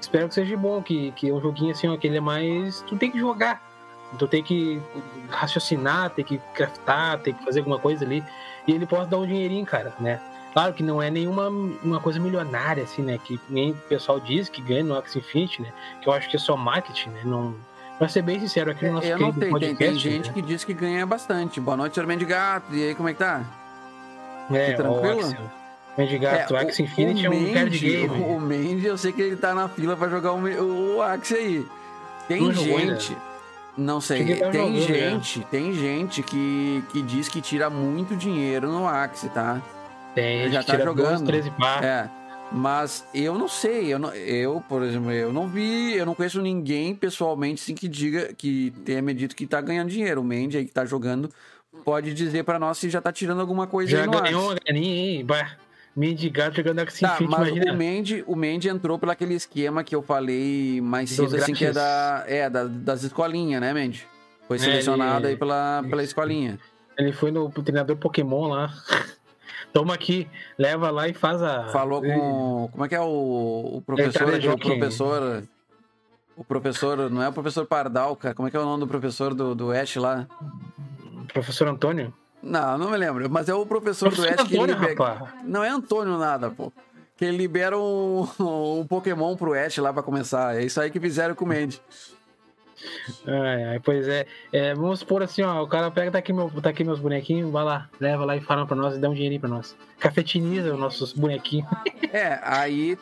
[0.00, 2.80] Espero que seja bom, que, que é um joguinho assim, ó, que ele é mais.
[2.88, 3.60] Tu tem que jogar.
[4.18, 4.80] Tu tem que
[5.28, 8.24] raciocinar, tem que craftar, tem que fazer alguma coisa ali.
[8.66, 10.20] E ele pode dar um dinheirinho, cara, né?
[10.52, 13.18] Claro que não é nenhuma uma coisa milionária, assim, né?
[13.22, 15.72] Que nem o pessoal diz que ganha no Axie Infinity, né?
[16.02, 17.20] Que eu acho que é só marketing, né?
[17.24, 17.54] Não,
[17.98, 20.34] pra ser bem sincero, aqui no nosso É, Eu não sei, tem, tem gente né?
[20.34, 21.60] que diz que ganha bastante.
[21.60, 22.74] Boa noite, Armando de Gato.
[22.74, 23.42] E aí, como é que tá?
[24.50, 25.16] É, tranquilo?
[25.18, 25.50] o Axel.
[25.96, 28.08] Mendigato, É, o Axie Infinity é um Mandy- game.
[28.24, 31.66] O Mandy, eu sei que ele tá na fila pra jogar o, o Axie aí.
[32.26, 33.16] Tem Não jogou gente.
[33.76, 38.68] Não sei, tá tem jogando, gente, tem gente que, que diz que tira muito dinheiro
[38.68, 39.60] no Axie, tá?
[40.14, 41.10] Tem, já tá jogando.
[41.10, 41.80] 12, 13 pá.
[41.84, 42.10] É.
[42.52, 46.42] Mas eu não sei, eu, não- eu, por exemplo, eu não vi, eu não conheço
[46.42, 50.20] ninguém pessoalmente assim que diga, que tenha me dito que tá ganhando dinheiro.
[50.20, 51.30] O Mandy aí que tá jogando
[51.84, 54.54] pode dizer pra nós se já tá tirando alguma coisa Já aí no ganhou uma
[54.56, 55.24] graninha, hein?
[55.24, 55.52] Bah,
[55.94, 57.72] Mendigato jogando Axie Tá, Infinity, mas imagina.
[57.72, 61.64] o Mandy, o Mandy entrou pelo aquele esquema que eu falei mais cedo, assim, que
[61.66, 64.06] é, da, é da, das escolinhas, né, Mandy?
[64.48, 66.58] Foi É, selecionado ele- aí pela, pela escolinha.
[66.98, 68.72] Ele foi no treinador Pokémon lá.
[69.72, 70.28] Toma aqui,
[70.58, 71.68] leva lá e faz a.
[71.68, 72.68] Falou com.
[72.72, 74.22] Como é que é o, o professor?
[74.22, 75.42] O professor.
[76.36, 77.10] O professor.
[77.10, 78.34] Não é o professor Pardal, cara.
[78.34, 80.26] Como é que é o nome do professor do, do Ash lá?
[81.32, 82.12] Professor Antônio?
[82.42, 83.28] Não, não me lembro.
[83.30, 85.12] Mas é o professor, Professor do Ash que Antônio, libera.
[85.14, 85.30] rapaz.
[85.44, 86.72] Não é Antônio nada, pô.
[87.16, 88.26] Que ele libera um,
[88.80, 90.56] um Pokémon pro Ash lá pra começar.
[90.56, 91.80] É isso aí que fizeram com o Mandy.
[93.26, 94.26] Ai, pois é.
[94.52, 95.62] É, Vamos supor assim, ó.
[95.62, 98.40] O cara pega, tá aqui, meu, tá aqui meus bonequinhos, vai lá, leva lá e
[98.40, 99.76] fala pra nós e dá um dinheirinho pra nós.
[99.98, 101.68] Cafetiniza os nossos bonequinhos.
[102.12, 102.98] É, aí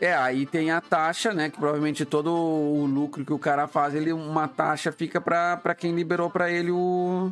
[0.00, 1.50] É, aí tem a taxa, né?
[1.50, 5.74] Que provavelmente todo o lucro que o cara faz, ele uma taxa fica pra, pra
[5.74, 7.30] quem liberou pra ele o.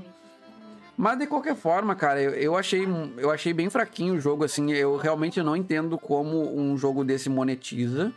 [0.97, 2.86] Mas de qualquer forma, cara, eu, eu achei
[3.16, 4.70] eu achei bem fraquinho o jogo, assim.
[4.72, 8.12] Eu realmente não entendo como um jogo desse monetiza,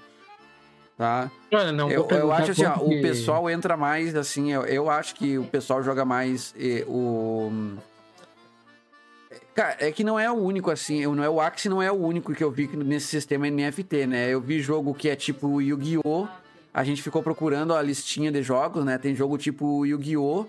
[0.98, 1.32] tá?
[1.52, 4.64] Olha, não, eu, eu acho assim, ó, quanto o que- pessoal entra mais, assim, eu,
[4.66, 7.52] eu acho que o pessoal joga mais eh, o...
[9.56, 11.92] Cara, é que não é o único, assim, eu- não é o Axie não é
[11.92, 14.30] o único que eu vi nesse sistema NFT, né?
[14.30, 16.28] Eu vi jogo que é tipo Yu-Gi-Oh!
[16.74, 18.98] A gente ficou procurando a listinha de jogos, né?
[18.98, 20.48] Tem jogo tipo Yu-Gi-Oh!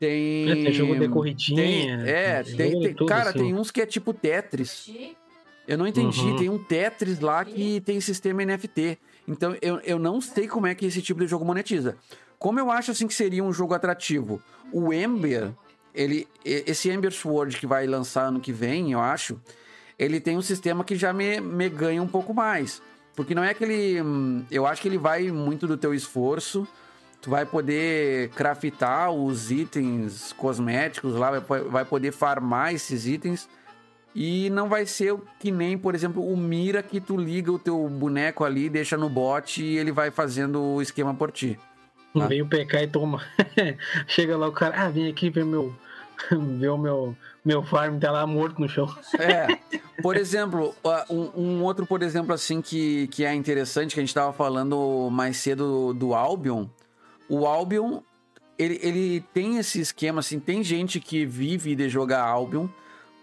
[0.00, 0.50] Tem...
[0.50, 1.98] É, tem jogo de corridinha.
[2.02, 3.38] Tem, é, tem tem, tem- tudo, cara, assim.
[3.40, 4.90] tem uns que é tipo Tetris.
[5.68, 6.36] Eu não entendi, Uhum.
[6.36, 8.98] tem um Tetris lá que tem sistema NFT.
[9.26, 11.96] Então eu, eu não sei como é que esse tipo de jogo monetiza.
[12.38, 14.42] Como eu acho assim que seria um jogo atrativo?
[14.72, 15.50] O Ember,
[15.94, 19.40] ele, esse Ember Sword que vai lançar ano que vem, eu acho,
[19.98, 22.82] ele tem um sistema que já me, me ganha um pouco mais.
[23.14, 24.02] Porque não é aquele.
[24.02, 26.66] hum, Eu acho que ele vai muito do teu esforço.
[27.22, 33.48] Tu vai poder craftar os itens cosméticos lá, vai, vai poder farmar esses itens.
[34.14, 37.88] E não vai ser que nem, por exemplo, o Mira que tu liga o teu
[37.88, 41.58] boneco ali, deixa no bot e ele vai fazendo o esquema por ti.
[42.16, 42.28] Tá.
[42.28, 43.20] Vem o PK e toma.
[44.06, 45.74] Chega lá o cara, ah, vem aqui ver meu.
[46.30, 48.86] ver o meu, meu farm, tá lá morto no chão.
[49.18, 49.58] É.
[50.00, 50.74] Por exemplo,
[51.08, 55.08] um, um outro, por exemplo, assim, que, que é interessante, que a gente tava falando
[55.10, 56.66] mais cedo do Albion.
[57.28, 58.00] O Albion,
[58.58, 62.68] ele, ele tem esse esquema, assim, tem gente que vive de jogar Albion,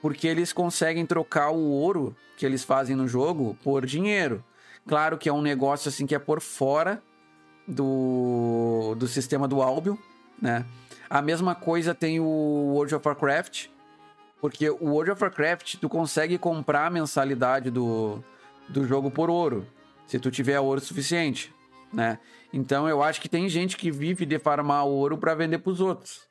[0.02, 4.44] porque eles conseguem trocar o ouro que eles fazem no jogo por dinheiro.
[4.88, 7.02] Claro que é um negócio, assim, que é por fora
[7.68, 9.96] do, do sistema do Albion,
[10.42, 10.66] né?
[11.10, 12.26] A mesma coisa tem o
[12.74, 13.68] World of Warcraft,
[14.40, 18.24] porque o World of Warcraft, tu consegue comprar a mensalidade do,
[18.68, 19.68] do jogo por ouro,
[20.08, 21.54] se tu tiver ouro suficiente,
[21.94, 22.18] né?
[22.52, 26.31] Então eu acho que tem gente que vive de farmar ouro pra vender pros outros.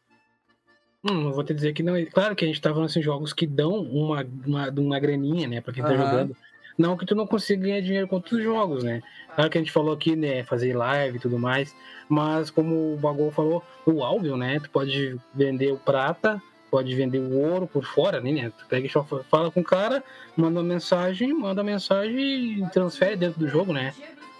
[1.04, 1.94] Hum, eu vou te dizer que não.
[2.06, 5.60] Claro que a gente tá falando assim, jogos que dão uma, uma, uma graninha, né,
[5.60, 6.04] pra quem tá Aham.
[6.04, 6.36] jogando.
[6.76, 9.02] Não que tu não consiga ganhar dinheiro com outros jogos, né?
[9.34, 11.74] Claro que a gente falou aqui, né, fazer live e tudo mais,
[12.08, 16.40] mas como o Bagol falou, o Albion, né, tu pode vender o prata,
[16.70, 20.02] pode vender o ouro por fora, né, tu pega e só fala com o cara,
[20.36, 23.92] manda uma mensagem, manda a mensagem e transfere dentro do jogo, né?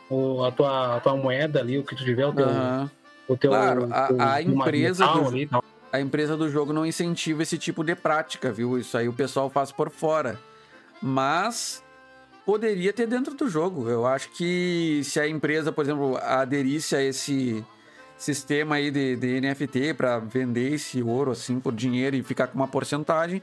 [0.09, 2.49] O, a, tua, a tua moeda ali, o que tu tiver, o teu...
[2.49, 2.91] Aham.
[3.29, 5.63] O teu Claro, a- teu- a uma empresa do- ali tal.
[5.93, 8.79] A empresa do jogo não incentiva esse tipo de prática, viu?
[8.79, 10.39] Isso aí o pessoal faz por fora.
[11.03, 11.83] Mas
[12.45, 13.89] poderia ter dentro do jogo.
[13.89, 17.65] Eu acho que se a empresa, por exemplo, aderisse a esse
[18.17, 22.57] sistema aí de, de NFT para vender esse ouro assim por dinheiro e ficar com
[22.57, 23.43] uma porcentagem,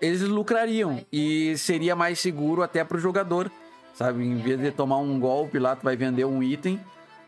[0.00, 3.50] eles lucrariam e seria mais seguro até pro jogador,
[3.94, 4.24] sabe?
[4.24, 6.80] Em vez de tomar um golpe lá, tu vai vender um item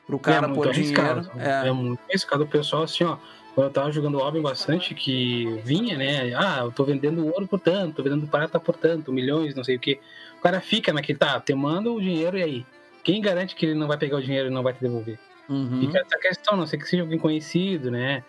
[0.07, 1.31] pro cara é por dinheiro.
[1.37, 1.69] É.
[1.69, 1.73] É.
[1.73, 3.19] muito arriscado o pessoal assim, ó.
[3.57, 6.35] Quando eu tava jogando Albion bastante, que vinha, né?
[6.37, 9.77] Ah, eu tô vendendo ouro por tanto, tô vendendo prata por tanto, milhões, não sei
[9.77, 9.99] o que.
[10.39, 12.67] O cara fica naquele, tá, te manda o dinheiro e aí?
[13.03, 15.19] Quem garante que ele não vai pegar o dinheiro e não vai te devolver?
[15.49, 15.81] Uhum.
[15.81, 18.23] Fica essa questão, não sei que seja alguém conhecido, né?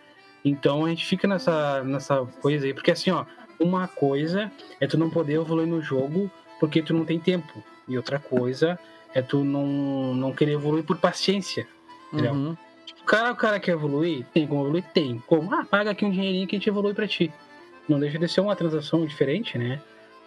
[0.45, 3.25] Então a gente fica nessa, nessa coisa aí, porque assim, ó,
[3.59, 4.49] uma coisa
[4.79, 7.61] é tu não poder evoluir no jogo porque tu não tem tempo.
[7.85, 8.79] E outra coisa
[9.13, 11.67] é tu não, não querer evoluir por paciência.
[12.13, 12.31] Entendeu?
[12.31, 12.57] Uhum.
[12.87, 14.25] Tipo, o cara, o cara quer evoluir?
[14.33, 14.83] Tem como evoluir?
[14.93, 15.21] Tem.
[15.27, 15.53] Como?
[15.53, 17.31] Ah, paga aqui um dinheirinho que a gente evolui pra ti.
[17.87, 19.79] Não deixa de ser uma transação diferente, né?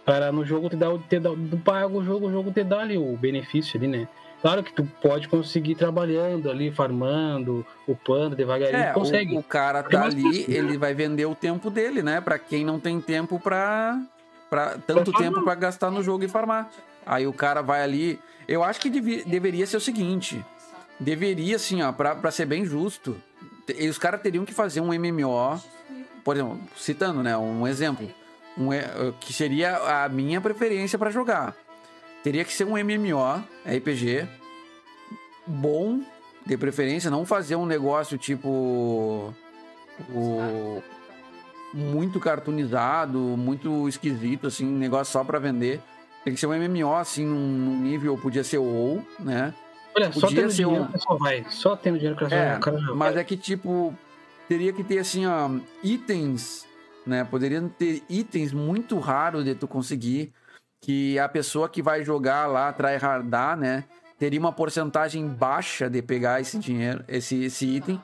[0.04, 0.98] Para no jogo te dar o.
[0.98, 4.08] Te dar, tu paga o jogo, o jogo te dá ali o benefício ali, né?
[4.42, 9.34] Claro que tu pode conseguir trabalhando ali, farmando, upando devagarinho, É, consegue.
[9.36, 10.56] o, o cara Tem tá ali, possibilidade.
[10.56, 12.20] ele vai vender o tempo dele, né?
[12.22, 14.00] Pra quem não tem tempo pra.
[14.48, 16.70] pra tanto tempo pra gastar no jogo e farmar.
[17.04, 18.18] Aí o cara vai ali.
[18.48, 20.42] Eu acho que deveria ser o seguinte.
[21.00, 23.16] Deveria, assim, ó, pra, pra ser bem justo,
[23.66, 25.58] te- os caras teriam que fazer um MMO,
[26.22, 27.36] por exemplo, citando, né?
[27.36, 28.08] Um exemplo.
[28.58, 28.82] Um, e-
[29.20, 31.56] que seria a minha preferência pra jogar.
[32.22, 34.28] Teria que ser um MMO, RPG,
[35.46, 36.02] bom,
[36.44, 39.34] de preferência, não fazer um negócio tipo.
[40.10, 40.82] O,
[41.72, 45.80] muito cartoonizado, muito esquisito, assim, negócio só pra vender.
[46.24, 49.54] Tem que ser um MMO, assim, num, nível, podia ser o WoW, né?
[49.96, 51.44] Olha, só tendo ser dinheiro um- pessoal vai.
[51.50, 53.22] Só tendo dinheiro que o É, cara já mas vai.
[53.22, 53.94] é que, tipo,
[54.48, 55.50] teria que ter, assim, ó,
[55.82, 56.66] itens,
[57.06, 57.24] né?
[57.24, 60.32] Poderiam ter itens muito raros de tu conseguir,
[60.80, 63.84] que a pessoa que vai jogar lá, tryhardar, né?
[64.18, 68.00] Teria uma porcentagem baixa de pegar esse dinheiro, esse, esse item.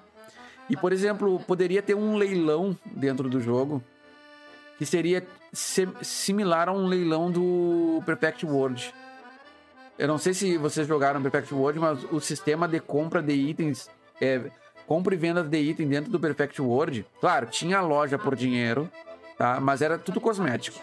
[0.69, 3.83] E, por exemplo, poderia ter um leilão dentro do jogo,
[4.79, 8.93] que seria se- similar a um leilão do Perfect World.
[9.99, 13.89] Eu não sei se vocês jogaram Perfect World, mas o sistema de compra de itens,
[14.21, 14.43] é,
[14.87, 18.91] compra e venda de item dentro do Perfect World, claro, tinha loja por dinheiro,
[19.39, 19.59] tá?
[19.61, 20.79] Mas era tudo cosmético.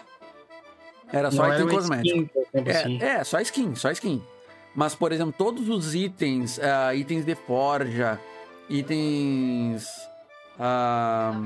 [1.12, 2.18] Era só Não era item uma cosmético.
[2.18, 3.02] skin, exemplo, assim.
[3.02, 4.22] É, é, só skin, só skin.
[4.74, 8.18] Mas, por exemplo, todos os itens, ah, itens de forja,
[8.68, 9.86] itens
[10.58, 11.40] ah,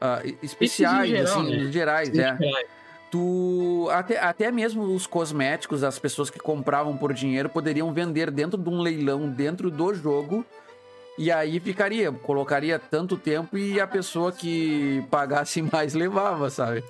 [0.00, 1.72] ah, especiais, geral, assim, né?
[1.72, 2.38] gerais, Sim, é.
[2.40, 2.66] é.
[3.14, 8.58] Tu, até, até mesmo os cosméticos, as pessoas que compravam por dinheiro poderiam vender dentro
[8.60, 10.44] de um leilão, dentro do jogo.
[11.16, 16.82] E aí ficaria, colocaria tanto tempo e a pessoa que pagasse mais levava, sabe?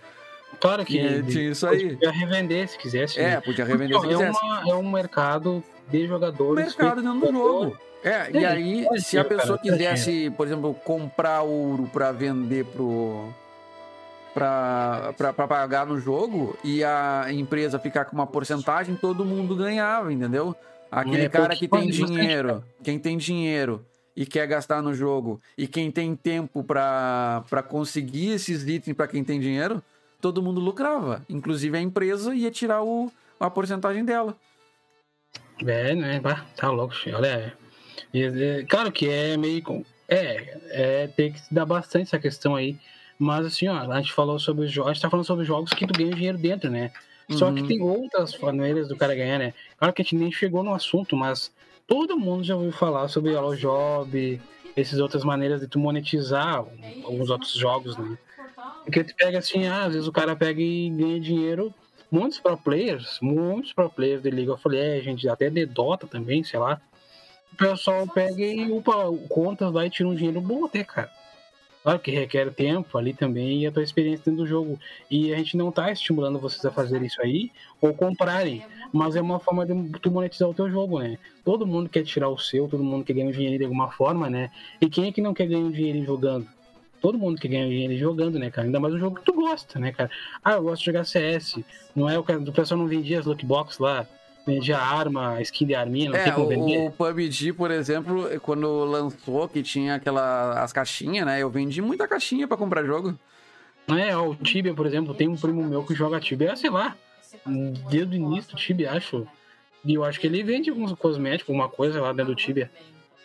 [0.59, 1.91] Claro que É, tinha isso aí.
[1.91, 3.21] podia revender se quisesse.
[3.21, 3.41] É, né?
[3.43, 4.45] podia revender se Então, é, quisesse.
[4.47, 6.65] uma, é um mercado de jogadores.
[6.75, 7.79] mercado dentro do jogo.
[8.03, 11.87] É, e É, aí, se a ser, cara, pessoa pode quisesse, por exemplo, comprar ouro
[11.93, 13.29] pra vender pro.
[14.35, 20.57] Pra pagar no jogo e a empresa ficar com uma porcentagem, todo mundo ganhava, entendeu?
[20.91, 23.85] Aquele É, cara que tem dinheiro, quem tem dinheiro
[24.17, 29.25] e quer gastar no jogo, e quem tem tempo pra conseguir esses itens pra quem
[29.25, 29.83] tem dinheiro,
[30.21, 31.23] todo mundo lucrava.
[31.29, 34.37] Inclusive a empresa ia tirar o, a porcentagem dela.
[35.65, 36.21] É, né?
[36.21, 37.57] Bah, tá louco, olha.
[38.13, 39.85] é, é, claro que é meio.
[40.09, 42.77] É, é, tem que se dar bastante essa questão aí.
[43.25, 44.91] Mas assim, ó, a gente falou sobre os jogos.
[44.91, 46.93] A gente tá falando sobre jogos que tu ganha dinheiro dentro, né?
[47.31, 47.67] Só que Uhum.
[47.67, 49.55] tem outras maneiras do cara ganhar, né?
[49.79, 51.53] Claro que a gente nem chegou no assunto, mas
[51.87, 54.43] todo mundo já ouviu falar sobre HoloJob,
[54.77, 56.57] essas outras maneiras de tu monetizar
[57.03, 58.19] alguns outros jogos, né?
[58.85, 61.75] Porque tu pega assim, ah, às vezes o cara pega e ganha dinheiro.
[62.11, 66.59] Muitos pro players, muitos pro players de League of Legends, até de Dota também, sei
[66.61, 66.81] lá.
[67.53, 68.95] O pessoal pega e upa
[69.29, 71.13] contas lá e tira um dinheiro bom até, cara.
[71.85, 74.81] Claro que requer tempo ali também e a tua experiência dentro do jogo.
[75.11, 79.21] E a gente não tá estimulando vocês a fazer isso aí ou comprarem, mas é
[79.21, 81.19] uma forma de tu monetizar o teu jogo, né?
[81.45, 84.31] Todo mundo quer tirar o seu, todo mundo quer ganhar um dinheiro de alguma forma,
[84.31, 84.51] né?
[84.81, 86.49] E quem é que não quer ganhar um dinheiro jogando?
[87.03, 88.67] Todo mundo quer ganhar dinheiro jogando, né, cara?
[88.67, 90.11] Ainda mais um jogo que tu gosta, né, cara?
[90.43, 91.63] Ah, eu gosto de jogar CS.
[91.95, 94.07] Não é o cara, o pessoal não vendia as lootbox lá,
[94.47, 96.87] vendia arma, skin de arminha, não É, tem como o, vender.
[96.87, 101.41] o PUBG, por exemplo, quando lançou, que tinha aquela as caixinhas, né?
[101.43, 103.19] Eu vendi muita caixinha pra comprar jogo.
[103.89, 106.97] É, o Tibia, por exemplo, tem um primo meu que joga Tibia, sei lá,
[107.91, 109.27] desde o início do Tibia, acho.
[109.85, 112.71] E eu acho que ele vende alguns cosméticos, alguma coisa lá dentro do Tibia.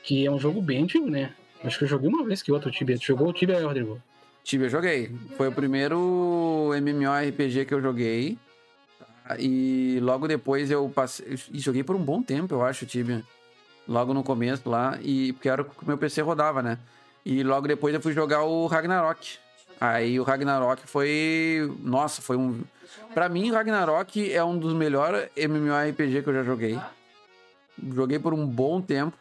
[0.04, 1.32] Que é um jogo bem antigo, né?
[1.64, 2.98] Acho que eu joguei uma vez que outro Tibia.
[2.98, 4.02] Tu jogou o Tibia, Rodrigo?
[4.44, 5.12] Tibia eu joguei.
[5.38, 8.38] Foi o primeiro MMORPG que eu joguei.
[9.38, 11.38] E logo depois eu passei.
[11.52, 13.24] E joguei por um bom tempo, eu acho, Tibia.
[13.88, 14.98] Logo no começo lá.
[15.02, 16.78] E porque era o que meu PC rodava, né?
[17.26, 19.38] E logo depois eu fui jogar o Ragnarok.
[19.80, 21.72] Aí o Ragnarok foi.
[21.82, 22.62] Nossa, foi um.
[23.14, 26.80] Pra mim, Ragnarok é um dos melhores MMORPG que eu já joguei.
[27.94, 29.16] Joguei por um bom tempo.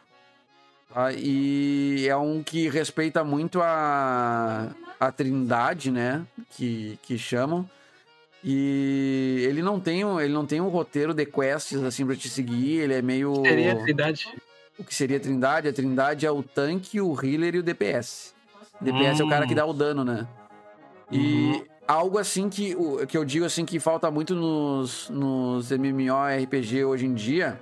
[0.93, 1.11] tá?
[1.13, 4.67] E é um que respeita muito a,
[4.99, 6.25] a trindade, né?
[6.51, 7.69] Que, que chamam.
[8.43, 12.29] E ele não tem um, ele não tem um roteiro de quests assim pra te
[12.29, 14.27] seguir, ele é meio Seria a Trindade.
[14.77, 15.67] o que seria a Trindade?
[15.67, 18.33] A Trindade é o tanque, o healer e o DPS.
[18.79, 20.25] DPS é o cara que dá o dano, né?
[21.11, 26.85] E algo assim que, o- que eu digo assim que falta muito nos, nos MMORPG
[26.85, 27.59] hoje em dia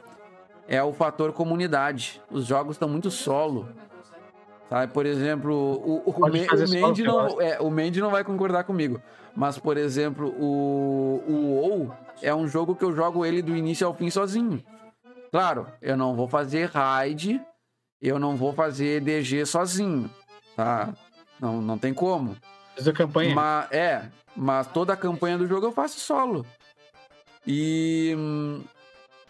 [0.67, 2.21] é o fator comunidade.
[2.29, 3.67] Os jogos estão muito solo.
[4.69, 4.91] Sabe?
[4.91, 6.11] Por exemplo, o, o,
[6.49, 9.01] fazer o solo, Mandy não, é, o Mandy não vai concordar comigo.
[9.35, 13.85] Mas, por exemplo, o, o WoW é um jogo que eu jogo ele do início
[13.87, 14.61] ao fim sozinho.
[15.31, 17.39] Claro, eu não vou fazer raid,
[18.01, 20.09] eu não vou fazer DG sozinho,
[20.55, 20.93] tá?
[21.39, 22.35] Não, não tem como.
[22.85, 23.35] A campanha.
[23.35, 26.45] Mas, é, mas toda a campanha do jogo eu faço solo.
[27.45, 28.76] E hum, o-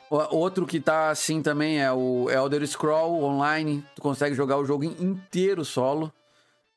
[0.10, 3.84] outro que tá assim também é o Elder Scroll Online.
[3.96, 6.12] Tu consegue jogar o jogo in- inteiro solo.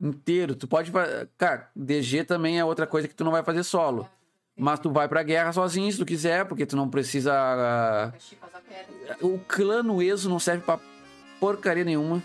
[0.01, 0.55] Inteiro.
[0.55, 0.91] Tu pode.
[1.37, 4.09] Cara, DG também é outra coisa que tu não vai fazer solo.
[4.57, 7.33] Mas tu vai pra guerra sozinho se tu quiser, porque tu não precisa.
[7.35, 8.13] ah,
[9.23, 10.79] O clã no ESO não serve pra
[11.39, 12.23] porcaria nenhuma.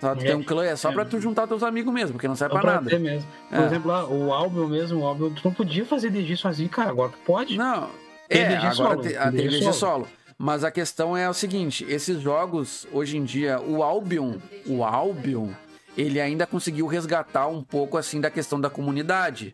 [0.00, 0.14] Tá?
[0.14, 0.94] Tu É, tem um clã, é só é.
[0.94, 2.98] pra tu juntar teus amigos mesmo, porque não serve Só pra pra nada.
[2.98, 3.28] mesmo.
[3.48, 3.66] Por É.
[3.66, 6.90] exemplo, lá, o Albion mesmo, o Albion, tu não podia fazer DG sozinho, cara.
[6.90, 7.56] Agora tu pode.
[7.56, 7.90] Não,
[8.28, 9.74] Tem é, DG agora solo, te- tem ah, tem DG DG solo.
[9.74, 10.08] solo.
[10.38, 14.34] Mas a questão é o seguinte, esses jogos, hoje em dia, o Albion,
[14.66, 15.48] o Albion,
[15.96, 19.52] ele ainda conseguiu resgatar um pouco, assim, da questão da comunidade.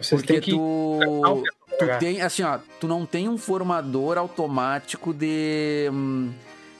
[0.00, 0.52] Vocês Porque que.
[0.52, 1.00] tu,
[1.78, 1.98] tu jogar.
[1.98, 6.30] tem, assim, ó, tu não tem um formador automático de, hum,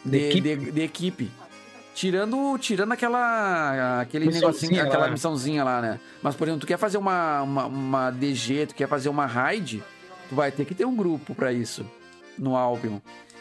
[0.04, 0.56] De de, equipe.
[0.56, 1.30] de- de equipe.
[1.92, 5.10] Tirando, tirando aquela, aquele Missãozinha negocinho, aquela lá.
[5.10, 6.00] missãozinha lá, né?
[6.22, 9.82] Mas, por exemplo, tu quer fazer uma, uma, uma DG, tu quer fazer uma raid,
[10.28, 11.84] tu vai ter que ter um grupo pra isso
[12.38, 13.00] no Albion.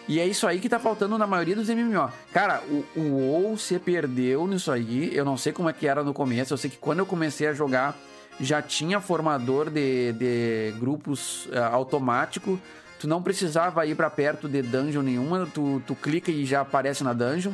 [0.10, 2.11] E é isso aí que tá faltando na maioria dos MMO.
[2.34, 5.15] Cara, o, o WoW se perdeu nisso aí.
[5.15, 6.52] Eu não sei como é que era no começo.
[6.52, 7.95] Eu sei que quando eu comecei a jogar,
[8.41, 12.60] já tinha formador de, de grupos eh, automático.
[12.99, 15.48] Tu não precisava ir pra perto de dungeon nenhuma.
[15.53, 17.52] Tu, tu clica e já aparece na dungeon.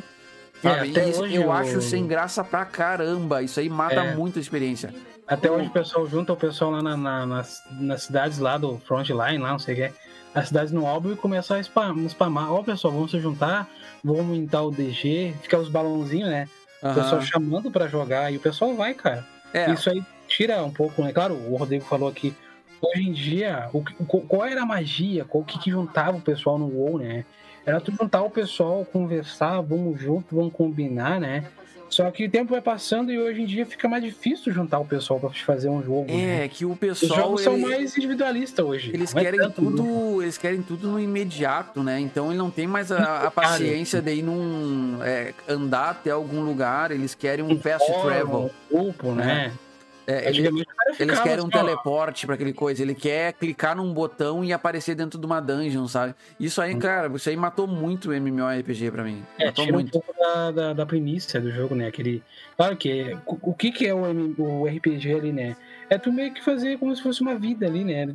[0.64, 0.90] É, Sabe?
[0.90, 3.42] até isso eu o- acho sem graça pra caramba.
[3.42, 4.14] Isso aí mata É.
[4.16, 4.94] muito a experiência.
[5.28, 8.78] Até hoje o pessoal junta o pessoal lá na- na- nas, nas cidades lá do
[8.78, 9.92] frontline, lá, não sei o que é.
[10.36, 12.52] As cidades no álbum e começar a spam, spamar.
[12.52, 13.66] Ó, pessoal, vamos se juntar,
[14.04, 16.46] vamos aumentar o DG, fica os balãozinhos, né?
[16.82, 16.94] O Aham.
[16.94, 19.24] pessoal chamando pra jogar e o pessoal vai, cara.
[19.54, 21.10] É, Isso aí tira um pouco, né?
[21.10, 22.34] Claro, o Rodrigo falou aqui.
[22.82, 25.24] Hoje em dia, o, o- qual era a magia?
[25.24, 27.24] Qual que, que juntava o pessoal no WoW, né?
[27.64, 31.46] Era tu juntar o pessoal, conversar, vamos junto, vamos combinar, né?
[31.88, 34.84] Só que o tempo vai passando e hoje em dia fica mais difícil juntar o
[34.84, 36.06] pessoal pra fazer um jogo.
[36.06, 36.44] né?
[36.44, 37.20] é que o Os pessoal.
[37.20, 38.90] jogos são ele- mais individualistas hoje.
[38.92, 39.54] Eles é querem grupo.
[39.62, 41.98] tudo, eles querem tudo no imediato, né?
[42.00, 46.40] Então ele não tem mais a, a paciência de ir num é, andar até algum
[46.42, 46.90] lugar.
[46.90, 48.50] Eles querem um fast travel.
[48.70, 49.52] Grupo, né?
[49.52, 49.65] É,
[50.06, 52.82] ele- o cara eles ficava querem um assim, teleporte pra aquele coisa.
[52.82, 56.14] Ele quer clicar num botão e aparecer dentro de uma dungeon, sabe?
[56.38, 59.22] Isso aí, cara, isso aí matou muito o MMORPG pra mim.
[59.38, 59.90] É, matou tira um muito.
[59.92, 61.86] pouco da, da, da premissa do jogo, né?
[61.88, 62.22] Aquele.
[62.56, 65.56] Claro que é- o, o que, que é o, M- o RPG ali, né?
[65.90, 68.14] É tu meio que fazer como se fosse uma vida ali, né?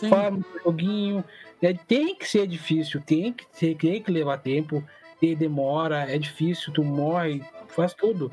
[0.00, 0.08] Sim.
[0.08, 1.24] Fala um joguinho.
[1.62, 1.74] né?
[1.88, 3.46] Tem que ser difícil, tem que,
[3.76, 4.82] tem que levar tempo,
[5.20, 8.30] tem demora, é difícil, tu morre, faz tudo.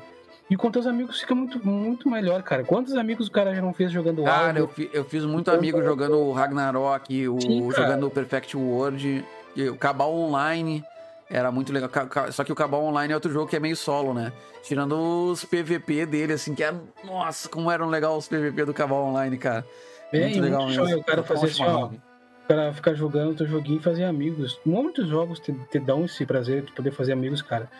[0.50, 2.62] E com teus amigos fica muito, muito melhor, cara.
[2.64, 5.82] Quantos amigos o cara já não fez jogando Cara, eu, fi- eu fiz muito amigo
[5.82, 9.24] jogando o Ragnarok, o, Sim, jogando o Perfect World,
[9.56, 10.84] o Cabal Online.
[11.30, 11.90] Era muito legal.
[12.30, 14.30] Só que o Cabal Online é outro jogo que é meio solo, né?
[14.62, 14.92] Tirando
[15.30, 16.74] os PVP dele, assim, que é.
[17.02, 19.64] Nossa, como eram legal os PVP do Cabal Online, cara.
[20.12, 21.00] É, muito legal muito mesmo.
[21.00, 22.00] o cara fazer assim, chamar ó, nome.
[22.44, 24.60] O cara ficar jogando teu joguinho e fazer amigos.
[24.66, 27.70] Muitos jogos te, te dão esse prazer de poder fazer amigos, cara.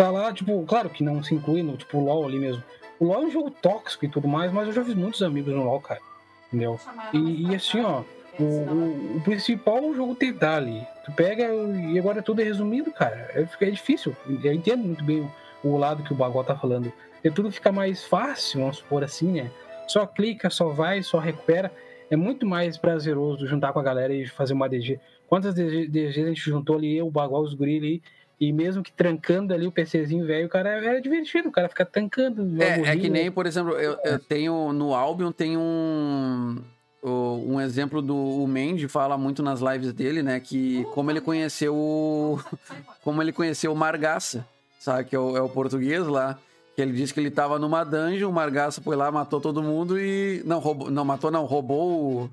[0.00, 2.64] Tá lá, tipo, claro que não se inclui no tipo LOL ali mesmo.
[2.98, 5.52] O LOL é um jogo tóxico e tudo mais, mas eu já fiz muitos amigos
[5.52, 6.00] no LOL, cara.
[6.48, 6.80] Entendeu?
[7.12, 8.02] E, e assim, ó,
[8.38, 10.82] o, o, o principal é o jogo te dá ali.
[11.04, 13.30] Tu pega e agora tudo é resumido, cara.
[13.34, 14.16] É, é difícil.
[14.42, 15.20] Eu entendo muito bem
[15.62, 16.90] o, o lado que o Bagó tá falando.
[17.22, 19.50] E tudo fica mais fácil, vamos supor assim, né?
[19.86, 21.70] Só clica, só vai, só recupera.
[22.10, 24.98] É muito mais prazeroso juntar com a galera e fazer uma DG.
[25.28, 28.02] Quantas DG, DGs a gente juntou ali, eu, o Bagó, os guri ali,
[28.40, 31.84] e mesmo que trancando ali o PCzinho velho, o cara era divertido, o cara fica
[31.84, 32.60] tancando.
[32.62, 36.56] É, é que nem, por exemplo, eu, eu tenho no Albion tem um
[37.02, 41.74] um exemplo do o Mandy fala muito nas lives dele, né, que como ele conheceu
[41.74, 42.38] o
[43.02, 44.46] como ele conheceu o Margaça,
[44.78, 46.38] sabe, que é o, é o português lá,
[46.76, 49.98] que ele disse que ele tava numa dungeon, o Margaça foi lá, matou todo mundo
[49.98, 52.30] e não roubou, não matou não, roubou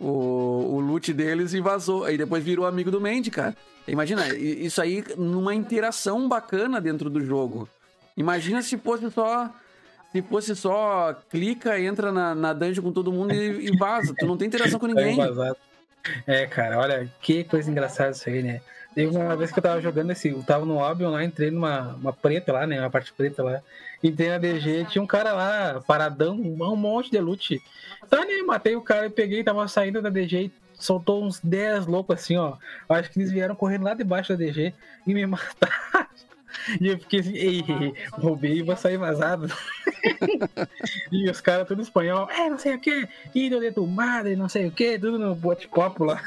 [0.00, 2.04] o, o, loot deles e vazou.
[2.04, 3.56] Aí depois virou amigo do Mandy, cara.
[3.86, 7.68] Imagina, isso aí numa interação bacana dentro do jogo.
[8.16, 9.50] Imagina se fosse só.
[10.12, 14.14] Se fosse só clica, entra na, na dungeon com todo mundo e, e vaza.
[14.16, 15.16] Tu não tem interação com ninguém.
[15.16, 15.56] Vazado.
[16.26, 18.60] É, cara, olha, que coisa engraçada isso aí, né?
[18.94, 21.94] Teve uma vez que eu tava jogando esse, eu tava no Albion lá, entrei numa
[21.94, 22.78] uma preta lá, né?
[22.78, 23.60] Uma parte preta lá.
[24.04, 27.58] Entrei na DG, tinha um cara lá, paradão, um monte de loot.
[28.10, 28.42] Tá, né?
[28.46, 32.36] Matei o cara e peguei, tava saindo da DG e soltou uns 10 loucos assim,
[32.36, 32.58] ó.
[32.86, 34.74] Acho que eles vieram correndo lá debaixo da DG
[35.06, 36.06] e me mataram.
[36.78, 37.64] E eu fiquei assim, ei,
[38.12, 39.50] roubei e vou sair vazado.
[41.10, 44.50] e os caras tudo espanhol, é, não sei o que, ídolo de tu madre, não
[44.50, 46.22] sei o que, tudo no bote-copo lá.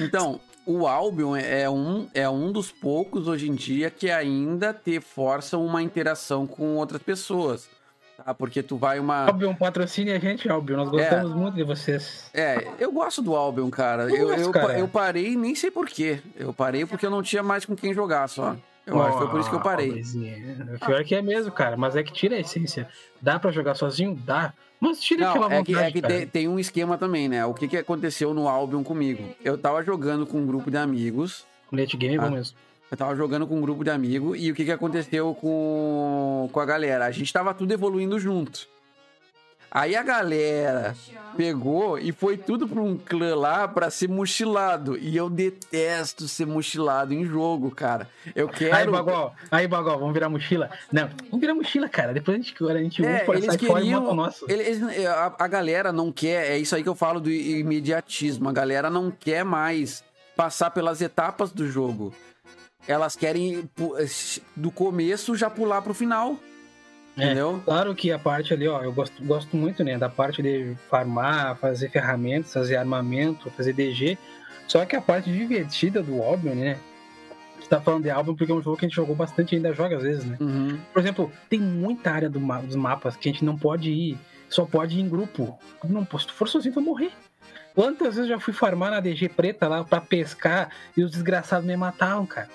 [0.00, 0.40] Então,
[0.70, 5.58] o Albion é um, é um dos poucos hoje em dia que ainda te força
[5.58, 7.68] uma interação com outras pessoas.
[8.16, 8.34] Tá?
[8.34, 9.26] Porque tu vai uma.
[9.26, 10.76] Albion, patrocine a gente, Albion.
[10.76, 12.30] Nós gostamos muito de vocês.
[12.34, 14.04] É, eu gosto do Albion, cara.
[14.04, 14.78] Eu Eu, gosto, eu, cara.
[14.78, 16.20] eu parei, nem sei porquê.
[16.36, 18.56] Eu parei porque eu não tinha mais com quem jogar só.
[18.90, 19.88] Eu acho que foi por isso que eu parei.
[19.88, 20.78] Pobrezinha.
[20.84, 21.76] Pior que é mesmo, cara.
[21.76, 22.88] Mas é que tira a essência.
[23.20, 24.14] Dá pra jogar sozinho?
[24.24, 24.52] Dá.
[24.80, 27.44] Mas tira aquela Não, é que, vontade, é que tem, tem um esquema também, né?
[27.44, 29.22] O que, que aconteceu no Albion comigo?
[29.44, 31.44] Eu tava jogando com um grupo de amigos.
[31.70, 32.30] Late game é bom Ah.
[32.30, 32.56] mesmo.
[32.90, 36.58] Eu tava jogando com um grupo de amigos e o que, que aconteceu com, com
[36.60, 37.06] a galera?
[37.06, 38.66] A gente tava tudo evoluindo junto.
[39.70, 40.96] Aí a galera
[41.36, 44.98] pegou e foi tudo pra um clã lá pra ser mochilado.
[44.98, 48.08] E eu detesto ser mochilado em jogo, cara.
[48.34, 48.90] Eu Aí, quero.
[48.92, 50.68] Bagol, aí, Bagol, vamos virar mochila?
[50.92, 52.12] Não, vamos virar mochila, cara.
[52.12, 54.08] Depois a gente, a gente É, upa, eles fora e queriam.
[54.08, 54.44] o nosso.
[54.50, 56.50] eles- a, a galera não quer.
[56.50, 58.48] É isso aí que eu falo do imediatismo.
[58.48, 60.02] A galera não quer mais
[60.36, 62.12] passar pelas etapas do jogo.
[62.88, 63.94] Elas querem pu-
[64.56, 66.36] do começo já pular pro final.
[67.20, 67.24] É.
[67.26, 67.60] Entendeu?
[67.64, 71.56] Claro que a parte ali, ó, eu gosto, gosto muito, né, da parte de farmar,
[71.56, 74.16] fazer ferramentas, fazer armamento, fazer DG.
[74.66, 76.78] Só que a parte divertida do Albion, né?
[77.58, 79.56] Você tá falando de Albion porque é um jogo que a gente jogou bastante e
[79.56, 80.36] ainda joga às vezes, né?
[80.40, 80.78] Uhum.
[80.92, 84.18] Por exemplo, tem muita área do ma- dos mapas que a gente não pode ir,
[84.48, 85.58] só pode ir em grupo.
[85.84, 87.10] Não, se tu for sozinho, tu vai morrer.
[87.74, 91.66] Quantas vezes eu já fui farmar na DG preta lá pra pescar e os desgraçados
[91.66, 92.48] me matavam, cara.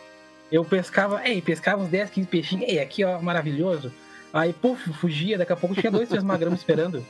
[0.51, 3.91] Eu pescava, ei, pescava uns 10, 15 peixinhos, ei, aqui ó, maravilhoso.
[4.35, 7.05] Aí, puf, fugia, daqui a pouco tinha dois, três magramos esperando.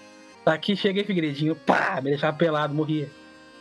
[0.45, 3.09] Aqui cheguei, Figueiredinho, pá, me deixava pelado, morria.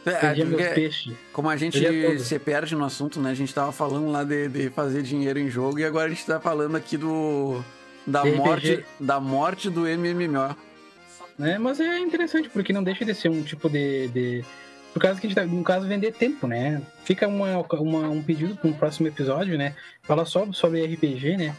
[0.04, 1.14] É, porque peixes.
[1.32, 1.78] como a gente
[2.18, 3.30] se perde no assunto, né?
[3.30, 6.26] A gente tava falando lá de, de fazer dinheiro em jogo e agora a gente
[6.26, 7.64] tá falando aqui do.
[8.06, 8.36] Da RPG.
[8.36, 10.54] morte, da morte do MMO.
[11.38, 11.56] né?
[11.56, 14.08] Mas é interessante, porque não deixa de ser um tipo de.
[14.08, 14.44] de...
[14.92, 16.82] Por causa que a gente tá, no caso, vender tempo, né?
[17.02, 19.74] Fica uma, uma- um pedido para um próximo episódio, né?
[20.02, 21.56] Fala só sobre RPG, né?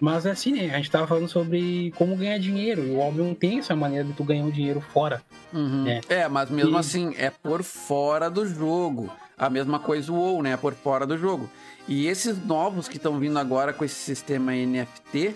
[0.00, 0.74] Mas é assim, né?
[0.74, 2.84] A gente tava falando sobre como ganhar dinheiro.
[2.86, 5.22] E o Albion tem essa maneira de tu ganhar um dinheiro fora.
[5.52, 5.86] Uhum.
[5.86, 6.00] É.
[6.08, 6.28] É.
[6.28, 9.10] mas mesmo E- assim, é por fora do jogo.
[9.38, 10.52] A mesma coisa o WoW, né?
[10.52, 11.48] É por fora do jogo.
[11.88, 15.34] E esses novos que estão vindo agora com esse sistema NFT,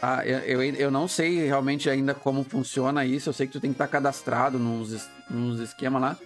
[0.00, 3.28] ah, eu, eu, eu não sei realmente ainda como funciona isso.
[3.28, 6.16] Eu sei que tu tem que estar cadastrado nos, nos esquemas lá.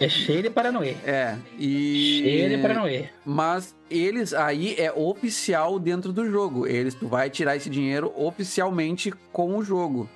[0.00, 0.96] É cheio de paranoia.
[1.04, 2.22] É, e...
[2.22, 3.10] Cheio de paranoia.
[3.24, 6.66] Mas eles aí é oficial dentro do jogo.
[6.66, 10.08] Eles tu vai tirar esse dinheiro oficialmente com o jogo.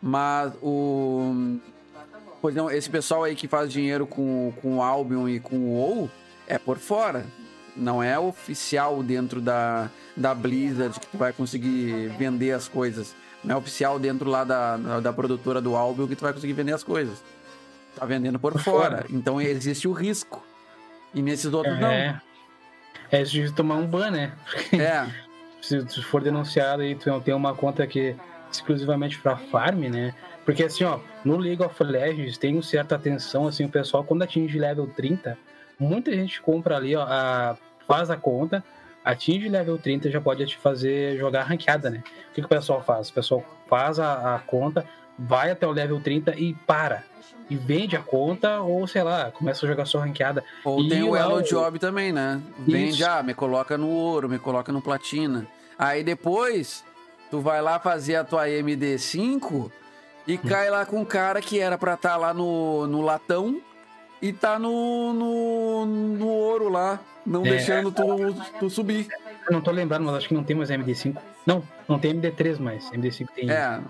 [0.00, 1.58] Mas o
[2.40, 5.74] Pois não, esse pessoal aí que faz dinheiro com, com o Albion e com o
[5.74, 6.10] WoW
[6.46, 7.26] é por fora.
[7.76, 13.14] Não é oficial dentro da, da Blizzard que tu vai conseguir vender as coisas.
[13.44, 16.52] Não é oficial dentro lá da, da, da produtora do Albion que tu vai conseguir
[16.52, 17.22] vender as coisas.
[17.96, 18.96] Tá vendendo por, Por fora.
[18.98, 19.06] fora.
[19.10, 20.44] Então existe o risco.
[21.14, 21.88] E nesses outros não.
[21.90, 22.20] É.
[23.10, 24.32] É de tomar um ban, né?
[24.72, 25.06] É.
[25.62, 28.16] se tu for denunciado e tu não tem uma conta que é
[28.52, 30.14] exclusivamente para farm, né?
[30.44, 34.22] Porque assim, ó, no League of Legends tem uma certa atenção, assim, o pessoal quando
[34.22, 35.36] atinge level 30,
[35.78, 37.56] muita gente compra ali, ó, a-
[37.86, 38.62] faz a conta,
[39.04, 42.02] atinge level 30 já pode te fazer jogar ranqueada, né?
[42.30, 43.08] O que, que o pessoal faz?
[43.08, 44.84] O pessoal faz a, a conta,
[45.18, 47.02] vai até o level 30 e para.
[47.48, 50.42] E vende a conta, ou sei lá, começa a jogar só ranqueada.
[50.64, 52.40] Ou E tem o Elo Job também, né?
[52.58, 53.08] Vende, Isso.
[53.08, 55.46] ah, me coloca no ouro, me coloca no platina.
[55.78, 56.84] Aí depois,
[57.30, 59.70] tu vai lá fazer a tua MD5
[60.26, 60.38] e Hum.
[60.48, 63.60] cai lá com um cara que era pra estar lá no, no latão
[64.20, 67.50] e tá no, no, no ouro lá, não É.
[67.50, 68.02] deixando tu,
[68.58, 69.06] tu subir.
[69.46, 71.16] Eu não tô lembrando, mas acho que não tem mais MD5.
[71.46, 72.90] Não, não tem MD3 mais.
[72.90, 73.48] MD5 tem.
[73.48, 73.80] É.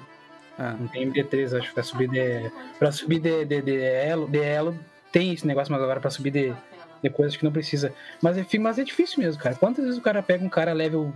[0.59, 0.73] é.
[0.79, 2.51] Não tem MD3, acho que pra subir de.
[2.79, 4.79] Pra subir de, de, de elo, de elo,
[5.13, 6.55] tem esse negócio, mas agora pra subir de,
[7.03, 7.93] de coisas que não precisa.
[8.23, 9.55] Mas, enfim, mas é difícil mesmo, cara.
[9.55, 11.13] Quantas vezes o cara pega um cara level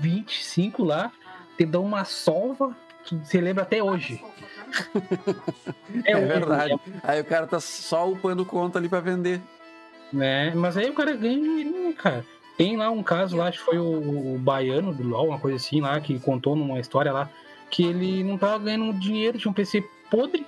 [0.00, 1.12] 25 lá,
[1.56, 4.22] te dá uma solva, que você lembra até hoje.
[6.04, 6.80] É, horrível, verdade.
[7.02, 9.40] Aí o cara tá só upando conta ali pra vender.
[10.12, 10.52] Né?
[10.54, 12.24] Mas aí o cara ganha dinheirinho, cara.
[12.56, 15.56] Tem lá um caso lá, acho que foi o, o baiano do LoL, uma coisa
[15.56, 17.30] assim lá, que contou numa história lá,
[17.70, 20.42] que ele não tava ganhando dinheiro, tinha um PC podre,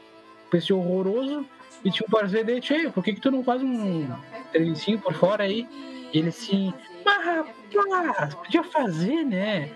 [0.46, 1.46] um PC horroroso,
[1.84, 4.08] e tinha um parceiro dele, tchê, por que que tu não faz um
[4.52, 5.66] trelicinho por fora aí?
[6.12, 6.72] E ele assim,
[7.04, 9.70] mas rapaz, podia fazer, né?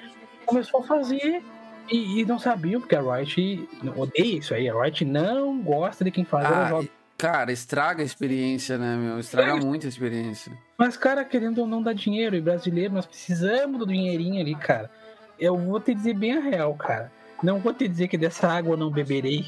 [0.45, 1.43] Começou a fazer
[1.91, 6.11] e, e não sabia, porque a Riot odeia isso aí, a Riot não gosta de
[6.11, 6.89] quem faz Ah, joga.
[7.17, 9.19] cara, estraga a experiência, né, meu?
[9.19, 10.53] Estraga muito a experiência.
[10.77, 14.91] Mas, cara, querendo ou não dar dinheiro, e brasileiro, nós precisamos do dinheirinho ali, cara.
[15.39, 17.11] Eu vou te dizer bem a real, cara.
[17.43, 19.45] Não vou te dizer que dessa água eu não beberei,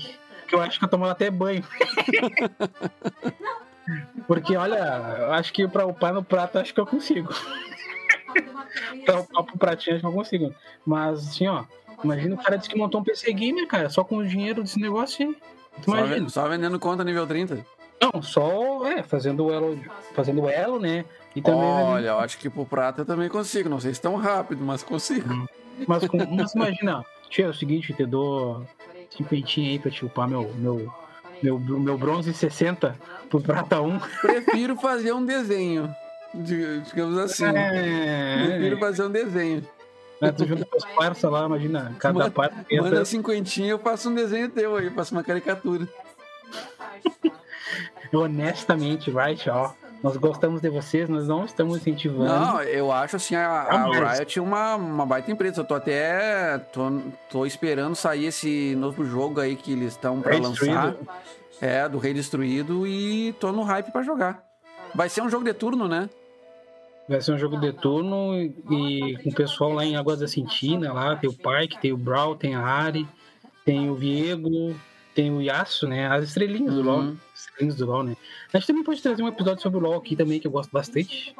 [0.46, 1.64] que eu acho que eu tomava até banho.
[4.26, 4.76] Porque, olha,
[5.18, 7.32] eu acho que pra upar no prato, acho que eu consigo.
[9.04, 10.54] Pra upar pro pratinho, acho que eu consigo.
[10.84, 11.64] Mas, assim, ó,
[12.04, 14.78] imagina o cara disse que montou um PC Gamer, cara, só com o dinheiro desse
[14.78, 15.36] negócio aí.
[15.82, 16.28] Só, imagina?
[16.28, 17.64] só vendendo conta nível 30.
[18.00, 19.80] Não, só, é, fazendo o elo,
[20.14, 21.04] fazendo o elo, né?
[21.34, 23.68] E também Olha, eu acho que pro prata eu também consigo.
[23.68, 25.48] Não sei se tão rápido, mas consigo.
[25.86, 28.64] Mas, com, mas imagina, tia, é o seguinte, te dou
[29.10, 30.92] cinquentinha aí pra te upar meu, meu,
[31.42, 32.96] meu, meu bronze 60
[33.30, 33.98] pro prata 1.
[34.20, 35.94] Prefiro fazer um desenho.
[36.34, 37.44] di- Digamos assim.
[37.50, 39.66] Prefiro É, fazer um desenho.
[40.20, 43.78] né, tu junta com as parças lá, imagina, cada Manda- parte Manda pensa, cinquentinha, eu
[43.78, 45.86] faço um desenho teu aí, faço uma caricatura.
[48.12, 49.70] honestamente, right, ó.
[50.02, 52.32] Nós gostamos de vocês, nós não estamos incentivando.
[52.32, 54.18] Não, eu acho assim a, a Jamais.
[54.18, 55.60] Riot uma, uma baita empresa.
[55.60, 56.58] Eu tô até.
[56.72, 60.92] Tô, tô esperando sair esse novo jogo aí que eles estão pra Rei lançar.
[60.92, 61.08] Destruído.
[61.60, 64.40] É, do Rei Destruído e tô no hype pra jogar.
[64.94, 66.08] Vai ser um jogo de turno, né?
[67.08, 70.92] Vai ser um jogo de turno e, com o pessoal lá em Águas da Cintina,
[70.92, 73.08] lá tem o Pike, tem o Brawl, tem a Ari,
[73.64, 74.78] tem o Viego,
[75.18, 76.06] tem o Yasuo, né?
[76.06, 76.86] As estrelinhas do Uhum.
[76.86, 77.16] LoL.
[77.34, 78.16] As estrelinhas do LoL, né?
[78.52, 80.70] A gente também pode trazer um episódio sobre o LoL aqui também, que eu gosto
[80.70, 81.34] bastante.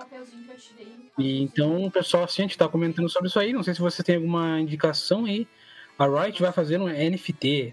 [1.16, 3.52] E então, o pessoal, assim, a gente tá comentando sobre isso aí.
[3.52, 5.46] Não sei se você tem alguma indicação aí.
[5.96, 7.72] A Riot vai fazer um NFT.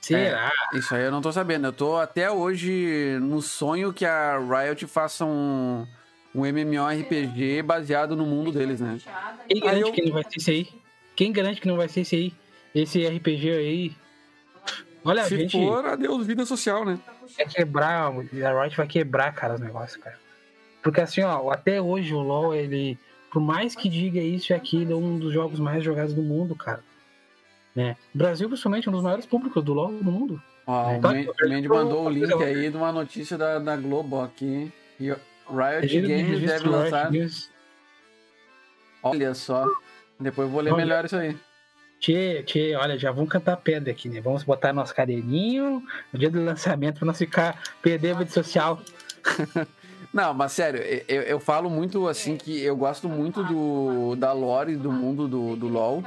[0.00, 0.52] Será?
[0.74, 1.66] Isso aí eu não tô sabendo.
[1.66, 5.84] Eu tô até hoje no sonho que a Riot faça um,
[6.32, 8.96] um MMORPG baseado no mundo deles, né?
[9.48, 10.68] Quem garante eu- que não vai ser esse aí?
[11.16, 12.32] Quem garante que não vai ser esse aí?
[12.74, 14.01] Esse RPG aí.
[15.04, 16.98] Olha, a Se gente for, adeus, vida social, né?
[17.36, 20.18] vai quebrar, a Riot vai quebrar, cara, os negócios, cara.
[20.82, 22.98] Porque assim, ó, até hoje o LoL, ele,
[23.32, 26.54] por mais que diga isso e aquilo, é um dos jogos mais jogados do mundo,
[26.54, 26.82] cara.
[27.74, 27.96] Né?
[28.14, 30.42] O Brasil, principalmente, é um dos maiores públicos do LoL do mundo.
[30.66, 30.98] Ó, É.
[30.98, 34.70] o Men- o Mendy mandou o link aí de uma notícia da, da Globo aqui.
[35.00, 35.16] E o
[35.48, 37.10] Riot Registro Games deve lançar.
[39.02, 39.66] Olha só.
[40.20, 40.84] Depois eu vou ler Olha.
[40.84, 41.36] melhor isso aí.
[42.02, 44.20] Tchê, tchê, olha, já vamos cantar pedra aqui, né?
[44.20, 45.80] Vamos botar nosso cadeirinho
[46.12, 48.82] no dia do lançamento pra não ficar perder a rede social.
[50.12, 54.76] Não, mas sério, eu, eu falo muito assim que eu gosto muito do, da lore
[54.76, 56.02] do mundo do, do LoL.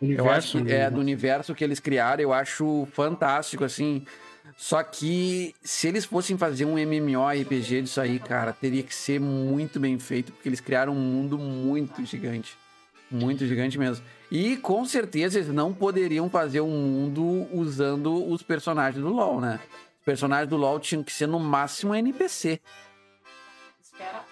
[0.00, 4.02] Eu acho que é do universo que eles criaram, eu acho fantástico, assim.
[4.56, 9.78] Só que se eles fossem fazer um MMORPG disso aí, cara, teria que ser muito
[9.78, 12.56] bem feito, porque eles criaram um mundo muito gigante.
[13.14, 14.04] Muito gigante mesmo.
[14.28, 19.60] E com certeza eles não poderiam fazer um mundo usando os personagens do LoL, né?
[20.00, 22.60] Os personagens do LoL tinham que ser no máximo NPC.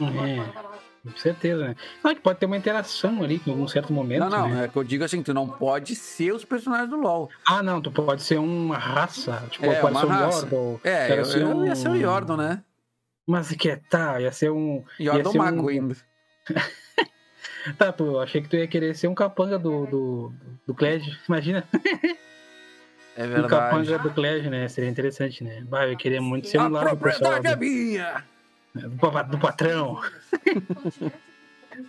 [0.00, 1.76] É, com certeza, né?
[2.02, 4.20] Não, que pode ter uma interação ali em algum certo momento.
[4.20, 4.64] Não, não, né?
[4.64, 7.30] é que eu digo assim, tu não pode ser os personagens do LoL.
[7.46, 9.44] Ah, não, tu pode ser uma raça.
[9.50, 10.38] Tipo, É, pode uma ser um raça.
[10.46, 10.80] Yordle.
[10.82, 12.64] É, eu, ser eu ia ser o um- Yordle, né?
[13.24, 14.82] Mas que tá, ia ser um.
[14.98, 15.68] ia Yordle ser Mago um...
[15.68, 15.96] ainda.
[17.78, 20.32] Tá, tu, eu achei que tu ia querer ser um capanga do, do,
[20.66, 21.18] do Kled.
[21.28, 21.64] Imagina,
[23.16, 23.48] É um verdade.
[23.48, 24.68] capanga do Kled, né?
[24.68, 25.62] Seria interessante, né?
[25.68, 27.34] Bah, eu queria muito ser um lado do pessoal.
[27.34, 28.24] é Do, minha!
[28.74, 30.00] do, do patrão.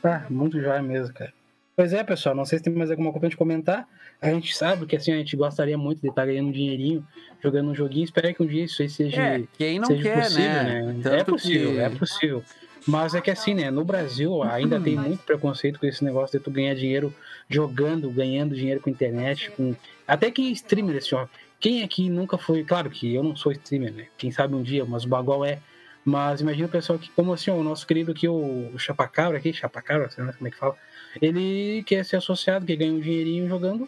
[0.01, 1.33] tá, muito jóia mesmo, cara.
[1.75, 3.87] Pois é, pessoal, não sei se tem mais alguma coisa pra gente comentar.
[4.21, 7.05] A gente sabe que assim, a gente gostaria muito de estar ganhando um dinheirinho,
[7.41, 8.03] jogando um joguinho.
[8.03, 9.21] Espero que um dia isso aí seja.
[9.21, 10.99] É, quem não seja quer, possível, né?
[11.01, 11.79] Tanto é possível, que...
[11.79, 12.43] é possível.
[12.85, 13.71] Mas é que assim, né?
[13.71, 17.13] No Brasil ainda tem muito preconceito com esse negócio de tu ganhar dinheiro
[17.49, 19.75] jogando, ganhando dinheiro com internet, com.
[20.07, 21.27] Até quem é streamer esse ó.
[21.59, 22.63] Quem aqui nunca foi.
[22.63, 24.07] Claro que eu não sou streamer, né?
[24.17, 25.59] Quem sabe um dia, mas o Bagual é.
[26.03, 30.09] Mas imagina o pessoal que, como assim, o nosso querido aqui, o, Chapacabra aqui, Chapacabra,
[30.09, 30.75] sei lá como é que fala.
[31.21, 33.87] Ele quer ser associado, quer ganhar um dinheirinho jogando.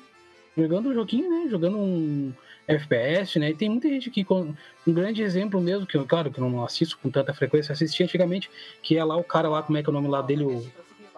[0.58, 1.50] Jogando um joguinho, né?
[1.50, 2.34] Jogando um
[2.68, 3.50] FPS, né?
[3.52, 4.26] E tem muita gente que.
[4.32, 8.04] Um grande exemplo mesmo, que eu, claro, que eu não assisto com tanta frequência, assisti
[8.04, 8.50] antigamente,
[8.82, 10.58] que é lá o cara lá, como é que é o nome lá dele, o.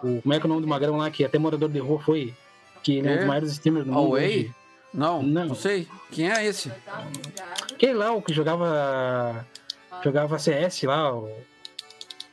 [0.02, 2.00] o- como é que é o nome do Magrão lá, que até morador de rua
[2.00, 2.34] foi.
[2.82, 3.16] Que ele é, um É?
[3.18, 4.06] dos maiores streamers do mundo.
[4.08, 4.50] Away?
[4.94, 5.46] Não, Não.
[5.46, 5.86] não, sei.
[6.10, 6.72] Quem é esse?
[7.72, 9.46] Aquele lá, o que jogava.
[10.02, 11.30] Jogava CS lá, o.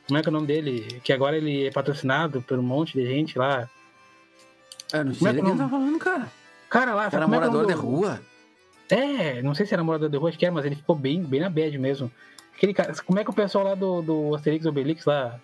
[0.06, 1.00] Como é que é o nome dele?
[1.02, 3.68] Que agora ele é patrocinado por um monte de gente lá.
[4.92, 6.32] Eu não Como é sei que que é ele tá falando, cara.
[6.70, 8.20] Cara lá, Era como é é morador nome de rua.
[8.90, 11.22] É, não sei se era morador de rua, acho que era, mas ele ficou bem,
[11.22, 12.10] bem na bad mesmo.
[12.56, 15.38] Aquele cara, como é que o pessoal lá do, do Asterix e Obelix lá,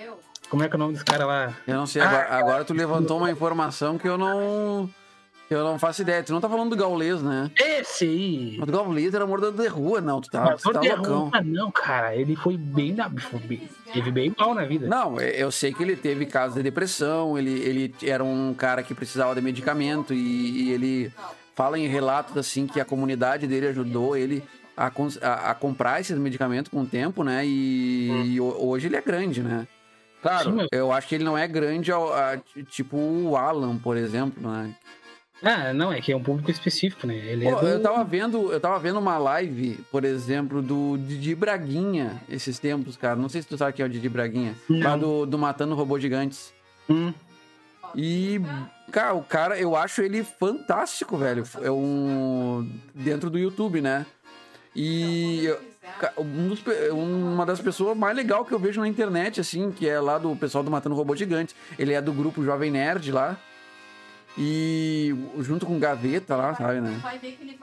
[0.00, 0.18] eu.
[0.48, 1.52] como é que é o nome desse cara lá?
[1.66, 4.88] Eu não sei, Ah, agora, agora tu levantou uma informação que eu não.
[5.48, 6.22] que eu não faço ideia.
[6.22, 7.50] Tu não tá falando do Gaulês, né?
[7.56, 8.58] Esse aí!
[8.62, 10.20] O do Gaulês era morador de rua, não.
[10.20, 11.28] Tu tá, tu Morador tá de loucão.
[11.30, 13.10] rua, não, cara, ele foi bem na.
[13.10, 14.86] Foi bem, teve bem mal na vida.
[14.86, 18.82] Não, eu eu sei que ele teve casos de depressão, ele, ele era um cara
[18.84, 21.12] que precisava de medicamento e, e ele
[21.54, 24.42] fala em relatos assim que a comunidade dele ajudou ele
[24.76, 24.86] a,
[25.22, 27.44] a- a comprar esses medicamentos com o tempo, né?
[27.46, 29.66] E, e ho- hoje ele é grande, né?
[30.20, 32.40] Claro, Sim, eu acho que ele não é grande a-
[32.70, 34.74] tipo o Alan, por exemplo, né?
[35.42, 37.14] Ah, não, é que é um público específico, né?
[37.16, 37.66] Ele Pô, é do...
[37.68, 42.96] eu tava vendo, eu tava vendo uma live, por exemplo, do Didi Braguinha esses tempos,
[42.96, 43.14] cara.
[43.16, 44.54] Não sei se tu sabe quem é o Didi Braguinha.
[44.68, 44.80] Não.
[44.80, 46.54] Lá do, do Matando Robôs Gigantes.
[46.88, 47.12] Hum,
[47.94, 48.40] E,
[48.94, 51.42] cara, o cara, eu acho ele fantástico, velho.
[51.60, 52.70] É um.
[52.94, 54.06] Dentro do YouTube, né?
[54.74, 55.52] E.
[56.16, 56.62] um dos
[56.92, 60.36] uma das pessoas mais legais que eu vejo na internet, assim, que é lá do
[60.36, 61.56] pessoal do Matando Robô Gigante.
[61.76, 63.36] Ele é do grupo Jovem Nerd lá.
[64.38, 67.00] E junto com o Gaveta lá, sabe, né?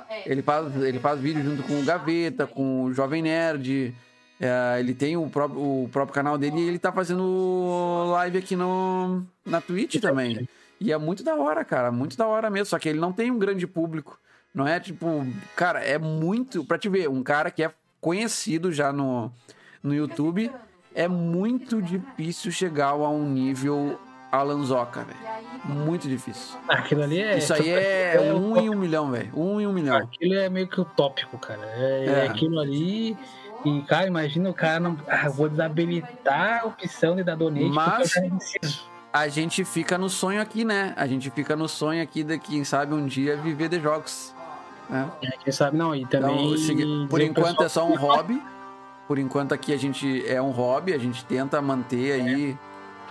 [0.09, 3.93] É, Ele faz, ele faz vídeo junto com o Gaveta, com o Jovem Nerd.
[4.39, 8.55] É, ele tem o próprio, o próprio canal dele e ele tá fazendo live aqui
[8.55, 10.47] no, na Twitch também.
[10.81, 11.91] E é muito da hora, cara.
[11.91, 12.65] Muito da hora mesmo.
[12.65, 14.19] Só que ele não tem um grande público.
[14.53, 15.25] Não é tipo.
[15.55, 16.65] Cara, é muito.
[16.65, 17.71] Pra te ver, um cara que é
[18.01, 19.31] conhecido já no,
[19.83, 20.51] no YouTube.
[20.95, 23.97] É muito difícil chegar a um nível
[24.31, 25.19] Alanzoca, velho.
[25.65, 26.57] Muito difícil.
[26.67, 27.37] aquilo ali é...
[27.37, 29.31] Isso aí é é um em um milhão, velho.
[29.37, 29.95] Um em um milhão.
[29.95, 31.61] Aquilo é meio que utópico, cara.
[31.75, 32.09] É, É.
[32.11, 33.15] é aquilo ali...
[33.63, 34.97] E, cara, imagina o cara não...
[35.07, 38.90] Ah, vou desabilitar a opção de dar donate Mas- porque eu quero preciso.
[39.13, 40.93] A gente fica no sonho aqui, né?
[40.95, 44.33] A gente fica no sonho aqui de quem sabe um dia viver de jogos.
[44.89, 45.09] Né?
[45.23, 46.53] É, quem sabe, não, e também...
[46.53, 48.41] Então, por enquanto é só um hobby.
[49.07, 52.57] Por enquanto aqui a gente é um hobby, a gente tenta manter aí.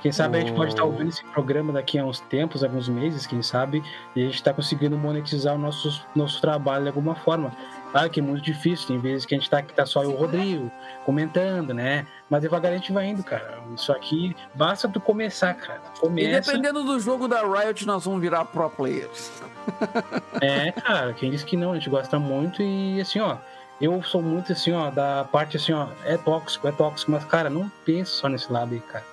[0.00, 3.26] Quem sabe a gente pode estar ouvindo esse programa daqui a uns tempos, alguns meses,
[3.26, 3.82] quem sabe,
[4.16, 7.52] e a gente está conseguindo monetizar o nosso, nosso trabalho de alguma forma.
[7.90, 10.10] Claro que é muito difícil, tem vezes que a gente está aqui, tá só eu
[10.10, 10.70] e o Rodrigo
[11.04, 12.06] comentando, né?
[12.28, 13.58] Mas devagar a gente vai indo, cara.
[13.74, 15.80] Isso aqui, basta tu começar, cara.
[15.96, 16.52] E Começa.
[16.52, 19.30] dependendo do jogo da Riot, nós vamos virar pro players.
[20.40, 23.36] É, cara, quem disse que não, a gente gosta muito e assim, ó.
[23.78, 27.50] Eu sou muito assim, ó, da parte assim, ó, é tóxico, é tóxico, mas, cara,
[27.50, 29.04] não pensa só nesse lado aí, cara.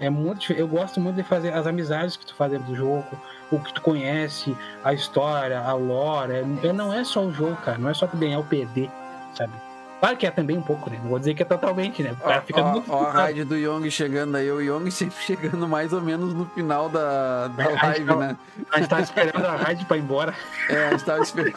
[0.00, 3.04] É muito Eu gosto muito de fazer as amizades que tu faz dentro do jogo,
[3.50, 6.32] o que tu conhece, a história, a lore.
[6.62, 7.78] É, não é só o jogo, cara.
[7.78, 8.88] Não é só tu ganhar o PD,
[9.34, 9.52] sabe?
[10.00, 10.96] Claro que é também um pouco, né?
[11.02, 12.12] Não vou dizer que é totalmente, né?
[12.12, 12.92] O cara fica ó, muito.
[12.92, 16.46] ó a raid do Young chegando aí, o Young sempre chegando mais ou menos no
[16.46, 18.36] final da, da É, a live, tava- né?
[18.72, 20.32] A gente tava esperando a raid pra ir embora.
[20.70, 21.56] É, a gente tava esperando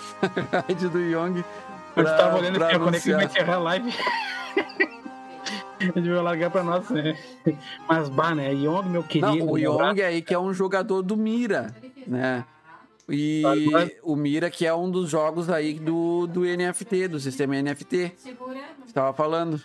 [0.52, 1.44] a raid do Young.
[1.96, 3.24] A gente tava pra- olhando pra é que vai anunciar.
[3.24, 3.94] encerrar a live?
[5.96, 7.18] Gente vai largar pra nós, né?
[7.88, 8.54] Mas, bah, né?
[8.54, 9.36] Young, meu querido.
[9.36, 9.58] Não, o.
[9.58, 11.74] Young aí que é um jogador do Mira,
[12.08, 12.46] né?
[13.10, 17.56] E Agora- o Mira que é um dos jogos aí do, do NFT, do sistema
[17.62, 18.14] NFT.
[18.18, 18.60] segura.
[18.86, 19.62] Você tava falando.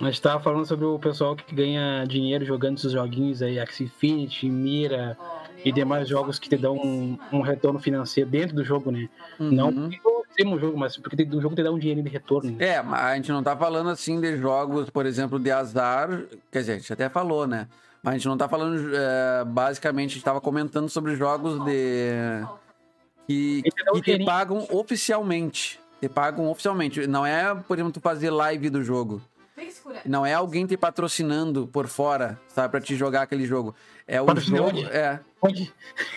[0.00, 3.84] A gente tava falando sobre o pessoal que ganha dinheiro jogando esses joguinhos aí, Axie
[3.84, 5.16] Infinity, Mira
[5.64, 9.08] e demais jogos que te dão um, um retorno financeiro dentro do jogo, né?
[9.38, 9.88] Não Uhum.
[9.90, 10.00] tem
[10.46, 12.50] um jogo, mas porque tem- o jogo te dá um dinheirinho de retorno.
[12.52, 12.56] Né?
[12.66, 16.08] É, mas a gente não tá falando assim de jogos, por exemplo, de azar.
[16.50, 17.68] Quer dizer, a gente até falou, né?
[18.02, 22.44] Mas a gente não tá falando, é, basicamente, a gente tava comentando sobre jogos de.
[23.26, 23.62] que,
[23.94, 25.78] um que te pagam oficialmente.
[26.00, 27.06] Te pagam oficialmente.
[27.06, 29.22] Não é, por exemplo, tu fazer live do jogo.
[29.54, 30.08] Que.
[30.08, 33.74] Não é alguém te patrocinando por fora, sabe, pra te jogar aquele jogo.
[34.08, 34.68] É o jogo.
[34.68, 34.84] onde?
[34.86, 35.20] É.
[35.40, 35.72] Onde?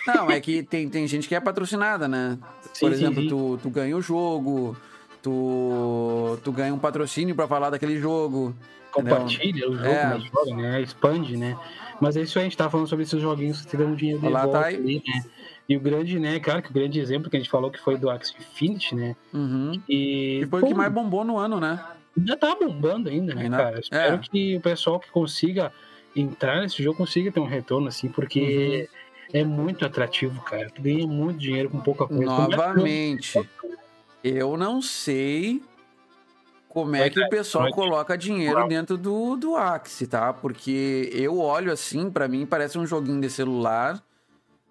[0.06, 2.36] Não, é que tem, tem gente que é patrocinada, né?
[2.76, 3.28] Sim, Por sim, exemplo, sim.
[3.28, 4.76] Tu, tu ganha o jogo,
[5.22, 8.54] tu, tu ganha um patrocínio pra falar daquele jogo.
[8.92, 10.04] Compartilha o jogo, É.
[10.18, 10.20] né?
[10.32, 10.82] Joga, né?
[10.82, 11.58] Expande, né?
[12.00, 14.20] Mas é isso aí, a gente tava falando sobre esses joguinhos que te dão dinheiro
[14.20, 14.74] de Olá, volta Thay.
[14.76, 15.24] ali, né?
[15.68, 16.38] E o grande, né?
[16.38, 19.16] Claro que o grande exemplo que a gente falou que foi do Axie Infinity, né?
[19.34, 19.80] Uhum.
[19.88, 21.82] E, E foi pô, o que mais bombou no ano, né?
[22.16, 23.80] ainda tá bombando ainda, né, Ainda- cara?
[23.80, 24.18] Espero é.
[24.18, 25.70] que o pessoal que consiga
[26.14, 29.05] entrar nesse jogo consiga ter um retorno, assim, porque Uhum.
[29.32, 30.70] É muito atrativo, cara.
[30.70, 32.22] Tu ganha muito dinheiro com pouca coisa.
[32.22, 33.48] É que Novamente,
[34.22, 35.62] eu não sei
[36.68, 40.32] como é que o pessoal coloca dinheiro dentro do, do Axie, tá?
[40.32, 44.02] Porque eu olho assim, pra mim parece um joguinho de celular,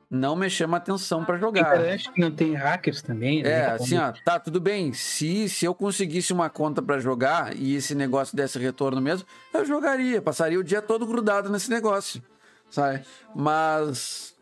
[0.07, 1.61] não me chama atenção pra A jogar.
[1.61, 3.49] internet não tem hackers também, né?
[3.49, 4.93] É, assim, ó, tá, tudo bem.
[4.93, 9.65] Se, se eu conseguisse uma conta pra jogar e esse negócio desse retorno mesmo, eu
[9.65, 12.21] jogaria, passaria o dia todo grudado nesse negócio,
[12.69, 13.01] sabe?
[13.33, 14.34] Mas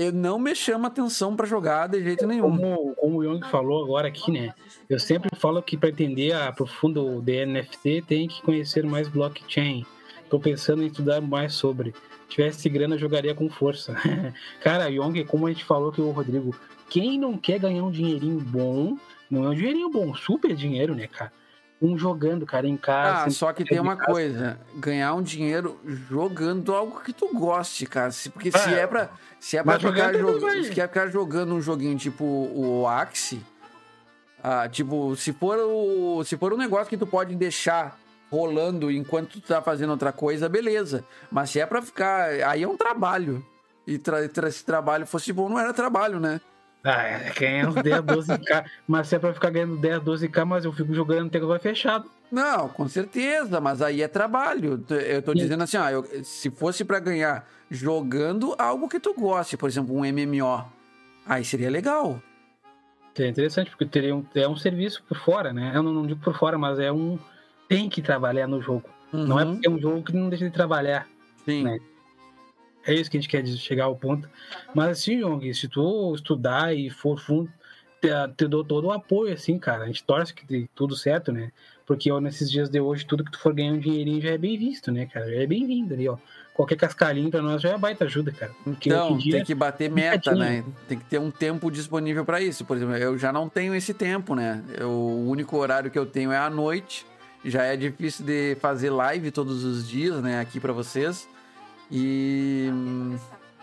[0.00, 2.56] eu não me chama atenção pra jogar de jeito nenhum.
[2.56, 4.54] Como, como o Young falou agora aqui, né?
[4.88, 9.84] Eu sempre falo que para entender a profundo de NFT tem que conhecer mais blockchain.
[10.30, 11.94] Tô pensando em estudar mais sobre.
[12.30, 13.94] Tivesse grana, eu jogaria com força.
[14.62, 16.56] Cara, Young, como a gente falou que o Rodrigo,
[16.88, 18.96] quem não quer ganhar um dinheirinho bom,
[19.30, 21.30] não é um dinheirinho bom, super dinheiro, né, cara?
[21.82, 23.24] Um jogando, cara, em casa.
[23.24, 24.12] Ah, só que tem uma casa.
[24.12, 25.80] coisa, ganhar um dinheiro
[26.10, 28.10] jogando algo que tu goste, cara.
[28.32, 29.08] Porque se É, é pra,
[29.38, 30.12] se é pra ficar,
[30.62, 33.42] se quer ficar jogando um joguinho tipo o Axie,
[34.42, 37.98] ah, tipo, se for o se for um negócio que tu pode deixar
[38.30, 41.02] rolando enquanto tu tá fazendo outra coisa, beleza.
[41.30, 43.44] Mas se é pra ficar, aí é um trabalho.
[43.86, 46.40] E tra, tra- se trabalho fosse bom, não era trabalho, né?
[46.82, 48.64] Ah, é, ganhar uns 10, 12k.
[48.88, 51.58] mas se é pra ficar ganhando 10, 12k, mas eu fico jogando até que vai
[51.58, 52.10] fechado.
[52.32, 54.82] Não, com certeza, mas aí é trabalho.
[54.88, 55.38] Eu tô Sim.
[55.38, 59.94] dizendo assim, ó, eu- se fosse pra ganhar jogando algo que tu goste, por exemplo,
[59.94, 60.64] um MMO,
[61.26, 62.20] aí seria legal.
[63.18, 65.72] É interessante, porque teria um, é um serviço por fora, né?
[65.74, 67.18] Eu não, não digo por fora, mas é um.
[67.68, 68.88] Tem que trabalhar no jogo.
[69.12, 71.06] Não é Uhum, porque é um jogo que não deixa de trabalhar.
[71.44, 71.64] Sim.
[71.64, 71.78] né?
[72.90, 74.28] É isso que a gente quer chegar ao ponto.
[74.74, 77.50] Mas assim, Young, se tu estudar e for fundo,
[78.00, 79.84] te, te dou todo o apoio, assim, cara.
[79.84, 81.50] A gente torce que dê tudo certo, né?
[81.86, 84.38] Porque ó, nesses dias de hoje, tudo que tu for ganhar um dinheirinho já é
[84.38, 85.26] bem visto, né, cara?
[85.28, 86.16] Já é bem-vindo ali, ó.
[86.54, 88.52] Qualquer cascalhinho pra nós já é baita ajuda, cara.
[88.64, 90.64] Porque Então, dia, tem que bater meta, né?
[90.86, 92.64] Tem que ter um tempo disponível pra isso.
[92.64, 94.62] Por exemplo, eu já não tenho esse tempo, né?
[94.78, 97.06] Eu- o único horário que eu tenho é à noite.
[97.44, 100.38] Já é difícil de fazer live todos os dias, né?
[100.40, 101.26] Aqui pra vocês.
[101.90, 102.70] E.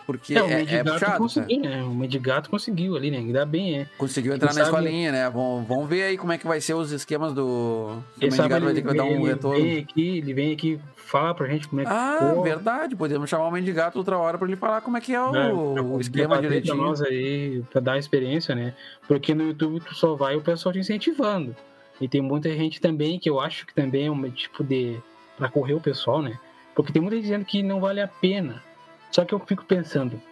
[0.06, 1.18] Porque é, o é, é Medigato puxado, cara.
[1.18, 1.82] conseguiu, né?
[1.82, 3.18] O Medigato conseguiu ali, né?
[3.18, 3.86] Ainda bem, é.
[3.98, 5.28] Conseguiu entrar na sabe- escolinha, né?
[5.28, 7.98] Vamos, vamos ver aí como é que vai ser os esquemas do.
[8.14, 9.62] Se Quem o sabe Mendigado vai ter que dar um ele retorno.
[9.62, 12.42] vem aqui, ele vem aqui falar pra gente como é que Ah, ficou.
[12.42, 12.96] verdade.
[12.96, 15.52] Podemos chamar o Mendigato outra hora pra ele falar como é que é o, né,
[15.52, 16.76] o esquema direitinho.
[16.76, 18.72] Pra nós aí, pra dar experiência, né?
[19.06, 21.54] Porque no YouTube tu só vai o pessoal te incentivando.
[22.00, 24.96] E tem muita gente também que eu acho que também é um tipo de.
[25.36, 26.38] pra correr o pessoal, né?
[26.78, 28.62] Porque tem muita gente dizendo que não vale a pena.
[29.10, 30.22] Só que eu fico pensando,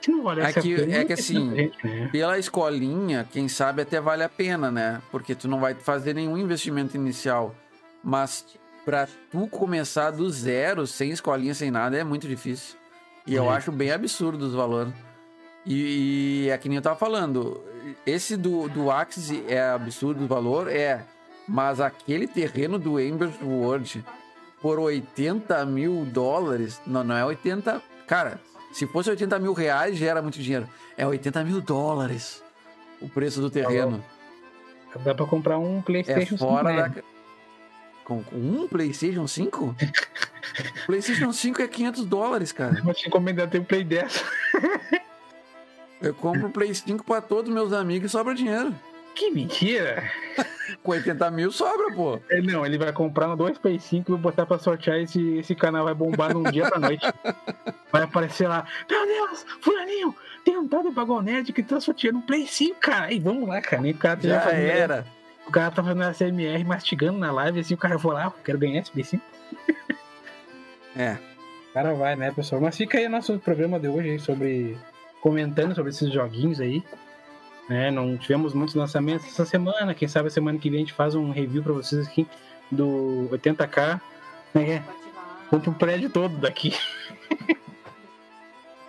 [0.00, 0.96] se não vale É a que- pena.
[0.96, 2.08] é que assim, gente, né?
[2.10, 5.02] Pela escolinha, quem sabe até vale a pena, né?
[5.10, 7.54] Porque tu não vai fazer nenhum investimento inicial.
[8.02, 8.46] Mas
[8.82, 12.76] pra tu começar do zero, sem escolinha, sem nada, é muito difícil.
[13.26, 13.56] E eu É.
[13.56, 14.94] acho bem absurdo os valores.
[15.66, 17.62] E, e é que nem eu tava falando.
[18.06, 20.66] Esse do, do Axie é absurdo o valor?
[20.68, 21.04] É.
[21.46, 24.02] Mas aquele terreno do Ember's World
[24.60, 26.80] por 80 mil dólares.
[26.86, 27.82] Não, não é 80.
[28.06, 28.40] Cara,
[28.72, 30.68] se fosse 80 mil reais já era muito dinheiro.
[30.96, 32.42] É 80 mil dólares
[33.00, 34.04] o preço do terreno.
[35.04, 36.88] Dá pra comprar um É PlayStation fora 5, da.
[36.88, 37.02] né?
[38.04, 39.76] Com, com um PlayStation 5?
[40.86, 42.82] PlayStation 5 é 500 dólares, cara.
[42.92, 44.24] Tinha como ainda ter um Play 10.
[46.02, 48.74] Eu compro o Play 5 pra todos meus amigos e sobra dinheiro.
[49.14, 50.10] Que mentira!
[50.82, 52.18] Com 80 mil sobra, pô.
[52.30, 55.84] É, Não, ele vai comprar dois Play 5 e botar pra sortear esse, esse canal
[55.84, 57.04] vai bombar num dia pra noite.
[57.92, 60.14] Vai aparecer lá, meu Deus, fulaninho,
[60.44, 63.06] tem um tal de Bagol Nerd que tá sorteando um Play 5, cara.
[63.06, 63.82] Aí vamos lá, cara.
[63.82, 65.06] Nem o cara tá Já fazendo- era.
[65.46, 68.32] O cara tá fazendo a CMR mastigando na live, assim, o cara vai lá, "Ah,
[68.44, 69.24] quero ganhar esse Play 5.
[70.96, 71.16] É.
[71.70, 72.60] O cara vai, né, pessoal?
[72.60, 74.78] Mas fica aí o nosso programa de hoje aí sobre.
[75.20, 76.82] comentando sobre esses joguinhos aí.
[77.70, 77.88] Né?
[77.88, 79.94] Não tivemos muitos lançamentos essa semana.
[79.94, 82.26] Quem sabe a semana que vem a gente faz um review pra vocês aqui
[82.68, 84.00] do 80k.
[84.52, 84.84] Né?
[85.48, 86.74] Compra o prédio todo daqui.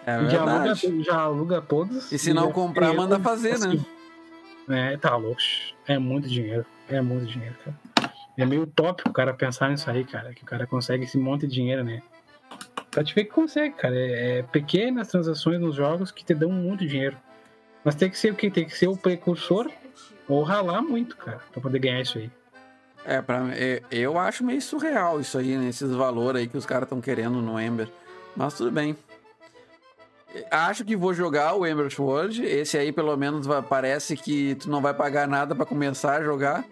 [0.04, 1.04] É já, aluga, verdade.
[1.04, 2.12] já aluga todos.
[2.12, 3.80] E se não comprar, é, manda fazer, né?
[4.68, 5.40] É, tá louco.
[5.88, 6.66] É muito dinheiro.
[6.90, 8.12] É muito dinheiro, cara.
[8.36, 10.34] É meio tópico o cara pensar nisso aí, cara.
[10.34, 12.02] Que o cara consegue esse monte de dinheiro, né?
[12.90, 13.96] Pra te ver que consegue, cara.
[13.96, 17.16] É, é pequenas transações nos jogos que te dão muito dinheiro.
[17.84, 18.50] Mas tem que ser o quê?
[18.50, 19.70] Tem que ser o precursor
[20.28, 22.30] ou ralar muito, cara, pra poder ganhar isso aí.
[23.04, 25.70] É, pra, eu, eu acho meio surreal isso aí, né?
[25.70, 27.90] Esses valores aí que os caras estão querendo no Ember.
[28.36, 28.96] Mas tudo bem.
[30.50, 32.46] Acho que vou jogar o Ember Sword.
[32.46, 36.24] Esse aí, pelo menos, vai- parece que tu não vai pagar nada pra começar a
[36.24, 36.64] jogar.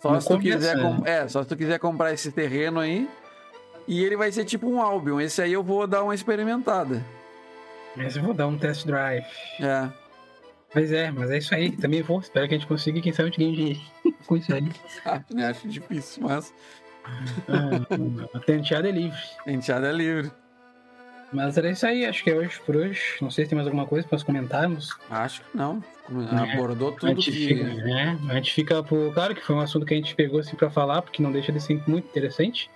[0.00, 1.00] Só se tu quiser né?
[1.04, 3.08] É, só se tu quiser comprar esse terreno aí.
[3.86, 5.20] E ele vai ser tipo um Albion.
[5.20, 7.04] Esse aí eu vou dar uma experimentada.
[7.96, 9.24] Mas eu vou dar um test drive.
[9.60, 9.88] É.
[10.74, 11.72] Mas é, mas é isso aí.
[11.72, 12.20] Também vou.
[12.20, 13.80] Espero que a gente consiga quem sabe a gente ganhe dinheiro
[14.26, 14.68] com isso aí.
[15.02, 15.46] Sabe, né?
[15.48, 16.52] Acho difícil, mas
[17.48, 19.18] Ah, a tenteada é livre.
[19.46, 20.30] a enteada é livre.
[21.32, 23.00] Mas era isso aí, acho que é hoje por hoje.
[23.20, 24.96] Não sei se tem mais alguma coisa para nós comentarmos.
[25.10, 25.82] Acho que não.
[26.32, 27.48] É, Abordou A tudo gente, que.
[27.48, 28.18] fica, né?
[28.30, 29.12] a gente fica por.
[29.12, 31.52] Claro que foi um assunto que a gente pegou assim para falar, porque não deixa
[31.52, 32.70] de ser muito interessante.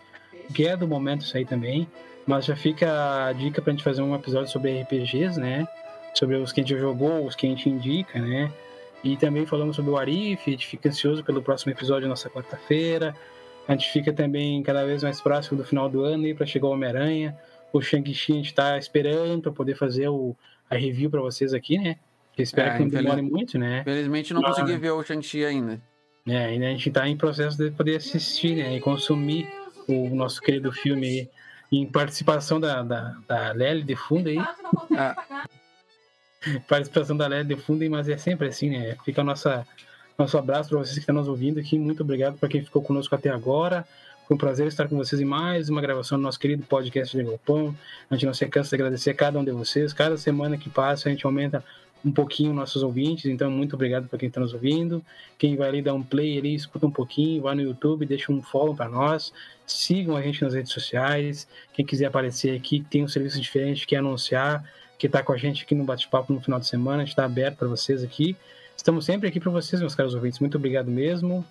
[0.55, 1.89] Que é do momento isso aí também.
[2.27, 5.67] Mas já fica a dica pra gente fazer um episódio sobre RPGs, né?
[6.15, 8.53] Sobre os que a gente jogou, os que a gente indica, né?
[9.03, 13.15] E também falamos sobre o Arif, a gente fica ansioso pelo próximo episódio nossa quarta-feira.
[13.67, 16.67] A gente fica também cada vez mais próximo do final do ano aí para chegar
[16.67, 17.37] o Homem-Aranha.
[17.73, 20.37] O Shang-Chi a gente tá esperando para poder fazer o,
[20.71, 21.97] a review para vocês aqui, né?
[22.37, 23.81] Eu espero É, que não infeliz- demore muito, né?
[23.81, 24.49] Infelizmente não Ah.
[24.49, 25.81] consegui ver o Shang-Chi ainda.
[26.29, 28.77] É, ainda a gente tá em processo de poder assistir, né?
[28.77, 29.49] E consumir
[29.89, 31.29] o nosso querido filme aí.
[31.73, 34.39] Em participação da, da, da Lely de fundo aí.
[34.97, 35.47] Ah,
[36.69, 38.97] Participação da Lely de fundo aí, mas é sempre assim, né?
[39.05, 39.67] Fica a nossa,
[40.19, 41.79] nosso abraço para vocês que estão nos ouvindo aqui.
[41.79, 43.87] Muito obrigado para quem ficou conosco até agora.
[44.27, 47.23] Foi um prazer estar com vocês em mais uma gravação do nosso querido podcast de
[47.23, 47.75] Galpão.
[48.09, 49.93] A gente não se cansa de agradecer a cada um de vocês.
[49.93, 51.65] Cada semana que passa, a gente aumenta
[52.05, 53.27] um pouquinho nossos ouvintes.
[53.27, 55.05] Então, muito obrigado para quem está nos ouvindo.
[55.39, 58.43] Quem vai ali dar um play ali, escuta um pouquinho, vai no YouTube, deixa um
[58.43, 59.33] follow para nós.
[59.67, 61.47] Sigam a gente nas redes sociais.
[61.73, 64.65] Quem quiser aparecer aqui, tem um serviço diferente, quer anunciar,
[65.03, 67.25] que está com a gente aqui no bate-papo no final de semana, a gente está
[67.25, 68.37] aberto para vocês aqui.
[68.77, 70.39] Estamos sempre aqui para vocês, meus caros ouvintes.
[70.39, 71.45] Muito obrigado mesmo.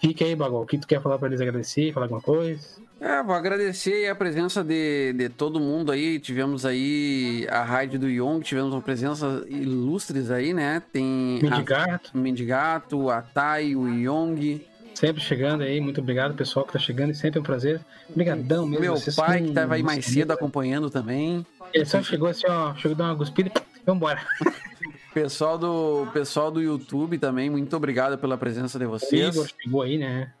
[0.00, 0.62] Fica aí, Bagol.
[0.62, 2.64] O que tu quer falar para eles agradecer, falar alguma coisa?
[3.00, 6.20] É, vou agradecer a presença de, de todo mundo aí.
[6.20, 10.80] Tivemos aí a raid do Young, tivemos uma presença ilustres aí, né?
[10.92, 15.80] Tem Mendigato, a Mendigato, a Tai, o Young, sempre chegando aí.
[15.80, 17.10] Muito obrigado, pessoal que tá chegando.
[17.10, 17.80] E sempre é um prazer.
[18.08, 18.80] Obrigadão mesmo.
[18.80, 21.44] meu vocês pai que tava aí mais cedo acompanhando também.
[21.72, 22.74] Ele só chegou assim, ó.
[22.74, 24.20] Chegou dar uma cuspida e vambora.
[25.14, 29.34] Pessoal do pessoal do YouTube também, muito obrigado pela presença de O vocês.
[29.34, 30.32] Igor chegou aí, né?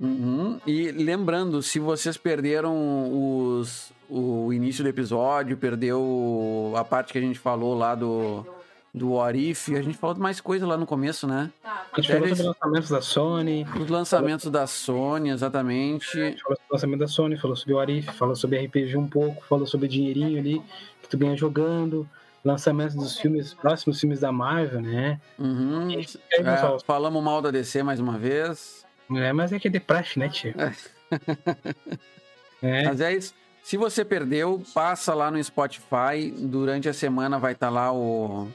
[0.00, 0.60] Uhum.
[0.64, 2.72] E lembrando, se vocês perderam
[3.12, 8.46] os, o início do episódio, perdeu a parte que a gente falou lá do,
[8.92, 11.50] do Orif, a gente falou de mais coisa lá no começo, né?
[11.62, 16.20] Tá, A gente Até falou eles- sobre lançamentos da Sony, Os lançamentos da Sony, exatamente.
[16.20, 18.96] a gente falou sobre o lançamento da Sony, falou sobre o Arif, falou sobre RPG
[18.96, 20.62] um pouco, falou sobre dinheirinho ali
[21.02, 22.08] que tu ganha jogando,
[22.44, 25.20] lançamentos dos filmes, próximos filmes da Marvel, né?
[25.38, 25.90] Uhum.
[25.90, 26.06] E aí,
[26.44, 26.76] pessoal?
[26.76, 28.84] É, falamos mal da DC mais uma vez.
[29.12, 30.54] É, mas é que é de praxe, né, tio?
[32.62, 33.32] É, Mas é isso.
[33.62, 36.30] Se você perdeu, passa lá no Spotify.
[36.36, 38.48] Durante a semana vai estar lá o.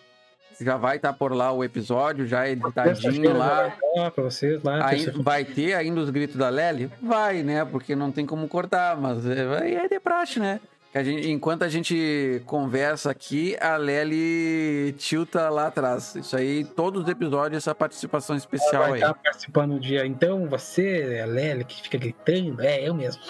[0.60, 4.11] Já vai estar por lá o episódio, já editadinho terça-feira lá.
[4.15, 4.88] vocês lá.
[4.88, 6.90] Aí, vai ter ainda os gritos da Lely?
[7.02, 7.65] Vai, né?
[7.65, 10.60] Porque não tem como cortar, mas é, é de praxe, né?
[10.95, 16.15] A gente, enquanto a gente conversa aqui, a Lely tilta lá atrás.
[16.15, 18.99] Isso aí, todos os episódios, essa participação especial vai aí.
[19.02, 20.06] estar participando do dia.
[20.06, 23.22] Então, você, a Lely, que fica gritando, é eu mesmo.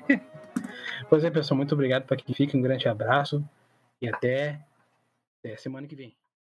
[1.10, 2.56] pois é, pessoal, muito obrigado para quem fica.
[2.56, 3.44] Um grande abraço
[4.00, 4.58] e até,
[5.40, 6.16] até semana que vem.